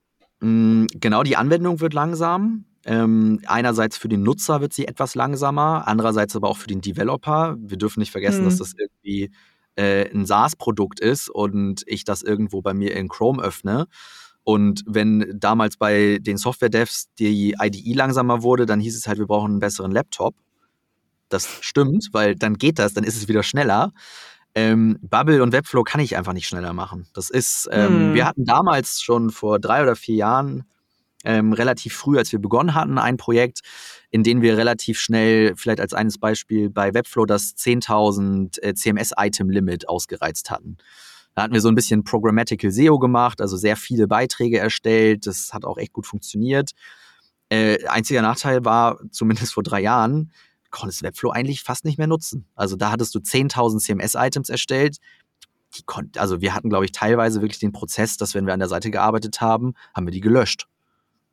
Mm, 0.41 0.87
genau, 0.93 1.23
die 1.23 1.37
Anwendung 1.37 1.81
wird 1.81 1.95
langsam. 1.95 2.67
Ähm, 2.87 3.41
einerseits 3.47 3.97
für 3.97 4.09
den 4.09 4.23
Nutzer 4.23 4.61
wird 4.61 4.75
sie 4.75 4.87
etwas 4.87 5.15
langsamer, 5.15 5.85
andererseits 5.87 6.37
aber 6.37 6.49
auch 6.49 6.59
für 6.59 6.67
den 6.67 6.83
Developer. 6.83 7.57
Wir 7.59 7.79
dürfen 7.79 8.01
nicht 8.01 8.13
vergessen, 8.13 8.41
hm. 8.41 8.45
dass 8.45 8.59
das 8.59 8.75
irgendwie 8.77 9.31
äh, 9.77 10.11
ein 10.11 10.27
SaaS-Produkt 10.27 11.01
ist 11.01 11.31
und 11.31 11.83
ich 11.87 12.05
das 12.05 12.23
irgendwo 12.23 12.61
bei 12.61 12.75
mir 12.75 12.95
in 12.95 13.09
Chrome 13.09 13.43
öffne. 13.43 13.87
Und 14.45 14.85
wenn 14.87 15.35
damals 15.41 15.79
bei 15.79 16.19
den 16.21 16.37
Software-Devs 16.37 17.09
die 17.19 17.57
IDE 17.59 17.95
langsamer 17.95 18.43
wurde, 18.43 18.67
dann 18.67 18.79
hieß 18.79 18.97
es 18.97 19.09
halt, 19.09 19.19
wir 19.19 19.27
brauchen 19.27 19.53
einen 19.53 19.61
besseren 19.61 19.91
Laptop. 19.91 20.35
Das 21.31 21.49
stimmt, 21.63 22.11
weil 22.13 22.37
dann 22.37 22.59
geht 22.59 22.79
das, 22.79 22.93
dann 22.93 23.05
ist 23.05 23.17
es 23.17 23.27
wieder 23.27 23.43
schneller. 23.43 23.93
Ähm, 24.55 24.99
Bubble 25.03 25.43
und 25.43 25.53
Webflow 25.53 25.83
kann 25.83 26.01
ich 26.01 26.17
einfach 26.17 26.35
nicht 26.35 26.47
schneller 26.47 26.75
machen. 26.75 27.09
Das 27.15 27.31
ist, 27.31 27.69
ähm, 27.73 27.89
hm. 27.89 28.15
wir 28.15 28.27
hatten 28.27 28.45
damals 28.45 29.01
schon 29.01 29.31
vor 29.31 29.59
drei 29.59 29.83
oder 29.83 29.97
vier 29.97 30.15
Jahren, 30.15 30.65
ähm, 31.25 31.53
relativ 31.53 31.95
früh, 31.95 32.19
als 32.19 32.31
wir 32.31 32.39
begonnen 32.39 32.75
hatten, 32.75 32.99
ein 32.99 33.17
Projekt, 33.17 33.61
in 34.11 34.23
dem 34.23 34.43
wir 34.43 34.57
relativ 34.57 35.01
schnell, 35.01 35.55
vielleicht 35.57 35.81
als 35.81 35.95
eines 35.95 36.19
Beispiel 36.19 36.71
bei 36.71 36.93
Webflow, 36.95 37.25
das 37.25 37.57
10.000 37.57 38.63
äh, 38.63 38.75
CMS-Item-Limit 38.75 39.89
ausgereizt 39.89 40.51
hatten. 40.51 40.77
Da 41.35 41.43
hatten 41.43 41.55
wir 41.55 41.61
so 41.61 41.69
ein 41.69 41.75
bisschen 41.75 42.05
Programmatical 42.05 42.71
SEO 42.71 42.99
gemacht, 42.99 43.41
also 43.41 43.57
sehr 43.57 43.77
viele 43.77 44.07
Beiträge 44.07 44.59
erstellt. 44.59 45.27
Das 45.27 45.53
hat 45.53 45.65
auch 45.65 45.79
echt 45.79 45.93
gut 45.93 46.07
funktioniert. 46.07 46.71
Äh, 47.49 47.87
einziger 47.87 48.23
Nachteil 48.23 48.65
war, 48.65 48.99
zumindest 49.11 49.53
vor 49.53 49.63
drei 49.63 49.81
Jahren, 49.81 50.33
konntest 50.71 51.03
Webflow 51.03 51.31
eigentlich 51.31 51.63
fast 51.63 51.85
nicht 51.85 51.99
mehr 51.99 52.07
nutzen. 52.07 52.47
Also 52.55 52.77
da 52.77 52.91
hattest 52.91 53.15
du 53.15 53.21
10.000 53.21 53.79
CMS-Items 53.79 54.49
erstellt. 54.49 54.99
Also 56.17 56.41
wir 56.41 56.55
hatten, 56.55 56.69
glaube 56.69 56.85
ich, 56.85 56.93
teilweise 56.93 57.41
wirklich 57.43 57.59
den 57.59 57.73
Prozess, 57.73 58.17
dass 58.17 58.35
wenn 58.35 58.47
wir 58.47 58.55
an 58.55 58.61
der 58.61 58.69
Seite 58.69 58.91
gearbeitet 58.91 59.41
haben, 59.41 59.75
haben 59.95 60.07
wir 60.07 60.13
die 60.13 60.21
gelöscht. 60.21 60.67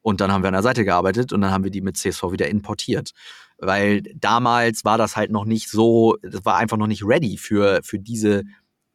Und 0.04 0.20
dann 0.20 0.32
haben 0.32 0.44
wir 0.44 0.48
an 0.48 0.54
der 0.54 0.64
Seite 0.64 0.84
gearbeitet 0.84 1.32
und 1.32 1.42
dann 1.42 1.52
haben 1.52 1.64
wir 1.64 1.72
die 1.72 1.82
mit 1.82 1.96
CSV 1.96 2.32
wieder 2.32 2.50
importiert. 2.50 3.12
Weil 3.58 4.02
damals 4.16 4.84
war 4.84 4.98
das 4.98 5.16
halt 5.16 5.32
noch 5.32 5.46
nicht 5.46 5.70
so, 5.70 6.18
das 6.24 6.44
war 6.44 6.58
einfach 6.58 6.78
noch 6.78 6.88
nicht 6.88 7.04
ready 7.06 7.38
für, 7.38 7.82
für 7.84 8.00
diese 8.00 8.44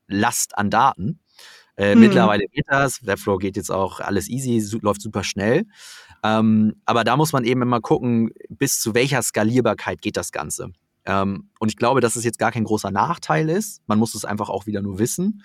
Last 0.08 0.56
an 0.56 0.70
Daten. 0.70 1.20
Äh, 1.76 1.94
mhm. 1.94 2.02
Mittlerweile 2.02 2.44
geht 2.52 2.66
das. 2.68 3.04
Webflow 3.06 3.38
geht 3.38 3.56
jetzt 3.56 3.70
auch 3.70 4.00
alles 4.00 4.28
easy, 4.28 4.60
su 4.60 4.78
läuft 4.80 5.02
super 5.02 5.24
schnell. 5.24 5.64
Ähm, 6.22 6.80
aber 6.84 7.04
da 7.04 7.16
muss 7.16 7.32
man 7.32 7.44
eben 7.44 7.62
immer 7.62 7.80
gucken, 7.80 8.30
bis 8.48 8.80
zu 8.80 8.94
welcher 8.94 9.22
Skalierbarkeit 9.22 10.00
geht 10.00 10.16
das 10.16 10.32
Ganze. 10.32 10.70
Ähm, 11.04 11.50
und 11.58 11.68
ich 11.68 11.76
glaube, 11.76 12.00
dass 12.00 12.16
es 12.16 12.24
jetzt 12.24 12.38
gar 12.38 12.52
kein 12.52 12.64
großer 12.64 12.90
Nachteil 12.90 13.48
ist. 13.48 13.82
Man 13.86 13.98
muss 13.98 14.14
es 14.14 14.24
einfach 14.24 14.48
auch 14.48 14.66
wieder 14.66 14.82
nur 14.82 14.98
wissen. 14.98 15.42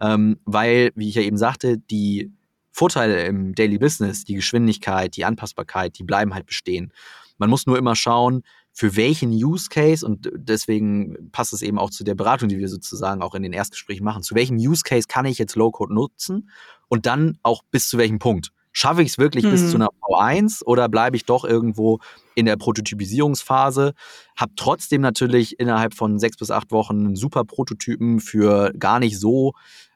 Ähm, 0.00 0.38
weil, 0.44 0.90
wie 0.94 1.08
ich 1.08 1.14
ja 1.16 1.22
eben 1.22 1.36
sagte, 1.36 1.78
die 1.78 2.32
Vorteile 2.70 3.24
im 3.26 3.54
Daily 3.54 3.78
Business, 3.78 4.24
die 4.24 4.34
Geschwindigkeit, 4.34 5.16
die 5.16 5.24
Anpassbarkeit, 5.24 5.98
die 5.98 6.04
bleiben 6.04 6.34
halt 6.34 6.46
bestehen. 6.46 6.92
Man 7.36 7.50
muss 7.50 7.66
nur 7.66 7.76
immer 7.76 7.94
schauen, 7.94 8.42
für 8.72 8.96
welchen 8.96 9.30
Use 9.30 9.68
Case, 9.68 10.04
und 10.04 10.30
deswegen 10.34 11.30
passt 11.30 11.52
es 11.52 11.62
eben 11.62 11.78
auch 11.78 11.90
zu 11.90 12.04
der 12.04 12.14
Beratung, 12.14 12.48
die 12.48 12.58
wir 12.58 12.68
sozusagen 12.68 13.22
auch 13.22 13.34
in 13.34 13.42
den 13.42 13.52
Erstgesprächen 13.52 14.04
machen, 14.04 14.22
zu 14.22 14.34
welchem 14.34 14.56
Use 14.56 14.82
Case 14.82 15.06
kann 15.06 15.26
ich 15.26 15.38
jetzt 15.38 15.56
Low-Code 15.56 15.92
nutzen 15.92 16.50
und 16.88 17.06
dann 17.06 17.38
auch 17.42 17.62
bis 17.70 17.88
zu 17.88 17.98
welchem 17.98 18.18
Punkt. 18.18 18.50
Schaffe 18.74 19.02
ich 19.02 19.10
es 19.10 19.18
wirklich 19.18 19.44
mhm. 19.44 19.50
bis 19.50 19.70
zu 19.70 19.76
einer 19.76 19.90
V1 20.00 20.64
oder 20.64 20.88
bleibe 20.88 21.16
ich 21.16 21.26
doch 21.26 21.44
irgendwo 21.44 22.00
in 22.34 22.46
der 22.46 22.56
Prototypisierungsphase? 22.56 23.92
Hab 24.34 24.50
trotzdem 24.56 25.02
natürlich 25.02 25.60
innerhalb 25.60 25.92
von 25.92 26.18
sechs 26.18 26.38
bis 26.38 26.50
acht 26.50 26.70
Wochen 26.70 27.06
einen 27.06 27.16
super 27.16 27.44
Prototypen 27.44 28.20
für 28.20 28.72
gar 28.78 28.98
nicht 28.98 29.18
so 29.18 29.52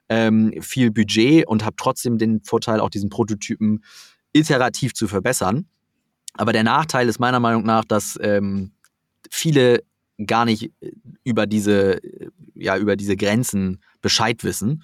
ähm, 0.09 0.53
viel 0.61 0.91
Budget 0.91 1.47
und 1.47 1.65
habe 1.65 1.75
trotzdem 1.77 2.19
den 2.19 2.41
Vorteil, 2.43 2.79
auch 2.79 2.91
diesen 2.91 3.09
Prototypen 3.09 3.83
iterativ 4.31 4.93
zu 4.93 5.07
verbessern. 5.07 5.67
Aber 6.37 6.53
der 6.53 6.63
Nachteil 6.63 7.07
ist 7.09 7.19
meiner 7.19 7.39
Meinung 7.39 7.63
nach, 7.63 7.83
dass 7.85 8.17
ähm, 8.21 8.71
viele 9.29 9.83
gar 10.25 10.45
nicht 10.45 10.71
äh, 10.81 10.91
über 11.23 11.45
diese, 11.45 12.03
äh, 12.03 12.29
ja, 12.55 12.77
über 12.77 12.95
diese 12.95 13.15
Grenzen 13.15 13.81
Bescheid 14.01 14.43
wissen. 14.43 14.83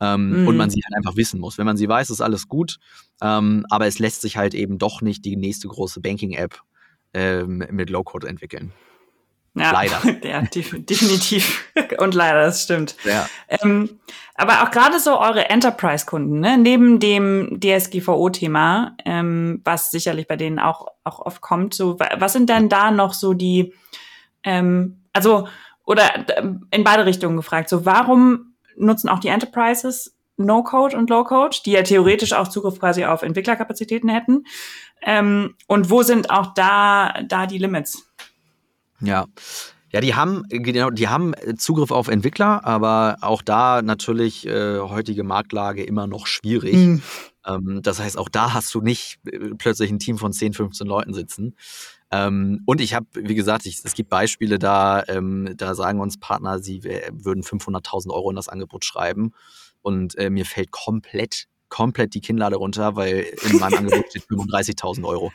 Ähm, 0.00 0.42
mhm. 0.42 0.48
Und 0.48 0.56
man 0.56 0.70
sie 0.70 0.80
halt 0.84 0.96
einfach 0.96 1.16
wissen 1.16 1.38
muss. 1.38 1.58
Wenn 1.58 1.66
man 1.66 1.76
sie 1.76 1.88
weiß, 1.88 2.10
ist 2.10 2.20
alles 2.20 2.48
gut. 2.48 2.78
Ähm, 3.20 3.64
aber 3.70 3.86
es 3.86 3.98
lässt 4.00 4.22
sich 4.22 4.36
halt 4.36 4.54
eben 4.54 4.78
doch 4.78 5.00
nicht 5.00 5.24
die 5.24 5.36
nächste 5.36 5.68
große 5.68 6.00
Banking-App 6.00 6.60
ähm, 7.14 7.64
mit 7.70 7.88
Low-Code 7.88 8.26
entwickeln. 8.26 8.72
Ja, 9.54 9.72
leider. 9.72 10.00
Ja, 10.24 10.42
definitiv. 10.42 11.64
Und 11.98 12.14
leider, 12.14 12.42
das 12.42 12.62
stimmt. 12.62 12.96
Ja. 13.04 13.28
Ähm, 13.48 14.00
aber 14.34 14.62
auch 14.62 14.70
gerade 14.70 14.98
so 14.98 15.18
eure 15.20 15.50
Enterprise-Kunden, 15.50 16.40
ne, 16.40 16.56
neben 16.56 16.98
dem 17.00 17.60
DSGVO-Thema, 17.60 18.96
ähm, 19.04 19.60
was 19.64 19.90
sicherlich 19.90 20.26
bei 20.26 20.36
denen 20.36 20.58
auch, 20.58 20.86
auch 21.04 21.20
oft 21.20 21.42
kommt, 21.42 21.74
so, 21.74 21.98
was 21.98 22.32
sind 22.32 22.48
denn 22.48 22.68
da 22.68 22.90
noch 22.90 23.12
so 23.12 23.34
die, 23.34 23.74
ähm, 24.42 25.02
also, 25.12 25.48
oder 25.84 26.10
in 26.70 26.84
beide 26.84 27.04
Richtungen 27.04 27.36
gefragt, 27.36 27.68
so, 27.68 27.84
warum 27.84 28.54
nutzen 28.76 29.10
auch 29.10 29.18
die 29.18 29.28
Enterprises 29.28 30.16
No-Code 30.38 30.96
und 30.96 31.10
Low-Code, 31.10 31.58
die 31.66 31.72
ja 31.72 31.82
theoretisch 31.82 32.32
auch 32.32 32.48
Zugriff 32.48 32.80
quasi 32.80 33.04
auf 33.04 33.22
Entwicklerkapazitäten 33.22 34.08
hätten. 34.08 34.44
Ähm, 35.02 35.56
und 35.66 35.90
wo 35.90 36.02
sind 36.02 36.30
auch 36.30 36.54
da, 36.54 37.20
da 37.26 37.46
die 37.46 37.58
Limits? 37.58 38.11
Ja. 39.02 39.26
Ja, 39.92 40.00
die 40.00 40.14
haben 40.14 40.44
genau, 40.48 40.88
die 40.88 41.08
haben 41.08 41.34
Zugriff 41.58 41.90
auf 41.90 42.08
Entwickler, 42.08 42.64
aber 42.64 43.18
auch 43.20 43.42
da 43.42 43.82
natürlich 43.82 44.46
äh, 44.46 44.78
heutige 44.78 45.22
Marktlage 45.22 45.84
immer 45.84 46.06
noch 46.06 46.26
schwierig. 46.26 46.74
Mhm. 46.74 47.02
Ähm, 47.46 47.80
das 47.82 48.00
heißt, 48.00 48.16
auch 48.16 48.30
da 48.30 48.54
hast 48.54 48.74
du 48.74 48.80
nicht 48.80 49.18
äh, 49.26 49.50
plötzlich 49.58 49.90
ein 49.90 49.98
Team 49.98 50.16
von 50.16 50.32
10, 50.32 50.54
15 50.54 50.86
Leuten 50.86 51.12
sitzen. 51.12 51.56
Ähm, 52.10 52.62
und 52.64 52.80
ich 52.80 52.94
habe, 52.94 53.06
wie 53.14 53.34
gesagt, 53.34 53.66
ich, 53.66 53.80
es 53.84 53.94
gibt 53.94 54.08
Beispiele 54.08 54.58
da, 54.58 55.02
ähm, 55.08 55.52
da 55.56 55.74
sagen 55.74 56.00
uns 56.00 56.18
Partner, 56.18 56.58
sie 56.58 56.82
würden 56.84 57.42
500.000 57.42 58.10
Euro 58.12 58.30
in 58.30 58.36
das 58.36 58.48
Angebot 58.48 58.84
schreiben 58.84 59.32
und 59.82 60.16
äh, 60.16 60.30
mir 60.30 60.46
fällt 60.46 60.70
komplett, 60.70 61.48
komplett 61.68 62.14
die 62.14 62.20
Kinnlade 62.20 62.56
runter, 62.56 62.96
weil 62.96 63.26
in 63.50 63.58
meinem 63.58 63.74
Angebot 63.78 64.06
steht 64.10 64.24
35.000 64.24 65.04
Euro. 65.04 65.32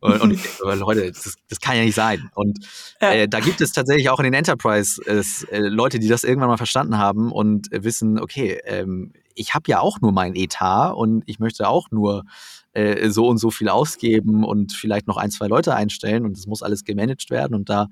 Und, 0.00 0.20
und 0.20 0.30
ich 0.32 0.42
denke, 0.42 0.74
Leute, 0.76 1.12
das, 1.12 1.36
das, 1.48 1.60
kann 1.60 1.76
ja 1.76 1.84
nicht 1.84 1.94
sein. 1.94 2.30
Und 2.34 2.66
äh, 3.00 3.28
da 3.28 3.40
gibt 3.40 3.60
es 3.60 3.72
tatsächlich 3.72 4.10
auch 4.10 4.18
in 4.18 4.24
den 4.24 4.34
Enterprise 4.34 5.00
äh, 5.06 5.58
Leute, 5.58 5.98
die 5.98 6.08
das 6.08 6.24
irgendwann 6.24 6.48
mal 6.48 6.56
verstanden 6.56 6.98
haben 6.98 7.30
und 7.32 7.72
äh, 7.72 7.84
wissen, 7.84 8.18
okay, 8.18 8.60
ähm, 8.64 9.12
ich 9.34 9.54
habe 9.54 9.64
ja 9.68 9.80
auch 9.80 10.00
nur 10.00 10.12
mein 10.12 10.34
Etat 10.34 10.92
und 10.92 11.22
ich 11.26 11.38
möchte 11.38 11.68
auch 11.68 11.90
nur 11.90 12.24
äh, 12.72 13.10
so 13.10 13.26
und 13.28 13.38
so 13.38 13.50
viel 13.50 13.68
ausgeben 13.68 14.44
und 14.44 14.72
vielleicht 14.72 15.06
noch 15.06 15.16
ein, 15.16 15.30
zwei 15.30 15.46
Leute 15.46 15.74
einstellen 15.74 16.24
und 16.24 16.36
das 16.36 16.46
muss 16.46 16.62
alles 16.62 16.84
gemanagt 16.84 17.30
werden. 17.30 17.54
Und 17.54 17.68
da 17.68 17.88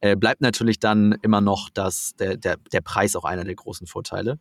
äh, 0.00 0.16
bleibt 0.16 0.40
natürlich 0.40 0.80
dann 0.80 1.12
immer 1.22 1.40
noch 1.40 1.70
das, 1.70 2.14
der, 2.18 2.36
der, 2.36 2.56
der 2.72 2.80
Preis 2.80 3.16
auch 3.16 3.24
einer 3.24 3.44
der 3.44 3.54
großen 3.54 3.86
Vorteile. 3.86 4.38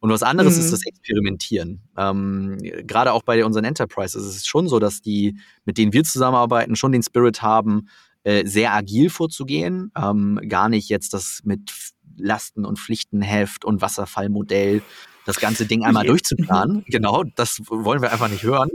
Und 0.00 0.10
was 0.10 0.22
anderes 0.22 0.56
mhm. 0.56 0.60
ist 0.60 0.72
das 0.72 0.84
Experimentieren. 0.84 1.82
Ähm, 1.96 2.58
Gerade 2.60 3.12
auch 3.12 3.22
bei 3.22 3.44
unseren 3.44 3.64
Enterprises 3.64 4.24
ist 4.24 4.36
es 4.36 4.46
schon 4.46 4.68
so, 4.68 4.78
dass 4.78 5.00
die, 5.00 5.38
mit 5.64 5.78
denen 5.78 5.92
wir 5.92 6.04
zusammenarbeiten, 6.04 6.76
schon 6.76 6.92
den 6.92 7.02
Spirit 7.02 7.42
haben, 7.42 7.88
äh, 8.24 8.46
sehr 8.46 8.72
agil 8.74 9.10
vorzugehen. 9.10 9.90
Ähm, 9.96 10.40
gar 10.48 10.68
nicht 10.68 10.88
jetzt 10.88 11.14
das 11.14 11.40
mit 11.44 11.72
Lasten- 12.18 12.64
und 12.64 12.78
Pflichtenheft 12.78 13.64
und 13.64 13.80
Wasserfallmodell 13.80 14.82
das 15.28 15.40
ganze 15.40 15.66
Ding 15.66 15.84
einmal 15.84 16.06
durchzuplanen. 16.06 16.84
Genau, 16.88 17.22
das 17.22 17.60
wollen 17.68 18.00
wir 18.00 18.10
einfach 18.10 18.30
nicht 18.30 18.44
hören. 18.44 18.70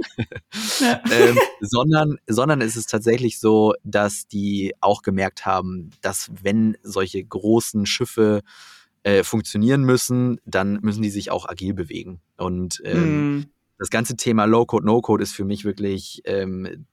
Ja. 0.80 1.02
ähm, 1.12 1.38
sondern, 1.62 2.20
sondern 2.28 2.62
es 2.62 2.76
ist 2.76 2.92
tatsächlich 2.92 3.40
so, 3.40 3.74
dass 3.84 4.28
die 4.28 4.74
auch 4.80 5.02
gemerkt 5.02 5.48
haben, 5.48 5.90
dass 6.02 6.30
wenn 6.44 6.78
solche 6.84 7.24
großen 7.24 7.88
Schiffe 7.88 8.42
äh, 9.02 9.24
funktionieren 9.24 9.82
müssen, 9.82 10.40
dann 10.46 10.80
müssen 10.82 11.02
die 11.02 11.10
sich 11.10 11.32
auch 11.32 11.50
agil 11.50 11.74
bewegen. 11.74 12.22
Und 12.38 12.82
ähm, 12.86 13.38
mm. 13.38 13.46
das 13.80 13.90
ganze 13.90 14.16
Thema 14.16 14.46
Low-Code, 14.46 14.86
No-Code 14.86 15.24
ist 15.24 15.34
für 15.34 15.46
mich 15.46 15.66
wirklich 15.66 16.22
ähm, 16.26 16.86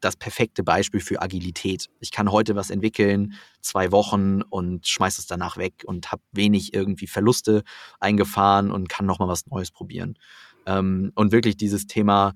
das 0.00 0.16
perfekte 0.16 0.62
Beispiel 0.62 1.00
für 1.00 1.22
Agilität. 1.22 1.88
Ich 2.00 2.10
kann 2.10 2.30
heute 2.32 2.56
was 2.56 2.70
entwickeln, 2.70 3.34
zwei 3.60 3.92
Wochen 3.92 4.42
und 4.42 4.86
schmeiß 4.86 5.18
es 5.18 5.26
danach 5.26 5.56
weg 5.56 5.84
und 5.84 6.12
habe 6.12 6.22
wenig 6.32 6.74
irgendwie 6.74 7.06
Verluste 7.06 7.62
eingefahren 7.98 8.70
und 8.70 8.88
kann 8.88 9.06
nochmal 9.06 9.28
was 9.28 9.46
Neues 9.46 9.70
probieren. 9.70 10.18
Ähm, 10.66 11.12
und 11.14 11.32
wirklich 11.32 11.56
dieses 11.56 11.86
Thema 11.86 12.34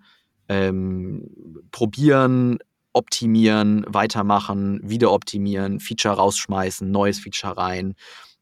ähm, 0.48 1.28
probieren, 1.70 2.58
optimieren, 2.92 3.84
weitermachen, 3.88 4.80
wieder 4.82 5.10
optimieren, 5.12 5.80
Feature 5.80 6.14
rausschmeißen, 6.14 6.90
neues 6.90 7.18
Feature 7.18 7.56
rein 7.56 7.94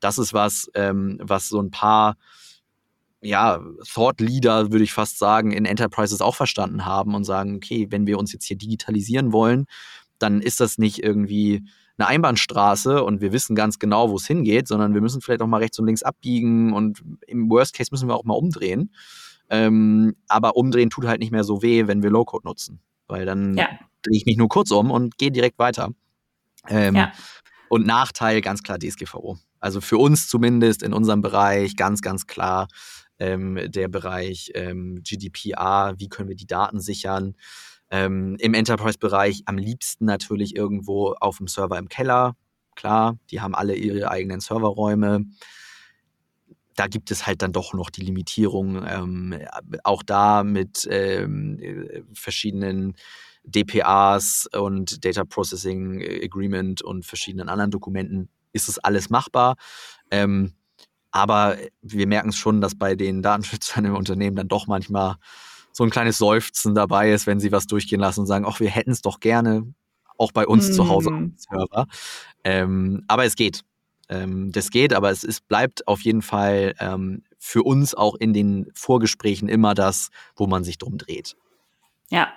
das 0.03 0.19
ist 0.19 0.35
was, 0.35 0.71
ähm, 0.75 1.19
was 1.23 1.49
so 1.49 1.61
ein 1.63 1.71
paar 1.71 2.17
ja, 3.23 3.61
Thought 3.87 4.21
Leader, 4.21 4.73
würde 4.73 4.85
ich 4.85 4.93
fast 4.93 5.19
sagen, 5.19 5.53
in 5.53 5.65
Enterprises 5.65 6.21
auch 6.21 6.35
verstanden 6.35 6.85
haben 6.85 7.15
und 7.15 7.25
sagen, 7.25 7.57
okay, 7.57 7.87
wenn 7.91 8.07
wir 8.07 8.19
uns 8.19 8.33
jetzt 8.33 8.45
hier 8.45 8.59
digitalisieren 8.59 9.33
wollen, 9.33 9.67
dann 10.19 10.41
ist 10.41 10.61
das 10.61 10.77
nicht 10.77 11.03
irgendwie 11.03 11.63
eine 11.99 12.09
Einbahnstraße 12.09 13.05
und 13.05 13.21
wir 13.21 13.33
wissen 13.33 13.55
ganz 13.55 13.79
genau, 13.79 14.11
wo 14.11 14.17
es 14.17 14.27
hingeht, 14.27 14.67
sondern 14.67 14.95
wir 14.95 15.01
müssen 15.01 15.21
vielleicht 15.21 15.41
auch 15.41 15.47
mal 15.47 15.59
rechts 15.59 15.79
und 15.79 15.87
links 15.87 16.03
abbiegen 16.03 16.73
und 16.73 17.03
im 17.27 17.49
Worst 17.49 17.75
Case 17.75 17.91
müssen 17.93 18.09
wir 18.09 18.17
auch 18.17 18.25
mal 18.25 18.35
umdrehen. 18.35 18.93
Ähm, 19.51 20.17
aber 20.29 20.57
umdrehen 20.57 20.91
tut 20.91 21.07
halt 21.07 21.21
nicht 21.21 21.33
mehr 21.33 21.45
so 21.45 21.63
weh, 21.63 21.87
wenn 21.87 22.03
wir 22.03 22.11
Low-Code 22.11 22.47
nutzen, 22.47 22.81
weil 23.07 23.25
dann 23.25 23.55
ja. 23.55 23.69
drehe 24.03 24.17
ich 24.17 24.27
mich 24.27 24.37
nur 24.37 24.49
kurz 24.49 24.71
um 24.71 24.91
und 24.91 25.17
gehe 25.19 25.31
direkt 25.31 25.59
weiter. 25.59 25.91
Ähm, 26.69 26.97
ja. 26.97 27.13
Und 27.69 27.87
Nachteil 27.87 28.41
ganz 28.41 28.63
klar 28.63 28.79
DSGVO. 28.79 29.39
Also 29.61 29.81
für 29.81 29.99
uns 29.99 30.29
zumindest 30.29 30.83
in 30.83 30.93
unserem 30.93 31.23
Bereich 31.23 31.77
ganz, 31.77 32.03
ganz 32.03 32.27
klar 32.27 32.67
ähm, 33.23 33.71
der 33.71 33.89
Bereich 33.89 34.51
ähm, 34.55 35.01
GDPR, 35.03 35.95
wie 35.99 36.09
können 36.09 36.29
wir 36.29 36.37
die 36.37 36.47
Daten 36.47 36.81
sichern. 36.81 37.37
Ähm, 37.91 38.37
Im 38.41 38.55
Enterprise-Bereich 38.55 39.43
am 39.47 39.59
liebsten 39.59 40.07
natürlich 40.07 40.57
irgendwo 40.57 41.13
auf 41.13 41.39
dem 41.39 41.47
Server 41.47 41.79
im 41.79 41.89
Keller. 41.89 42.37
Klar, 42.75 43.19
die 43.31 43.41
haben 43.41 43.55
alle 43.55 43.77
ihre 43.77 44.11
eigenen 44.11 44.41
Serverräume. 44.41 45.27
Da 46.75 46.87
gibt 46.87 47.11
es 47.11 47.27
halt 47.27 47.43
dann 47.43 47.53
doch 47.53 47.75
noch 47.75 47.91
die 47.91 48.01
Limitierung, 48.01 48.83
ähm, 48.89 49.39
auch 49.85 50.03
da 50.03 50.43
mit 50.43 50.89
ähm, 50.91 51.61
verschiedenen 52.15 52.97
DPAs 53.45 54.49
und 54.53 55.05
Data 55.05 55.25
Processing 55.25 56.03
Agreement 56.03 56.83
und 56.83 57.05
verschiedenen 57.05 57.49
anderen 57.49 57.71
Dokumenten 57.71 58.31
ist 58.53 58.69
es 58.69 58.79
alles 58.79 59.11
machbar. 59.11 59.57
Ähm, 60.11 60.55
aber 61.13 61.57
wir 61.83 62.07
merken 62.07 62.31
es 62.31 62.37
schon, 62.37 62.61
dass 62.61 62.75
bei 62.75 62.95
den 62.97 63.23
Datenschützern 63.23 63.85
im 63.85 63.95
Unternehmen 63.95 64.37
dann 64.37 64.49
doch 64.49 64.67
manchmal 64.67 65.17
so 65.73 65.85
ein 65.85 65.91
kleines 65.91 66.19
Seufzen 66.19 66.75
dabei 66.75 67.13
ist, 67.13 67.27
wenn 67.27 67.41
sie 67.41 67.53
was 67.53 67.67
durchgehen 67.67 68.01
lassen 68.01 68.21
und 68.21 68.27
sagen, 68.27 68.45
ach, 68.47 68.61
wir 68.61 68.69
hätten 68.69 68.91
es 68.91 69.03
doch 69.03 69.21
gerne, 69.21 69.73
auch 70.19 70.33
bei 70.33 70.47
uns 70.47 70.69
mm. 70.69 70.73
zu 70.73 70.89
Hause 70.89 71.11
auf 71.11 71.17
dem 71.17 71.35
Server. 71.37 71.87
Ähm, 72.45 73.05
aber 73.09 73.25
es 73.25 73.37
geht. 73.37 73.63
Ähm, 74.09 74.53
das 74.53 74.71
geht, 74.71 74.93
aber 74.93 75.11
es 75.11 75.25
ist, 75.25 75.49
bleibt 75.49 75.89
auf 75.89 76.01
jeden 76.03 76.23
Fall 76.23 76.75
ähm, 76.79 77.23
für 77.39 77.63
uns 77.63 77.95
auch 77.95 78.15
in 78.17 78.35
den 78.35 78.71
Vorgesprächen 78.75 79.49
immer 79.49 79.75
das, 79.75 80.11
wo 80.37 80.47
man 80.47 80.65
sich 80.65 80.77
drum 80.77 80.99
dreht. 80.99 81.37
Ja, 82.11 82.29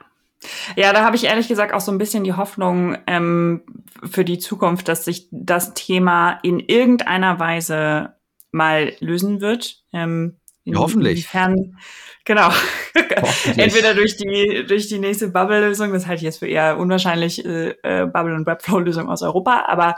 ja, 0.75 0.93
da 0.93 1.03
habe 1.03 1.15
ich 1.15 1.25
ehrlich 1.25 1.47
gesagt 1.47 1.73
auch 1.73 1.81
so 1.81 1.91
ein 1.91 1.97
bisschen 1.97 2.23
die 2.23 2.33
Hoffnung 2.33 2.97
ähm, 3.07 3.61
für 4.03 4.25
die 4.25 4.39
Zukunft, 4.39 4.87
dass 4.87 5.05
sich 5.05 5.27
das 5.31 5.73
Thema 5.73 6.39
in 6.43 6.59
irgendeiner 6.59 7.39
Weise 7.39 8.14
mal 8.55 8.93
lösen 8.99 9.41
wird. 9.41 9.83
Ähm, 9.93 10.37
ja, 10.63 10.79
hoffentlich. 10.79 11.11
Inwiefern, 11.11 11.77
genau. 12.23 12.49
Hoffentlich. 13.21 13.57
Entweder 13.63 13.93
durch 13.93 14.17
die, 14.17 14.65
durch 14.67 14.87
die 14.87 14.97
nächste 14.97 15.27
Bubble-Lösung, 15.27 15.93
das 15.93 16.07
halte 16.07 16.21
ich 16.21 16.23
jetzt 16.23 16.39
für 16.39 16.47
eher 16.47 16.79
unwahrscheinlich, 16.79 17.45
äh, 17.45 17.75
äh 17.83 18.07
Bubble- 18.07 18.33
und 18.33 18.47
Webflow-Lösung 18.47 19.07
aus 19.07 19.21
Europa, 19.21 19.65
aber 19.67 19.95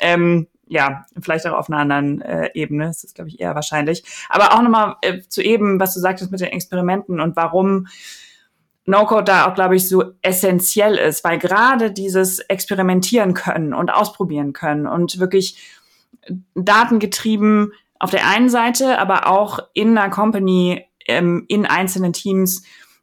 ähm, 0.00 0.46
ja, 0.68 1.04
vielleicht 1.20 1.46
auch 1.46 1.58
auf 1.58 1.68
einer 1.68 1.80
anderen 1.80 2.22
äh, 2.22 2.50
Ebene, 2.54 2.86
das 2.86 3.04
ist, 3.04 3.14
glaube 3.14 3.28
ich, 3.28 3.40
eher 3.40 3.54
wahrscheinlich. 3.54 4.04
Aber 4.30 4.54
auch 4.54 4.62
nochmal 4.62 4.96
äh, 5.02 5.20
zu 5.28 5.42
eben, 5.42 5.78
was 5.78 5.92
du 5.94 6.00
sagtest 6.00 6.30
mit 6.30 6.40
den 6.40 6.48
Experimenten 6.48 7.20
und 7.20 7.36
warum 7.36 7.86
No-Code 8.86 9.24
da 9.24 9.46
auch, 9.46 9.54
glaube 9.54 9.76
ich, 9.76 9.88
so 9.88 10.12
essentiell 10.22 10.96
ist, 10.96 11.24
weil 11.24 11.38
gerade 11.38 11.90
dieses 11.90 12.38
Experimentieren 12.38 13.34
können 13.34 13.74
und 13.74 13.92
ausprobieren 13.92 14.52
können 14.52 14.86
und 14.86 15.18
wirklich 15.18 15.58
datengetrieben 16.54 17.72
auf 17.98 18.10
der 18.10 18.26
einen 18.28 18.48
Seite, 18.48 18.98
aber 18.98 19.28
auch 19.28 19.58
in 19.72 19.96
einer 19.96 20.10
Company, 20.10 20.84
ähm, 21.06 21.44
in 21.48 21.66
einzelnen 21.66 22.12
Teams, 22.12 22.62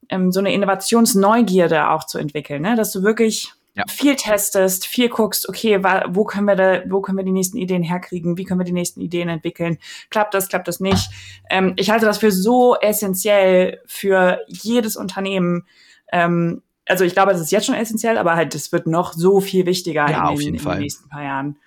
ähm, 0.10 0.32
so 0.32 0.39
eine 0.39 0.54
Innovationsneugierde 0.54 1.89
auch 1.89 2.06
zu 2.06 2.18
entwickeln, 2.18 2.62
ne? 2.62 2.76
dass 2.76 2.91
du 2.91 3.04
wirklich 3.04 3.54
ja. 3.76 3.84
viel 3.88 4.16
testest, 4.16 4.86
viel 4.86 5.10
guckst, 5.10 5.50
okay, 5.50 5.84
wo 6.10 6.26
können 6.26 6.46
wir 6.46 6.56
da, 6.56 6.84
wo 6.88 7.02
können 7.02 7.18
wir 7.18 7.26
die 7.26 7.32
nächsten 7.32 7.58
Ideen 7.58 7.84
herkriegen, 7.84 8.38
wie 8.38 8.44
können 8.44 8.60
wir 8.60 8.66
die 8.66 8.72
nächsten 8.72 9.02
Ideen 9.02 9.30
entwickeln, 9.30 9.80
klappt 10.10 10.34
das, 10.34 10.48
klappt 10.48 10.68
das 10.68 10.80
nicht. 10.80 11.10
Ähm, 11.50 11.74
ich 11.78 11.89
halte 11.89 12.06
das 12.06 12.20
für 12.20 12.32
so 12.32 12.76
essentiell 12.76 13.82
für 13.86 14.41
jedes 14.48 14.96
Unternehmen. 14.96 15.66
Ähm, 16.12 16.62
also 16.88 17.04
ich 17.04 17.14
glaube, 17.14 17.32
es 17.32 17.41
ist 17.41 17.52
jetzt 17.52 17.66
schon 17.66 17.76
essentiell, 17.76 18.18
aber 18.18 18.36
halt, 18.36 18.54
es 18.56 18.72
wird 18.72 18.88
noch 18.88 19.14
so 19.14 19.39
viel 19.39 19.66
wichtiger 19.66 20.10
ja, 20.10 20.30
in, 20.30 20.38
den, 20.38 20.56
in 20.56 20.64
den 20.64 20.80
nächsten 20.80 21.10
paar 21.10 21.24
Jahren. 21.24 21.58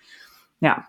Ja. 0.61 0.85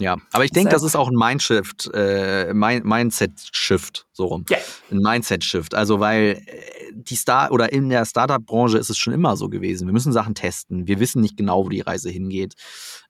Ja, 0.00 0.16
aber 0.32 0.46
ich 0.46 0.50
denke, 0.50 0.70
das 0.70 0.82
ist 0.82 0.96
auch 0.96 1.08
ein 1.08 1.14
Mindshift, 1.14 1.90
äh, 1.92 2.54
Mindset-Shift, 2.54 4.06
so 4.12 4.24
rum. 4.24 4.46
Ja. 4.48 4.56
Ein 4.90 4.98
Mindset-Shift. 4.98 5.74
Also, 5.74 6.00
weil 6.00 6.42
äh, 6.46 6.92
die 6.94 7.16
Star 7.16 7.52
oder 7.52 7.70
in 7.70 7.90
der 7.90 8.06
Startup-Branche 8.06 8.78
ist 8.78 8.88
es 8.88 8.96
schon 8.96 9.12
immer 9.12 9.36
so 9.36 9.50
gewesen. 9.50 9.86
Wir 9.86 9.92
müssen 9.92 10.12
Sachen 10.12 10.34
testen. 10.34 10.86
Wir 10.86 11.00
wissen 11.00 11.20
nicht 11.20 11.36
genau, 11.36 11.66
wo 11.66 11.68
die 11.68 11.82
Reise 11.82 12.08
hingeht. 12.08 12.54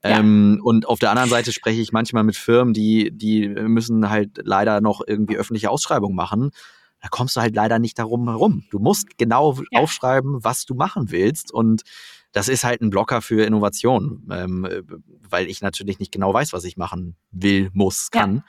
Ja. 0.03 0.19
Ähm, 0.19 0.59
und 0.63 0.85
auf 0.85 0.99
der 0.99 1.11
anderen 1.11 1.29
Seite 1.29 1.53
spreche 1.53 1.79
ich 1.79 1.93
manchmal 1.93 2.23
mit 2.23 2.35
Firmen, 2.35 2.73
die, 2.73 3.09
die 3.11 3.47
müssen 3.47 4.09
halt 4.09 4.41
leider 4.43 4.81
noch 4.81 5.01
irgendwie 5.07 5.37
öffentliche 5.37 5.69
Ausschreibungen 5.69 6.15
machen. 6.15 6.51
Da 7.01 7.07
kommst 7.07 7.37
du 7.37 7.41
halt 7.41 7.55
leider 7.55 7.79
nicht 7.79 7.97
darum 7.97 8.27
herum. 8.27 8.65
Du 8.69 8.79
musst 8.79 9.17
genau 9.17 9.57
ja. 9.71 9.79
aufschreiben, 9.79 10.43
was 10.43 10.65
du 10.65 10.75
machen 10.75 11.09
willst. 11.09 11.53
Und 11.53 11.83
das 12.31 12.47
ist 12.47 12.63
halt 12.63 12.81
ein 12.81 12.89
Blocker 12.89 13.21
für 13.21 13.45
Innovation, 13.45 14.27
ähm, 14.31 14.67
weil 15.29 15.49
ich 15.49 15.61
natürlich 15.61 15.99
nicht 15.99 16.11
genau 16.11 16.33
weiß, 16.33 16.53
was 16.53 16.63
ich 16.63 16.77
machen 16.77 17.15
will, 17.31 17.69
muss, 17.73 18.09
kann. 18.11 18.43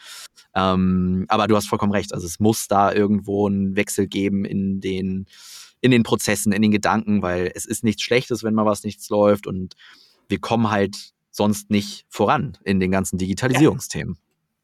Ja. 0.55 0.75
Ähm, 0.75 1.25
aber 1.29 1.49
du 1.49 1.57
hast 1.57 1.69
vollkommen 1.69 1.93
recht. 1.93 2.15
Also 2.15 2.27
es 2.27 2.39
muss 2.39 2.69
da 2.69 2.93
irgendwo 2.93 3.49
einen 3.49 3.77
Wechsel 3.77 4.07
geben 4.07 4.45
in 4.45 4.81
den, 4.81 5.27
in 5.81 5.91
den 5.91 6.05
Prozessen, 6.05 6.53
in 6.53 6.63
den 6.63 6.71
Gedanken, 6.71 7.23
weil 7.23 7.51
es 7.55 7.65
ist 7.65 7.83
nichts 7.83 8.03
Schlechtes, 8.03 8.45
wenn 8.45 8.55
mal 8.55 8.67
was 8.67 8.85
nichts 8.85 9.09
läuft 9.09 9.47
und 9.47 9.75
wir 10.29 10.39
kommen 10.39 10.71
halt 10.71 11.13
sonst 11.31 11.71
nicht 11.71 12.07
voran 12.09 12.59
in 12.65 12.79
den 12.79 12.91
ganzen 12.91 13.19
Digitalisierungsthemen. 13.19 14.17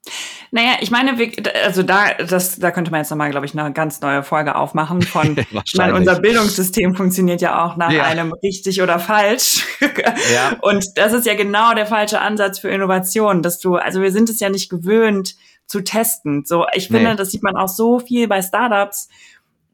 Ja. 0.06 0.12
Naja, 0.50 0.76
ich 0.80 0.90
meine, 0.90 1.16
also 1.64 1.82
da, 1.82 2.14
das, 2.14 2.58
da 2.58 2.70
könnte 2.70 2.90
man 2.90 3.00
jetzt 3.00 3.10
nochmal, 3.10 3.30
glaube 3.30 3.46
ich, 3.46 3.58
eine 3.58 3.72
ganz 3.72 4.00
neue 4.00 4.22
Folge 4.22 4.56
aufmachen 4.56 5.02
von, 5.02 5.36
meine, 5.74 5.94
unser 5.94 6.20
Bildungssystem 6.20 6.94
funktioniert 6.94 7.40
ja 7.40 7.64
auch 7.64 7.76
nach 7.76 7.90
ja. 7.90 8.04
einem 8.04 8.32
richtig 8.42 8.82
oder 8.82 8.98
falsch. 8.98 9.66
ja. 10.32 10.56
Und 10.60 10.96
das 10.96 11.12
ist 11.12 11.26
ja 11.26 11.34
genau 11.34 11.74
der 11.74 11.86
falsche 11.86 12.20
Ansatz 12.20 12.58
für 12.58 12.68
Innovation, 12.68 13.42
dass 13.42 13.58
du, 13.58 13.76
also 13.76 14.00
wir 14.00 14.12
sind 14.12 14.30
es 14.30 14.40
ja 14.40 14.48
nicht 14.48 14.70
gewöhnt 14.70 15.36
zu 15.66 15.82
testen. 15.82 16.44
So, 16.46 16.66
ich 16.72 16.88
finde, 16.88 17.10
nee. 17.10 17.16
das 17.16 17.30
sieht 17.30 17.42
man 17.42 17.56
auch 17.56 17.68
so 17.68 17.98
viel 17.98 18.26
bei 18.26 18.40
Startups 18.40 19.08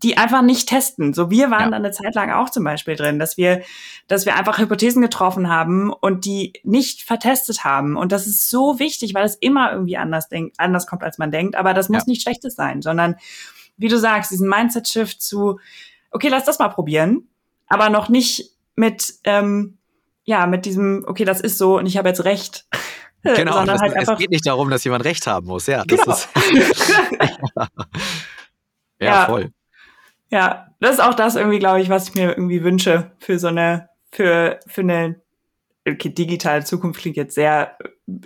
die 0.05 0.19
einfach 0.19 0.43
nicht 0.43 0.69
testen. 0.69 1.15
So, 1.15 1.31
wir 1.31 1.51
waren 1.51 1.63
ja. 1.63 1.71
da 1.71 1.77
eine 1.77 1.91
Zeit 1.91 2.15
lang 2.15 2.31
auch 2.31 2.51
zum 2.51 2.63
Beispiel 2.63 2.95
drin, 2.95 3.19
dass 3.19 3.39
wir, 3.39 3.63
dass 4.07 4.27
wir 4.27 4.37
einfach 4.37 4.59
Hypothesen 4.59 5.01
getroffen 5.01 5.49
haben 5.49 5.91
und 5.91 6.27
die 6.27 6.53
nicht 6.63 7.03
vertestet 7.03 7.65
haben. 7.65 7.97
Und 7.97 8.13
das 8.13 8.27
ist 8.27 8.51
so 8.51 8.79
wichtig, 8.79 9.15
weil 9.15 9.25
es 9.25 9.35
immer 9.35 9.73
irgendwie 9.73 9.97
anders 9.97 10.29
denkt, 10.29 10.61
anders 10.61 10.87
kommt, 10.87 11.03
als 11.03 11.17
man 11.17 11.31
denkt. 11.31 11.57
Aber 11.57 11.73
das 11.73 11.89
muss 11.89 12.03
ja. 12.03 12.11
nicht 12.11 12.21
Schlechtes 12.21 12.55
sein, 12.55 12.83
sondern 12.83 13.17
wie 13.79 13.89
du 13.89 13.99
sagst, 13.99 14.31
diesen 14.31 14.47
Mindset-Shift 14.47 15.23
zu, 15.23 15.59
okay, 16.11 16.29
lass 16.29 16.45
das 16.45 16.59
mal 16.59 16.69
probieren, 16.69 17.27
aber 17.67 17.89
noch 17.89 18.11
nicht 18.11 18.51
mit, 18.77 19.15
ähm, 19.25 19.79
ja, 20.25 20.47
mit 20.47 20.67
diesem, 20.67 21.03
okay, 21.07 21.25
das 21.25 21.41
ist 21.41 21.57
so 21.57 21.79
und 21.79 21.87
ich 21.87 21.97
habe 21.97 22.09
jetzt 22.09 22.25
recht. 22.25 22.67
Genau, 23.27 23.65
das, 23.65 23.81
halt 23.81 23.95
es 23.97 24.19
geht 24.19 24.29
nicht 24.29 24.47
darum, 24.47 24.69
dass 24.69 24.85
jemand 24.85 25.07
recht 25.07 25.27
haben 25.27 25.47
muss, 25.47 25.67
ja. 25.67 25.83
Genau. 25.85 26.13
Ist, 26.13 26.29
ja, 29.01 29.07
ja, 29.07 29.25
voll. 29.25 29.51
Ja, 30.35 30.67
das 30.81 30.95
ist 30.95 31.01
auch 31.01 31.15
das 31.15 31.37
irgendwie, 31.37 31.61
glaube 31.61 31.81
ich, 31.81 31.89
was 31.89 32.09
ich 32.09 32.17
mir 32.17 32.31
irgendwie 32.31 32.65
wünsche 32.65 33.13
für 33.21 33.39
so 33.39 33.47
eine, 33.47 33.89
für, 34.11 34.59
für 34.67 34.81
eine 34.81 35.23
okay, 35.89 36.09
digitale 36.09 36.65
Zukunft 36.65 37.01
klingt 37.01 37.17
jetzt 37.17 37.37
sehr 37.37 37.79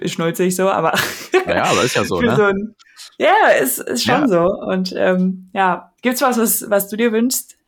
schnulzig 0.06 0.56
so, 0.56 0.70
aber. 0.70 0.98
Ja, 1.46 1.64
aber 1.64 1.82
ist 1.82 1.96
ja 1.96 2.04
so, 2.04 2.18
ne? 2.22 2.34
So 2.34 2.44
ein, 2.44 2.74
ja, 3.18 3.48
ist, 3.60 3.80
ist 3.80 4.04
schon 4.04 4.22
ja. 4.22 4.26
so. 4.26 4.46
Und 4.46 4.94
ähm, 4.96 5.50
ja, 5.52 5.92
gibt's 6.00 6.22
was, 6.22 6.38
was, 6.38 6.70
was 6.70 6.88
du 6.88 6.96
dir 6.96 7.12
wünschst? 7.12 7.58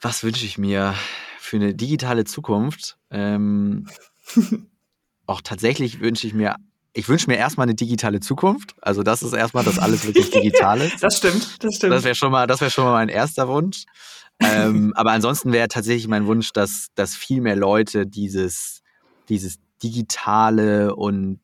Was 0.00 0.22
wünsche 0.22 0.46
ich 0.46 0.56
mir 0.56 0.94
für 1.40 1.56
eine 1.56 1.74
digitale 1.74 2.22
Zukunft? 2.22 2.98
Ähm, 3.10 3.88
auch 5.26 5.40
tatsächlich 5.40 5.98
wünsche 5.98 6.28
ich 6.28 6.34
mir 6.34 6.54
ich 6.92 7.08
wünsche 7.08 7.28
mir 7.28 7.36
erstmal 7.36 7.64
eine 7.64 7.74
digitale 7.74 8.20
Zukunft. 8.20 8.74
Also 8.80 9.02
das 9.02 9.22
ist 9.22 9.32
erstmal, 9.32 9.64
dass 9.64 9.78
alles 9.78 10.06
wirklich 10.06 10.30
digital 10.30 10.80
ist. 10.80 11.02
Das 11.02 11.18
stimmt, 11.18 11.62
das 11.64 11.76
stimmt. 11.76 11.92
Das 11.92 12.04
wäre 12.04 12.14
schon 12.14 12.32
mal, 12.32 12.46
das 12.46 12.60
wäre 12.60 12.70
schon 12.70 12.84
mal 12.84 12.92
mein 12.92 13.08
erster 13.08 13.48
Wunsch. 13.48 13.84
ähm, 14.40 14.92
aber 14.96 15.12
ansonsten 15.12 15.52
wäre 15.52 15.68
tatsächlich 15.68 16.08
mein 16.08 16.26
Wunsch, 16.26 16.52
dass, 16.52 16.88
dass 16.94 17.14
viel 17.14 17.40
mehr 17.40 17.56
Leute 17.56 18.06
dieses, 18.06 18.82
dieses 19.28 19.58
digitale 19.82 20.94
und 20.94 21.40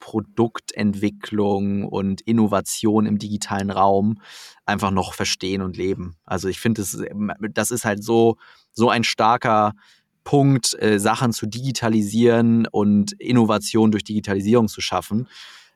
Produktentwicklung 0.00 1.84
und 1.84 2.20
Innovation 2.22 3.06
im 3.06 3.18
digitalen 3.18 3.70
Raum 3.70 4.20
einfach 4.64 4.90
noch 4.90 5.14
verstehen 5.14 5.62
und 5.62 5.76
leben. 5.76 6.16
Also 6.24 6.48
ich 6.48 6.58
finde, 6.58 6.82
das, 6.82 6.98
das 7.52 7.70
ist 7.70 7.84
halt 7.84 8.02
so, 8.02 8.36
so 8.72 8.90
ein 8.90 9.04
starker 9.04 9.72
Punkt, 10.26 10.76
äh, 10.82 10.98
Sachen 10.98 11.32
zu 11.32 11.46
digitalisieren 11.46 12.66
und 12.66 13.12
Innovation 13.12 13.92
durch 13.92 14.02
Digitalisierung 14.02 14.66
zu 14.66 14.80
schaffen. 14.80 15.28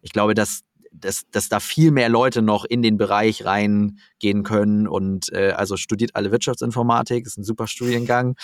Ich 0.03 0.11
glaube, 0.11 0.35
dass, 0.35 0.63
dass, 0.91 1.23
dass 1.31 1.49
da 1.49 1.61
viel 1.61 1.93
mehr 1.93 2.09
Leute 2.09 2.43
noch 2.43 2.65
in 2.65 2.83
den 2.83 2.97
Bereich 2.97 3.45
reingehen 3.45 4.43
können 4.43 4.89
und 4.89 5.33
äh, 5.33 5.53
also 5.53 5.77
studiert 5.77 6.17
alle 6.17 6.33
Wirtschaftsinformatik, 6.33 7.27
ist 7.27 7.39
ein 7.39 7.45
super 7.45 7.69
Studiengang, 7.69 8.35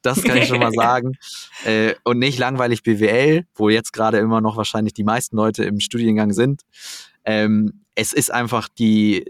das 0.00 0.22
kann 0.22 0.38
ich 0.38 0.48
schon 0.48 0.60
mal 0.60 0.72
sagen. 0.74 1.18
Äh, 1.66 1.92
und 2.04 2.18
nicht 2.18 2.38
langweilig 2.38 2.82
BWL, 2.82 3.44
wo 3.54 3.68
jetzt 3.68 3.92
gerade 3.92 4.16
immer 4.16 4.40
noch 4.40 4.56
wahrscheinlich 4.56 4.94
die 4.94 5.04
meisten 5.04 5.36
Leute 5.36 5.64
im 5.64 5.78
Studiengang 5.78 6.32
sind. 6.32 6.62
Ähm, 7.26 7.84
es 7.94 8.14
ist 8.14 8.32
einfach 8.32 8.66
die, 8.66 9.26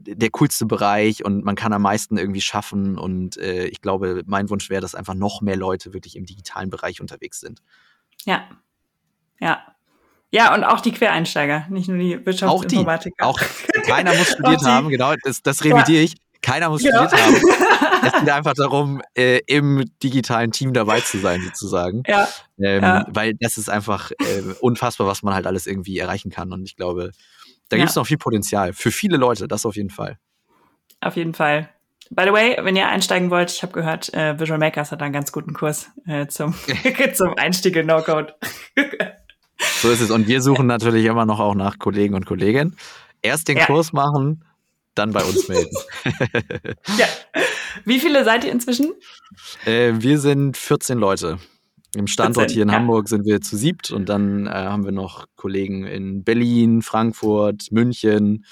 der 0.00 0.30
coolste 0.30 0.66
Bereich 0.66 1.24
und 1.24 1.44
man 1.44 1.54
kann 1.54 1.72
am 1.72 1.82
meisten 1.82 2.16
irgendwie 2.16 2.40
schaffen. 2.40 2.98
Und 2.98 3.36
äh, 3.36 3.66
ich 3.66 3.80
glaube, 3.80 4.22
mein 4.26 4.50
Wunsch 4.50 4.70
wäre, 4.70 4.80
dass 4.80 4.94
einfach 4.94 5.14
noch 5.14 5.40
mehr 5.40 5.56
Leute 5.56 5.92
wirklich 5.92 6.16
im 6.16 6.26
digitalen 6.26 6.70
Bereich 6.70 7.00
unterwegs 7.00 7.40
sind. 7.40 7.60
Ja. 8.24 8.48
Ja. 9.40 9.62
Ja, 10.32 10.54
und 10.54 10.62
auch 10.62 10.80
die 10.80 10.92
Quereinsteiger, 10.92 11.66
nicht 11.70 11.88
nur 11.88 11.98
die 11.98 12.24
Wirtschaftsinformatiker. 12.24 13.26
Auch, 13.26 13.40
die. 13.40 13.78
auch 13.78 13.82
keiner 13.86 14.14
muss 14.14 14.28
studiert 14.28 14.64
haben, 14.64 14.88
genau, 14.88 15.14
das, 15.24 15.42
das 15.42 15.64
revidiere 15.64 16.02
ich. 16.02 16.14
Keiner 16.40 16.70
muss 16.70 16.82
genau. 16.82 17.08
studiert 17.08 17.22
haben. 17.22 17.36
es 18.06 18.12
geht 18.12 18.30
einfach 18.30 18.54
darum, 18.54 19.02
äh, 19.14 19.40
im 19.46 19.84
digitalen 20.02 20.52
Team 20.52 20.72
dabei 20.72 21.00
zu 21.00 21.18
sein, 21.18 21.42
sozusagen. 21.42 22.02
Ja. 22.06 22.28
Ähm, 22.58 22.82
ja. 22.82 23.06
Weil 23.08 23.34
das 23.40 23.58
ist 23.58 23.68
einfach 23.68 24.10
äh, 24.12 24.42
unfassbar, 24.60 25.06
was 25.06 25.22
man 25.22 25.34
halt 25.34 25.46
alles 25.46 25.66
irgendwie 25.66 25.98
erreichen 25.98 26.30
kann. 26.30 26.52
Und 26.52 26.64
ich 26.64 26.76
glaube, 26.76 27.10
da 27.70 27.76
gibt 27.76 27.88
es 27.88 27.96
noch 27.96 28.06
viel 28.06 28.18
Potenzial. 28.18 28.72
Für 28.72 28.90
viele 28.90 29.16
Leute, 29.16 29.48
das 29.48 29.64
auf 29.64 29.76
jeden 29.76 29.90
Fall. 29.90 30.18
Auf 31.00 31.16
jeden 31.16 31.34
Fall. 31.34 31.70
By 32.10 32.24
the 32.26 32.32
way, 32.32 32.56
wenn 32.60 32.74
ihr 32.74 32.88
einsteigen 32.88 33.30
wollt, 33.30 33.52
ich 33.52 33.62
habe 33.62 33.72
gehört, 33.72 34.12
äh, 34.12 34.38
Visual 34.38 34.58
Makers 34.58 34.90
hat 34.90 35.00
einen 35.00 35.12
ganz 35.12 35.30
guten 35.30 35.54
Kurs 35.54 35.88
äh, 36.06 36.26
zum, 36.26 36.54
zum 37.14 37.34
Einstieg 37.38 37.76
in 37.76 37.86
No-Code. 37.86 38.34
so 39.80 39.90
ist 39.90 40.00
es. 40.00 40.10
Und 40.10 40.26
wir 40.26 40.42
suchen 40.42 40.66
natürlich 40.66 41.04
immer 41.04 41.24
noch 41.24 41.38
auch 41.38 41.54
nach 41.54 41.78
Kollegen 41.78 42.14
und 42.14 42.26
Kolleginnen. 42.26 42.76
Erst 43.22 43.46
den 43.46 43.58
ja. 43.58 43.66
Kurs 43.66 43.92
machen, 43.92 44.44
dann 44.96 45.12
bei 45.12 45.22
uns 45.22 45.48
melden. 45.48 45.76
ja. 46.98 47.06
Wie 47.84 48.00
viele 48.00 48.24
seid 48.24 48.44
ihr 48.44 48.50
inzwischen? 48.50 48.92
Äh, 49.64 49.92
wir 49.94 50.18
sind 50.18 50.56
14 50.56 50.98
Leute. 50.98 51.38
Im 51.94 52.06
Standort 52.06 52.50
hier 52.50 52.62
in 52.62 52.68
ja. 52.68 52.76
Hamburg 52.76 53.08
sind 53.08 53.26
wir 53.26 53.40
zu 53.40 53.56
siebt 53.56 53.90
und 53.90 54.08
dann 54.08 54.46
äh, 54.46 54.50
haben 54.50 54.84
wir 54.84 54.92
noch 54.92 55.26
Kollegen 55.34 55.84
in 55.84 56.22
Berlin, 56.22 56.82
Frankfurt, 56.82 57.72
München. 57.72 58.44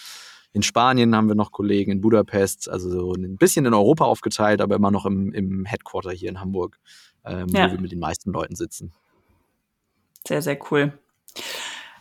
In 0.53 0.63
Spanien 0.63 1.15
haben 1.15 1.29
wir 1.29 1.37
noch 1.37 1.53
Kollegen 1.53 1.93
in 1.93 2.01
Budapest, 2.01 2.69
also 2.69 2.91
so 2.91 3.13
ein 3.13 3.37
bisschen 3.37 3.65
in 3.65 3.75
Europa 3.75 4.05
aufgeteilt, 4.05 4.61
aber 4.61 4.75
immer 4.75 4.91
noch 4.91 5.07
im, 5.07 5.33
im 5.33 5.65
Headquarter 5.67 6.11
hier 6.11 6.31
in 6.31 6.41
Hamburg, 6.41 6.79
ähm, 7.25 7.47
ja. 7.51 7.69
wo 7.69 7.73
wir 7.73 7.81
mit 7.81 7.93
den 7.93 8.01
meisten 8.01 8.33
Leuten 8.33 8.57
sitzen. 8.57 8.93
Sehr, 10.27 10.43
sehr 10.43 10.59
cool. 10.71 10.99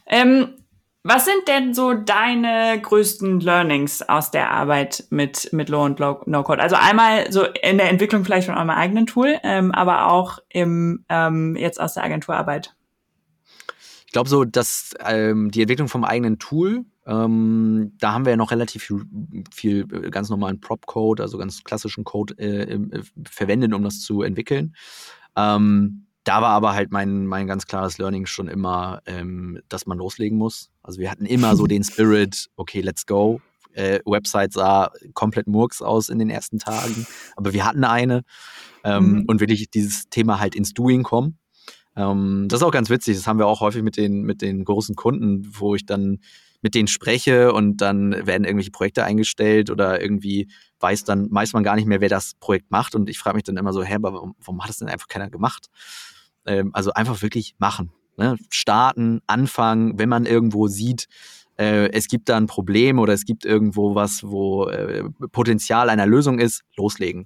Ähm, 0.07 0.55
was 1.07 1.23
sind 1.23 1.47
denn 1.47 1.73
so 1.73 1.93
deine 1.93 2.79
größten 2.81 3.39
Learnings 3.39 4.01
aus 4.01 4.29
der 4.29 4.51
Arbeit 4.51 5.05
mit, 5.09 5.53
mit 5.53 5.69
Low 5.69 5.85
und 5.85 5.99
No 5.99 6.43
Code? 6.43 6.61
Also 6.61 6.75
einmal 6.75 7.31
so 7.31 7.45
in 7.45 7.77
der 7.77 7.89
Entwicklung 7.89 8.25
vielleicht 8.25 8.47
von 8.47 8.55
eurem 8.55 8.69
eigenen 8.69 9.05
Tool, 9.07 9.39
ähm, 9.43 9.71
aber 9.71 10.11
auch 10.11 10.39
im, 10.49 11.05
ähm, 11.07 11.55
jetzt 11.55 11.79
aus 11.79 11.93
der 11.93 12.03
Agenturarbeit. 12.03 12.75
Ich 14.05 14.11
glaube 14.11 14.29
so, 14.29 14.43
dass 14.43 14.95
ähm, 15.05 15.49
die 15.49 15.61
Entwicklung 15.61 15.87
vom 15.87 16.03
eigenen 16.03 16.39
Tool, 16.39 16.83
ähm, 17.05 17.93
da 17.99 18.11
haben 18.11 18.25
wir 18.25 18.31
ja 18.31 18.37
noch 18.37 18.51
relativ 18.51 18.83
viel, 18.83 19.05
viel 19.53 19.87
äh, 19.93 20.09
ganz 20.09 20.29
normalen 20.29 20.59
Prop-Code, 20.59 21.23
also 21.23 21.37
ganz 21.37 21.63
klassischen 21.63 22.03
Code 22.03 22.33
äh, 22.37 22.73
äh, 22.73 23.03
verwendet, 23.29 23.73
um 23.73 23.83
das 23.83 24.01
zu 24.01 24.23
entwickeln. 24.23 24.75
Ähm, 25.37 26.06
da 26.27 26.41
war 26.41 26.49
aber 26.49 26.73
halt 26.73 26.91
mein, 26.91 27.25
mein 27.25 27.47
ganz 27.47 27.65
klares 27.67 27.97
Learning 27.99 28.25
schon 28.25 28.49
immer, 28.49 29.01
ähm, 29.05 29.59
dass 29.69 29.85
man 29.85 29.97
loslegen 29.97 30.37
muss. 30.37 30.69
Also 30.83 30.99
wir 30.99 31.09
hatten 31.09 31.25
immer 31.25 31.55
so 31.55 31.67
den 31.67 31.83
Spirit, 31.85 32.49
okay, 32.57 32.81
let's 32.81 33.05
go. 33.05 33.39
Äh, 33.71 33.99
Website 34.05 34.51
sah 34.51 34.91
komplett 35.13 35.47
murks 35.47 35.81
aus 35.81 36.09
in 36.09 36.19
den 36.19 36.29
ersten 36.29 36.57
Tagen, 36.59 37.05
aber 37.35 37.53
wir 37.53 37.63
hatten 37.63 37.83
eine 37.83 38.23
ähm, 38.83 39.11
mhm. 39.11 39.23
und 39.27 39.39
wirklich 39.39 39.69
dieses 39.69 40.09
Thema 40.09 40.39
halt 40.39 40.55
ins 40.55 40.73
Doing 40.73 41.03
kommen. 41.03 41.37
Ähm, 41.95 42.47
das 42.49 42.59
ist 42.59 42.63
auch 42.65 42.71
ganz 42.71 42.89
witzig, 42.89 43.15
das 43.15 43.27
haben 43.27 43.39
wir 43.39 43.47
auch 43.47 43.61
häufig 43.61 43.83
mit 43.83 43.95
den, 43.95 44.23
mit 44.23 44.41
den 44.41 44.65
großen 44.65 44.95
Kunden, 44.95 45.47
wo 45.59 45.75
ich 45.75 45.85
dann 45.85 46.19
mit 46.61 46.75
denen 46.75 46.87
spreche 46.87 47.53
und 47.53 47.77
dann 47.77 48.11
werden 48.25 48.43
irgendwelche 48.43 48.71
Projekte 48.71 49.03
eingestellt 49.03 49.69
oder 49.69 50.01
irgendwie 50.01 50.49
weiß 50.79 51.03
dann, 51.03 51.27
weiß 51.31 51.53
man 51.53 51.63
gar 51.63 51.75
nicht 51.75 51.87
mehr, 51.87 52.01
wer 52.01 52.09
das 52.09 52.33
Projekt 52.39 52.71
macht 52.71 52.95
und 52.95 53.09
ich 53.09 53.19
frage 53.19 53.35
mich 53.35 53.43
dann 53.43 53.57
immer 53.57 53.73
so, 53.73 53.83
hä, 53.83 53.95
aber 53.95 54.13
warum, 54.13 54.35
warum 54.39 54.61
hat 54.61 54.69
das 54.69 54.79
denn 54.79 54.89
einfach 54.89 55.07
keiner 55.07 55.29
gemacht? 55.29 55.67
Ähm, 56.47 56.71
also 56.73 56.91
einfach 56.93 57.21
wirklich 57.21 57.55
machen. 57.59 57.91
Ne? 58.17 58.35
Starten, 58.49 59.21
anfangen, 59.27 59.99
wenn 59.99 60.09
man 60.09 60.25
irgendwo 60.25 60.67
sieht, 60.67 61.07
äh, 61.57 61.89
es 61.91 62.07
gibt 62.07 62.29
da 62.29 62.37
ein 62.37 62.47
Problem 62.47 62.99
oder 62.99 63.13
es 63.13 63.25
gibt 63.25 63.45
irgendwo 63.45 63.95
was, 63.95 64.23
wo 64.23 64.67
äh, 64.67 65.03
Potenzial 65.31 65.89
einer 65.89 66.05
Lösung 66.05 66.39
ist, 66.39 66.63
loslegen. 66.75 67.25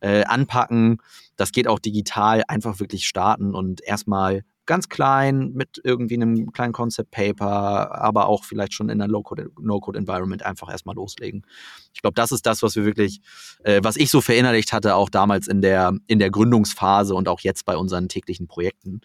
Äh, 0.00 0.24
anpacken, 0.24 0.98
das 1.36 1.52
geht 1.52 1.68
auch 1.68 1.78
digital, 1.78 2.42
einfach 2.48 2.80
wirklich 2.80 3.06
starten 3.06 3.54
und 3.54 3.82
erstmal 3.84 4.42
ganz 4.66 4.88
klein 4.88 5.52
mit 5.52 5.80
irgendwie 5.82 6.14
einem 6.14 6.52
kleinen 6.52 6.72
Concept 6.72 7.10
Paper, 7.10 8.00
aber 8.00 8.28
auch 8.28 8.44
vielleicht 8.44 8.74
schon 8.74 8.88
in 8.88 9.00
einer 9.00 9.10
Low-Code, 9.10 9.50
No-Code-Environment 9.60 10.44
einfach 10.44 10.70
erstmal 10.70 10.94
loslegen. 10.94 11.44
Ich 11.92 12.02
glaube, 12.02 12.14
das 12.14 12.32
ist 12.32 12.46
das, 12.46 12.62
was 12.62 12.76
wir 12.76 12.84
wirklich, 12.84 13.20
äh, 13.64 13.80
was 13.82 13.96
ich 13.96 14.10
so 14.10 14.20
verinnerlicht 14.20 14.72
hatte, 14.72 14.94
auch 14.94 15.10
damals 15.10 15.48
in 15.48 15.62
der, 15.62 15.92
in 16.06 16.18
der 16.18 16.30
Gründungsphase 16.30 17.14
und 17.14 17.28
auch 17.28 17.40
jetzt 17.40 17.64
bei 17.64 17.76
unseren 17.76 18.08
täglichen 18.08 18.46
Projekten. 18.46 19.00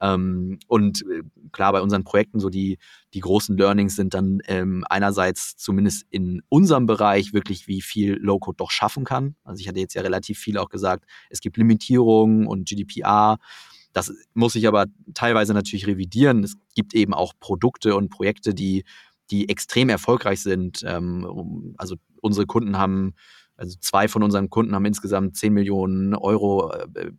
Ähm, 0.00 0.58
und 0.68 1.02
äh, 1.02 1.22
klar, 1.52 1.72
bei 1.72 1.82
unseren 1.82 2.04
Projekten 2.04 2.40
so 2.40 2.48
die, 2.48 2.78
die 3.12 3.20
großen 3.20 3.56
Learnings 3.56 3.96
sind 3.96 4.14
dann 4.14 4.40
ähm, 4.46 4.84
einerseits 4.88 5.56
zumindest 5.56 6.04
in 6.10 6.42
unserem 6.48 6.86
Bereich 6.86 7.32
wirklich, 7.32 7.68
wie 7.68 7.82
viel 7.82 8.14
Low-Code 8.14 8.56
doch 8.56 8.70
schaffen 8.70 9.04
kann. 9.04 9.36
Also 9.44 9.60
ich 9.60 9.68
hatte 9.68 9.80
jetzt 9.80 9.94
ja 9.94 10.02
relativ 10.02 10.38
viel 10.38 10.58
auch 10.58 10.68
gesagt, 10.68 11.04
es 11.30 11.40
gibt 11.40 11.56
Limitierungen 11.56 12.46
und 12.46 12.68
GDPR. 12.68 13.38
Das 13.94 14.12
muss 14.34 14.56
ich 14.56 14.68
aber 14.68 14.86
teilweise 15.14 15.54
natürlich 15.54 15.86
revidieren. 15.86 16.44
Es 16.44 16.56
gibt 16.74 16.94
eben 16.94 17.14
auch 17.14 17.32
Produkte 17.40 17.96
und 17.96 18.10
Projekte, 18.10 18.52
die, 18.52 18.84
die 19.30 19.48
extrem 19.48 19.88
erfolgreich 19.88 20.42
sind. 20.42 20.84
Ähm, 20.86 21.74
also 21.78 21.94
unsere 22.20 22.44
Kunden 22.44 22.76
haben, 22.76 23.14
also 23.56 23.76
zwei 23.80 24.08
von 24.08 24.22
unseren 24.22 24.50
Kunden 24.50 24.74
haben 24.74 24.84
insgesamt 24.84 25.36
10 25.36 25.54
Millionen 25.54 26.14
Euro 26.14 26.72
äh, 26.72 27.12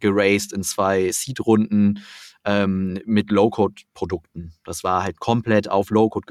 geraced 0.00 0.52
in 0.52 0.62
zwei 0.62 1.12
Seed-Runden 1.12 2.00
ähm, 2.46 2.98
mit 3.04 3.30
Low-Code-Produkten. 3.30 4.54
Das 4.64 4.82
war 4.82 5.02
halt 5.02 5.20
komplett 5.20 5.68
auf 5.68 5.90
Low-Code 5.90 6.26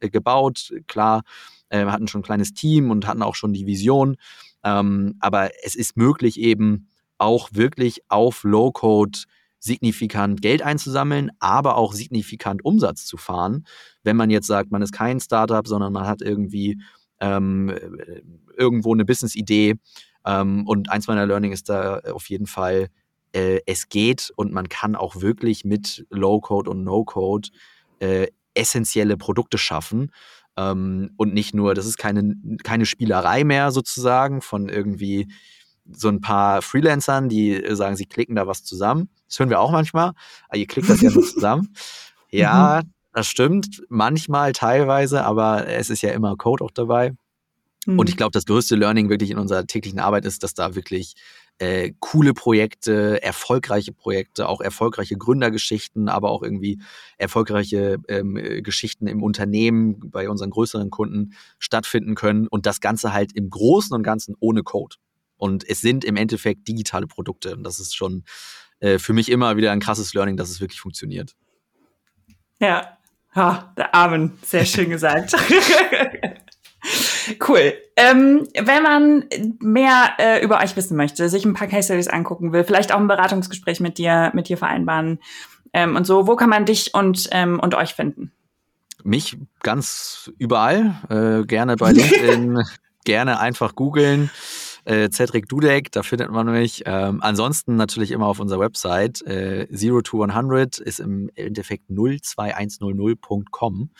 äh, 0.00 0.10
gebaut. 0.10 0.70
Klar, 0.86 1.22
äh, 1.70 1.86
hatten 1.86 2.08
schon 2.08 2.20
ein 2.20 2.24
kleines 2.24 2.52
Team 2.52 2.90
und 2.90 3.06
hatten 3.06 3.22
auch 3.22 3.34
schon 3.34 3.54
die 3.54 3.66
Vision. 3.66 4.16
Ähm, 4.62 5.16
aber 5.20 5.50
es 5.64 5.74
ist 5.74 5.96
möglich 5.96 6.38
eben, 6.38 6.89
auch 7.20 7.50
wirklich 7.52 8.02
auf 8.08 8.42
Low-Code 8.44 9.18
signifikant 9.58 10.40
Geld 10.40 10.62
einzusammeln, 10.62 11.30
aber 11.38 11.76
auch 11.76 11.92
signifikant 11.92 12.64
Umsatz 12.64 13.04
zu 13.04 13.18
fahren. 13.18 13.66
Wenn 14.02 14.16
man 14.16 14.30
jetzt 14.30 14.46
sagt, 14.46 14.70
man 14.72 14.82
ist 14.82 14.92
kein 14.92 15.20
Startup, 15.20 15.66
sondern 15.66 15.92
man 15.92 16.06
hat 16.06 16.22
irgendwie 16.22 16.80
ähm, 17.20 17.74
irgendwo 18.56 18.94
eine 18.94 19.04
Business-Idee. 19.04 19.74
Ähm, 20.24 20.66
und 20.66 20.90
eins 20.90 21.08
meiner 21.08 21.26
Learning 21.26 21.52
ist 21.52 21.68
da 21.68 21.98
auf 22.12 22.30
jeden 22.30 22.46
Fall, 22.46 22.88
äh, 23.32 23.60
es 23.66 23.88
geht 23.90 24.32
und 24.36 24.52
man 24.52 24.68
kann 24.68 24.96
auch 24.96 25.20
wirklich 25.20 25.64
mit 25.64 26.06
Low-Code 26.10 26.70
und 26.70 26.82
No-Code 26.82 27.50
äh, 28.00 28.28
essentielle 28.54 29.18
Produkte 29.18 29.58
schaffen. 29.58 30.10
Ähm, 30.56 31.10
und 31.18 31.34
nicht 31.34 31.54
nur, 31.54 31.74
das 31.74 31.86
ist 31.86 31.98
keine, 31.98 32.34
keine 32.64 32.86
Spielerei 32.86 33.44
mehr 33.44 33.72
sozusagen 33.72 34.40
von 34.40 34.70
irgendwie 34.70 35.28
so 35.90 36.08
ein 36.08 36.20
paar 36.20 36.62
Freelancern, 36.62 37.28
die 37.28 37.52
äh, 37.52 37.74
sagen, 37.74 37.96
sie 37.96 38.06
klicken 38.06 38.36
da 38.36 38.46
was 38.46 38.64
zusammen. 38.64 39.08
Das 39.28 39.38
hören 39.38 39.50
wir 39.50 39.60
auch 39.60 39.70
manchmal. 39.70 40.12
Ah, 40.48 40.56
ihr 40.56 40.66
klickt 40.66 40.88
das 40.88 41.00
ja 41.00 41.10
nur 41.10 41.24
zusammen. 41.24 41.74
Ja, 42.32 42.82
mhm. 42.84 42.92
das 43.12 43.26
stimmt. 43.26 43.82
Manchmal, 43.88 44.52
teilweise, 44.52 45.24
aber 45.24 45.66
es 45.66 45.90
ist 45.90 46.00
ja 46.00 46.10
immer 46.10 46.36
Code 46.36 46.62
auch 46.62 46.70
dabei. 46.70 47.12
Mhm. 47.86 47.98
Und 47.98 48.08
ich 48.08 48.16
glaube, 48.16 48.30
das 48.30 48.46
größte 48.46 48.76
Learning 48.76 49.08
wirklich 49.08 49.30
in 49.30 49.38
unserer 49.38 49.66
täglichen 49.66 49.98
Arbeit 49.98 50.24
ist, 50.24 50.44
dass 50.44 50.54
da 50.54 50.76
wirklich 50.76 51.16
äh, 51.58 51.92
coole 52.00 52.32
Projekte, 52.32 53.22
erfolgreiche 53.22 53.92
Projekte, 53.92 54.48
auch 54.48 54.60
erfolgreiche 54.60 55.16
Gründergeschichten, 55.16 56.08
aber 56.08 56.30
auch 56.30 56.42
irgendwie 56.42 56.80
erfolgreiche 57.18 57.98
ähm, 58.08 58.34
Geschichten 58.62 59.06
im 59.06 59.22
Unternehmen 59.22 60.10
bei 60.10 60.30
unseren 60.30 60.50
größeren 60.50 60.90
Kunden 60.90 61.34
stattfinden 61.58 62.14
können 62.14 62.46
und 62.48 62.64
das 62.64 62.80
Ganze 62.80 63.12
halt 63.12 63.32
im 63.34 63.50
Großen 63.50 63.94
und 63.94 64.02
Ganzen 64.02 64.36
ohne 64.40 64.62
Code. 64.62 64.96
Und 65.40 65.68
es 65.68 65.80
sind 65.80 66.04
im 66.04 66.16
Endeffekt 66.16 66.68
digitale 66.68 67.06
Produkte. 67.06 67.56
Und 67.56 67.64
das 67.64 67.80
ist 67.80 67.96
schon 67.96 68.24
äh, 68.80 68.98
für 68.98 69.12
mich 69.12 69.30
immer 69.30 69.56
wieder 69.56 69.72
ein 69.72 69.80
krasses 69.80 70.14
Learning, 70.14 70.36
dass 70.36 70.50
es 70.50 70.60
wirklich 70.60 70.80
funktioniert. 70.80 71.34
Ja, 72.60 72.98
ha, 73.34 73.72
der 73.76 73.94
Amen, 73.94 74.38
sehr 74.44 74.66
schön 74.66 74.90
gesagt. 74.90 75.34
cool. 77.48 77.72
Ähm, 77.96 78.46
wenn 78.54 78.82
man 78.82 79.24
mehr 79.60 80.12
äh, 80.18 80.44
über 80.44 80.60
euch 80.60 80.76
wissen 80.76 80.96
möchte, 80.96 81.28
sich 81.28 81.44
ein 81.44 81.54
paar 81.54 81.68
Case 81.68 81.86
Studies 81.86 82.08
angucken 82.08 82.52
will, 82.52 82.64
vielleicht 82.64 82.92
auch 82.92 82.98
ein 82.98 83.08
Beratungsgespräch 83.08 83.80
mit 83.80 83.98
dir, 83.98 84.30
mit 84.34 84.48
dir 84.48 84.58
vereinbaren 84.58 85.20
ähm, 85.72 85.96
und 85.96 86.06
so, 86.06 86.26
wo 86.26 86.36
kann 86.36 86.50
man 86.50 86.66
dich 86.66 86.94
und, 86.94 87.28
ähm, 87.32 87.60
und 87.60 87.74
euch 87.74 87.94
finden? 87.94 88.32
Mich 89.02 89.38
ganz 89.62 90.30
überall, 90.36 90.96
äh, 91.08 91.46
gerne 91.46 91.76
bei 91.76 91.92
LinkedIn, 91.92 92.58
gerne 93.04 93.40
einfach 93.40 93.74
googeln 93.74 94.30
äh, 94.90 95.08
Cedric 95.10 95.48
Dudek, 95.48 95.92
da 95.92 96.02
findet 96.02 96.32
man 96.32 96.46
mich. 96.46 96.82
Ähm, 96.84 97.22
ansonsten 97.22 97.76
natürlich 97.76 98.10
immer 98.10 98.26
auf 98.26 98.40
unserer 98.40 98.58
Website. 98.58 99.22
Äh, 99.22 99.68
0 99.70 100.02
to 100.02 100.24
100 100.24 100.78
ist 100.78 100.98
im 100.98 101.30
Endeffekt 101.36 101.88
02100.com. 101.90 103.90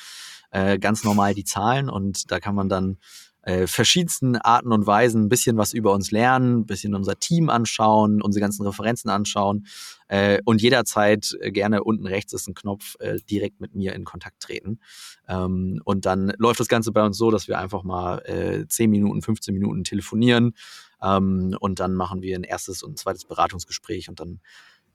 Äh, 0.50 0.80
ganz 0.80 1.04
normal 1.04 1.34
die 1.34 1.44
Zahlen 1.44 1.88
und 1.88 2.32
da 2.32 2.40
kann 2.40 2.56
man 2.56 2.68
dann 2.68 2.98
äh, 3.42 3.66
verschiedensten 3.66 4.36
Arten 4.36 4.72
und 4.72 4.86
Weisen 4.86 5.24
ein 5.24 5.28
bisschen 5.28 5.56
was 5.56 5.72
über 5.72 5.92
uns 5.92 6.10
lernen, 6.10 6.60
ein 6.60 6.66
bisschen 6.66 6.94
unser 6.94 7.18
Team 7.18 7.48
anschauen, 7.48 8.20
unsere 8.22 8.40
ganzen 8.40 8.66
Referenzen 8.66 9.10
anschauen 9.10 9.66
äh, 10.08 10.40
und 10.44 10.60
jederzeit 10.60 11.36
äh, 11.40 11.50
gerne 11.50 11.82
unten 11.82 12.06
rechts 12.06 12.32
ist 12.32 12.48
ein 12.48 12.54
Knopf, 12.54 12.96
äh, 13.00 13.18
direkt 13.30 13.60
mit 13.60 13.74
mir 13.74 13.94
in 13.94 14.04
Kontakt 14.04 14.40
treten. 14.40 14.80
Ähm, 15.28 15.80
und 15.84 16.06
dann 16.06 16.32
läuft 16.38 16.60
das 16.60 16.68
Ganze 16.68 16.92
bei 16.92 17.02
uns 17.02 17.16
so, 17.16 17.30
dass 17.30 17.48
wir 17.48 17.58
einfach 17.58 17.82
mal 17.82 18.18
äh, 18.26 18.66
10 18.66 18.90
Minuten, 18.90 19.22
15 19.22 19.54
Minuten 19.54 19.84
telefonieren 19.84 20.54
ähm, 21.02 21.56
und 21.60 21.80
dann 21.80 21.94
machen 21.94 22.22
wir 22.22 22.36
ein 22.36 22.44
erstes 22.44 22.82
und 22.82 22.92
ein 22.92 22.96
zweites 22.96 23.24
Beratungsgespräch 23.24 24.08
und 24.08 24.20
dann 24.20 24.40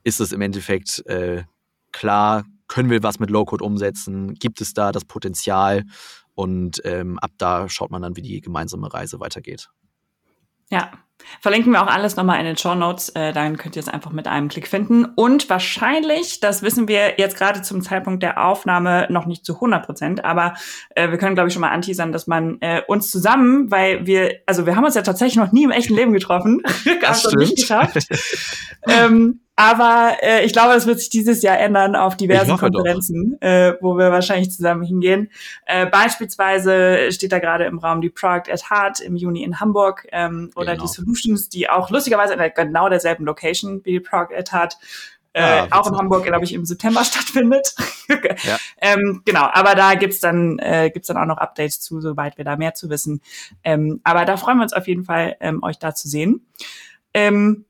ist 0.04 0.20
es 0.20 0.32
im 0.32 0.42
Endeffekt 0.42 1.04
äh, 1.08 1.44
klar, 1.92 2.46
können 2.68 2.90
wir 2.90 3.04
was 3.04 3.20
mit 3.20 3.30
Low-Code 3.30 3.64
umsetzen? 3.64 4.34
Gibt 4.36 4.60
es 4.60 4.74
da 4.74 4.92
das 4.92 5.06
Potenzial? 5.06 5.84
Und 6.36 6.82
ähm, 6.84 7.18
ab 7.20 7.32
da 7.38 7.70
schaut 7.70 7.92
man 7.92 8.02
dann, 8.02 8.16
wie 8.16 8.22
die 8.22 8.42
gemeinsame 8.42 8.94
Reise 8.94 9.20
weitergeht. 9.20 9.70
Ja, 10.70 10.92
verlinken 11.42 11.72
wir 11.72 11.82
auch 11.82 11.88
alles 11.88 12.16
nochmal 12.16 12.40
in 12.40 12.46
den 12.46 12.58
Show 12.58 12.76
Notes. 12.76 13.10
Äh, 13.10 13.34
dann 13.34 13.58
könnt 13.58 13.76
ihr 13.76 13.82
es 13.82 13.88
einfach 13.88 14.12
mit 14.12 14.28
einem 14.28 14.48
Klick 14.48 14.68
finden. 14.68 15.06
Und 15.06 15.50
wahrscheinlich, 15.50 16.40
das 16.40 16.62
wissen 16.62 16.88
wir 16.88 17.18
jetzt 17.18 17.38
gerade 17.38 17.62
zum 17.62 17.82
Zeitpunkt 17.82 18.24
der 18.24 18.46
Aufnahme 18.46 19.08
noch 19.10 19.26
nicht 19.26 19.46
zu 19.46 19.56
100 19.56 19.86
Prozent, 19.86 20.26
aber 20.26 20.56
äh, 20.96 21.10
wir 21.10 21.18
können, 21.18 21.36
glaube 21.36 21.48
ich, 21.48 21.54
schon 21.54 21.62
mal 21.62 21.72
anteasern, 21.72 22.12
dass 22.12 22.28
man 22.28 22.58
äh, 22.62 22.82
uns 22.88 23.10
zusammen, 23.10 23.72
weil 23.72 24.06
wir, 24.06 24.40
also 24.46 24.66
wir 24.66 24.76
haben 24.76 24.86
uns 24.86 24.96
ja 24.96 25.02
tatsächlich 25.02 25.38
noch 25.38 25.52
nie 25.52 25.64
im 25.64 25.72
echten 25.72 25.96
Leben 25.96 26.14
getroffen, 26.14 26.62
das 27.02 27.20
stimmt. 27.20 27.38
nicht 27.38 27.56
geschafft. 27.58 28.08
ähm, 28.88 29.42
aber 29.58 30.18
äh, 30.22 30.46
ich 30.46 30.52
glaube, 30.52 30.74
es 30.74 30.86
wird 30.86 31.00
sich 31.00 31.10
dieses 31.10 31.42
Jahr 31.42 31.58
ändern 31.58 31.96
auf 31.96 32.18
diversen 32.18 32.58
Konferenzen, 32.58 33.42
äh, 33.42 33.74
wo 33.80 33.98
wir 33.98 34.12
wahrscheinlich 34.12 34.52
zusammen 34.52 34.84
hingehen. 34.84 35.30
Äh, 35.66 35.86
beispielsweise 35.86 37.12
steht 37.12 37.32
da 37.32 37.40
gerade 37.40 37.64
im 37.64 37.80
Raum 37.80 38.02
die 38.02 38.10
Product 38.10 38.52
at 38.52 38.70
Heart 38.70 39.00
im 39.00 39.16
Juni 39.16 39.44
in 39.44 39.62
Hamburg 39.62 40.08
ähm, 40.12 40.52
oder 40.56 40.74
genau. 40.74 40.84
die 40.84 40.90
Solutions, 41.06 41.50
die 41.50 41.70
auch 41.70 41.90
lustigerweise 41.90 42.34
in 42.34 42.40
der, 42.40 42.50
genau 42.50 42.90
derselben 42.90 43.26
Location 43.26 43.82
wie 43.86 43.94
die 43.94 44.00
Product 44.00 44.36
at 44.36 44.52
Heart 44.52 44.78
äh, 45.36 45.42
ah, 45.42 45.68
auch 45.72 45.88
in 45.88 45.98
Hamburg, 45.98 46.24
glaube 46.24 46.46
ich, 46.46 46.54
im 46.54 46.64
September 46.64 47.04
stattfindet. 47.04 47.76
ja. 48.08 48.58
ähm, 48.80 49.22
genau, 49.26 49.50
aber 49.52 49.76
da 49.76 49.96
gibt's 49.96 50.22
dann, 50.22 50.60
äh, 50.60 50.90
gibt's 50.94 51.10
dann 51.10 51.18
auch 51.18 51.26
noch 51.26 51.38
Updates 51.38 51.82
zu, 51.82 52.00
sobald 52.00 52.38
wir 52.38 52.46
da 52.46 52.56
mehr 52.56 52.74
zu 52.74 52.90
wissen. 52.90 53.22
Ähm, 53.62 54.00
aber 54.06 54.24
da 54.24 54.38
freuen 54.38 54.58
wir 54.58 54.64
uns 54.64 54.72
auf 54.72 54.88
jeden 54.88 55.04
Fall, 55.04 55.36
ähm, 55.42 55.62
euch 55.62 55.78
da 55.78 55.94
zu 55.94 56.08
sehen. 56.08 56.48
Ähm, 57.14 57.66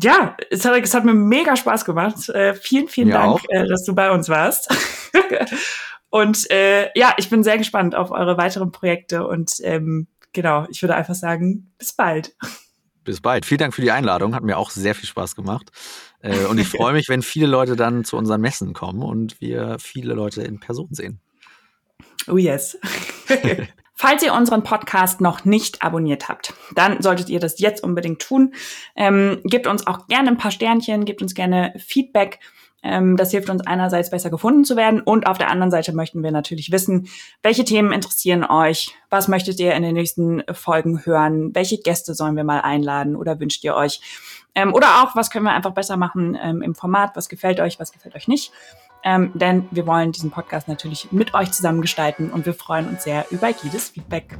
ja, 0.00 0.36
es 0.50 0.64
hat, 0.64 0.80
es 0.80 0.94
hat 0.94 1.04
mir 1.04 1.14
mega 1.14 1.56
Spaß 1.56 1.84
gemacht. 1.84 2.28
Äh, 2.28 2.54
vielen, 2.54 2.86
vielen 2.86 3.08
mir 3.08 3.14
Dank, 3.14 3.40
äh, 3.48 3.66
dass 3.66 3.84
du 3.84 3.96
bei 3.96 4.12
uns 4.12 4.28
warst. 4.28 4.72
und 6.10 6.48
äh, 6.52 6.90
ja, 6.96 7.14
ich 7.16 7.28
bin 7.28 7.42
sehr 7.42 7.58
gespannt 7.58 7.96
auf 7.96 8.12
eure 8.12 8.38
weiteren 8.38 8.70
Projekte 8.70 9.26
und 9.26 9.54
ähm, 9.64 10.06
genau, 10.32 10.66
ich 10.70 10.82
würde 10.82 10.94
einfach 10.94 11.16
sagen, 11.16 11.72
bis 11.78 11.92
bald. 11.92 12.36
Bis 13.08 13.22
bald. 13.22 13.46
Vielen 13.46 13.60
Dank 13.60 13.74
für 13.74 13.80
die 13.80 13.90
Einladung. 13.90 14.34
Hat 14.34 14.42
mir 14.42 14.58
auch 14.58 14.68
sehr 14.68 14.94
viel 14.94 15.08
Spaß 15.08 15.34
gemacht. 15.34 15.70
Äh, 16.20 16.44
und 16.44 16.58
ich 16.58 16.68
freue 16.68 16.92
mich, 16.92 17.08
wenn 17.08 17.22
viele 17.22 17.46
Leute 17.46 17.74
dann 17.74 18.04
zu 18.04 18.18
unseren 18.18 18.42
Messen 18.42 18.74
kommen 18.74 19.02
und 19.02 19.40
wir 19.40 19.78
viele 19.80 20.12
Leute 20.12 20.42
in 20.42 20.60
Person 20.60 20.88
sehen. 20.90 21.18
Oh 22.26 22.36
yes. 22.36 22.78
Falls 23.94 24.22
ihr 24.22 24.34
unseren 24.34 24.62
Podcast 24.62 25.22
noch 25.22 25.46
nicht 25.46 25.82
abonniert 25.82 26.28
habt, 26.28 26.52
dann 26.74 27.00
solltet 27.00 27.30
ihr 27.30 27.40
das 27.40 27.58
jetzt 27.60 27.82
unbedingt 27.82 28.20
tun. 28.20 28.52
Ähm, 28.94 29.40
gebt 29.44 29.66
uns 29.66 29.86
auch 29.86 30.06
gerne 30.08 30.28
ein 30.28 30.36
paar 30.36 30.50
Sternchen, 30.50 31.06
gebt 31.06 31.22
uns 31.22 31.32
gerne 31.32 31.72
Feedback. 31.78 32.40
Ähm, 32.82 33.16
das 33.16 33.32
hilft 33.32 33.50
uns 33.50 33.66
einerseits 33.66 34.10
besser 34.10 34.30
gefunden 34.30 34.64
zu 34.64 34.76
werden 34.76 35.00
und 35.00 35.26
auf 35.26 35.38
der 35.38 35.50
anderen 35.50 35.70
Seite 35.70 35.92
möchten 35.92 36.22
wir 36.22 36.30
natürlich 36.30 36.70
wissen, 36.70 37.08
welche 37.42 37.64
Themen 37.64 37.92
interessieren 37.92 38.44
euch, 38.44 38.94
was 39.10 39.26
möchtet 39.26 39.58
ihr 39.58 39.74
in 39.74 39.82
den 39.82 39.94
nächsten 39.94 40.42
Folgen 40.52 41.04
hören, 41.04 41.54
welche 41.54 41.78
Gäste 41.78 42.14
sollen 42.14 42.36
wir 42.36 42.44
mal 42.44 42.60
einladen 42.60 43.16
oder 43.16 43.40
wünscht 43.40 43.64
ihr 43.64 43.74
euch? 43.74 44.00
Ähm, 44.54 44.74
oder 44.74 45.02
auch, 45.02 45.16
was 45.16 45.30
können 45.30 45.44
wir 45.44 45.52
einfach 45.52 45.72
besser 45.72 45.96
machen 45.96 46.38
ähm, 46.40 46.62
im 46.62 46.74
Format, 46.74 47.16
was 47.16 47.28
gefällt 47.28 47.60
euch, 47.60 47.80
was 47.80 47.92
gefällt 47.92 48.14
euch 48.14 48.28
nicht. 48.28 48.52
Ähm, 49.04 49.30
denn 49.34 49.68
wir 49.70 49.86
wollen 49.86 50.12
diesen 50.12 50.30
Podcast 50.30 50.68
natürlich 50.68 51.12
mit 51.12 51.34
euch 51.34 51.52
zusammen 51.52 51.80
gestalten 51.80 52.30
und 52.30 52.46
wir 52.46 52.54
freuen 52.54 52.88
uns 52.88 53.04
sehr 53.04 53.26
über 53.30 53.48
jedes 53.62 53.90
Feedback. 53.90 54.36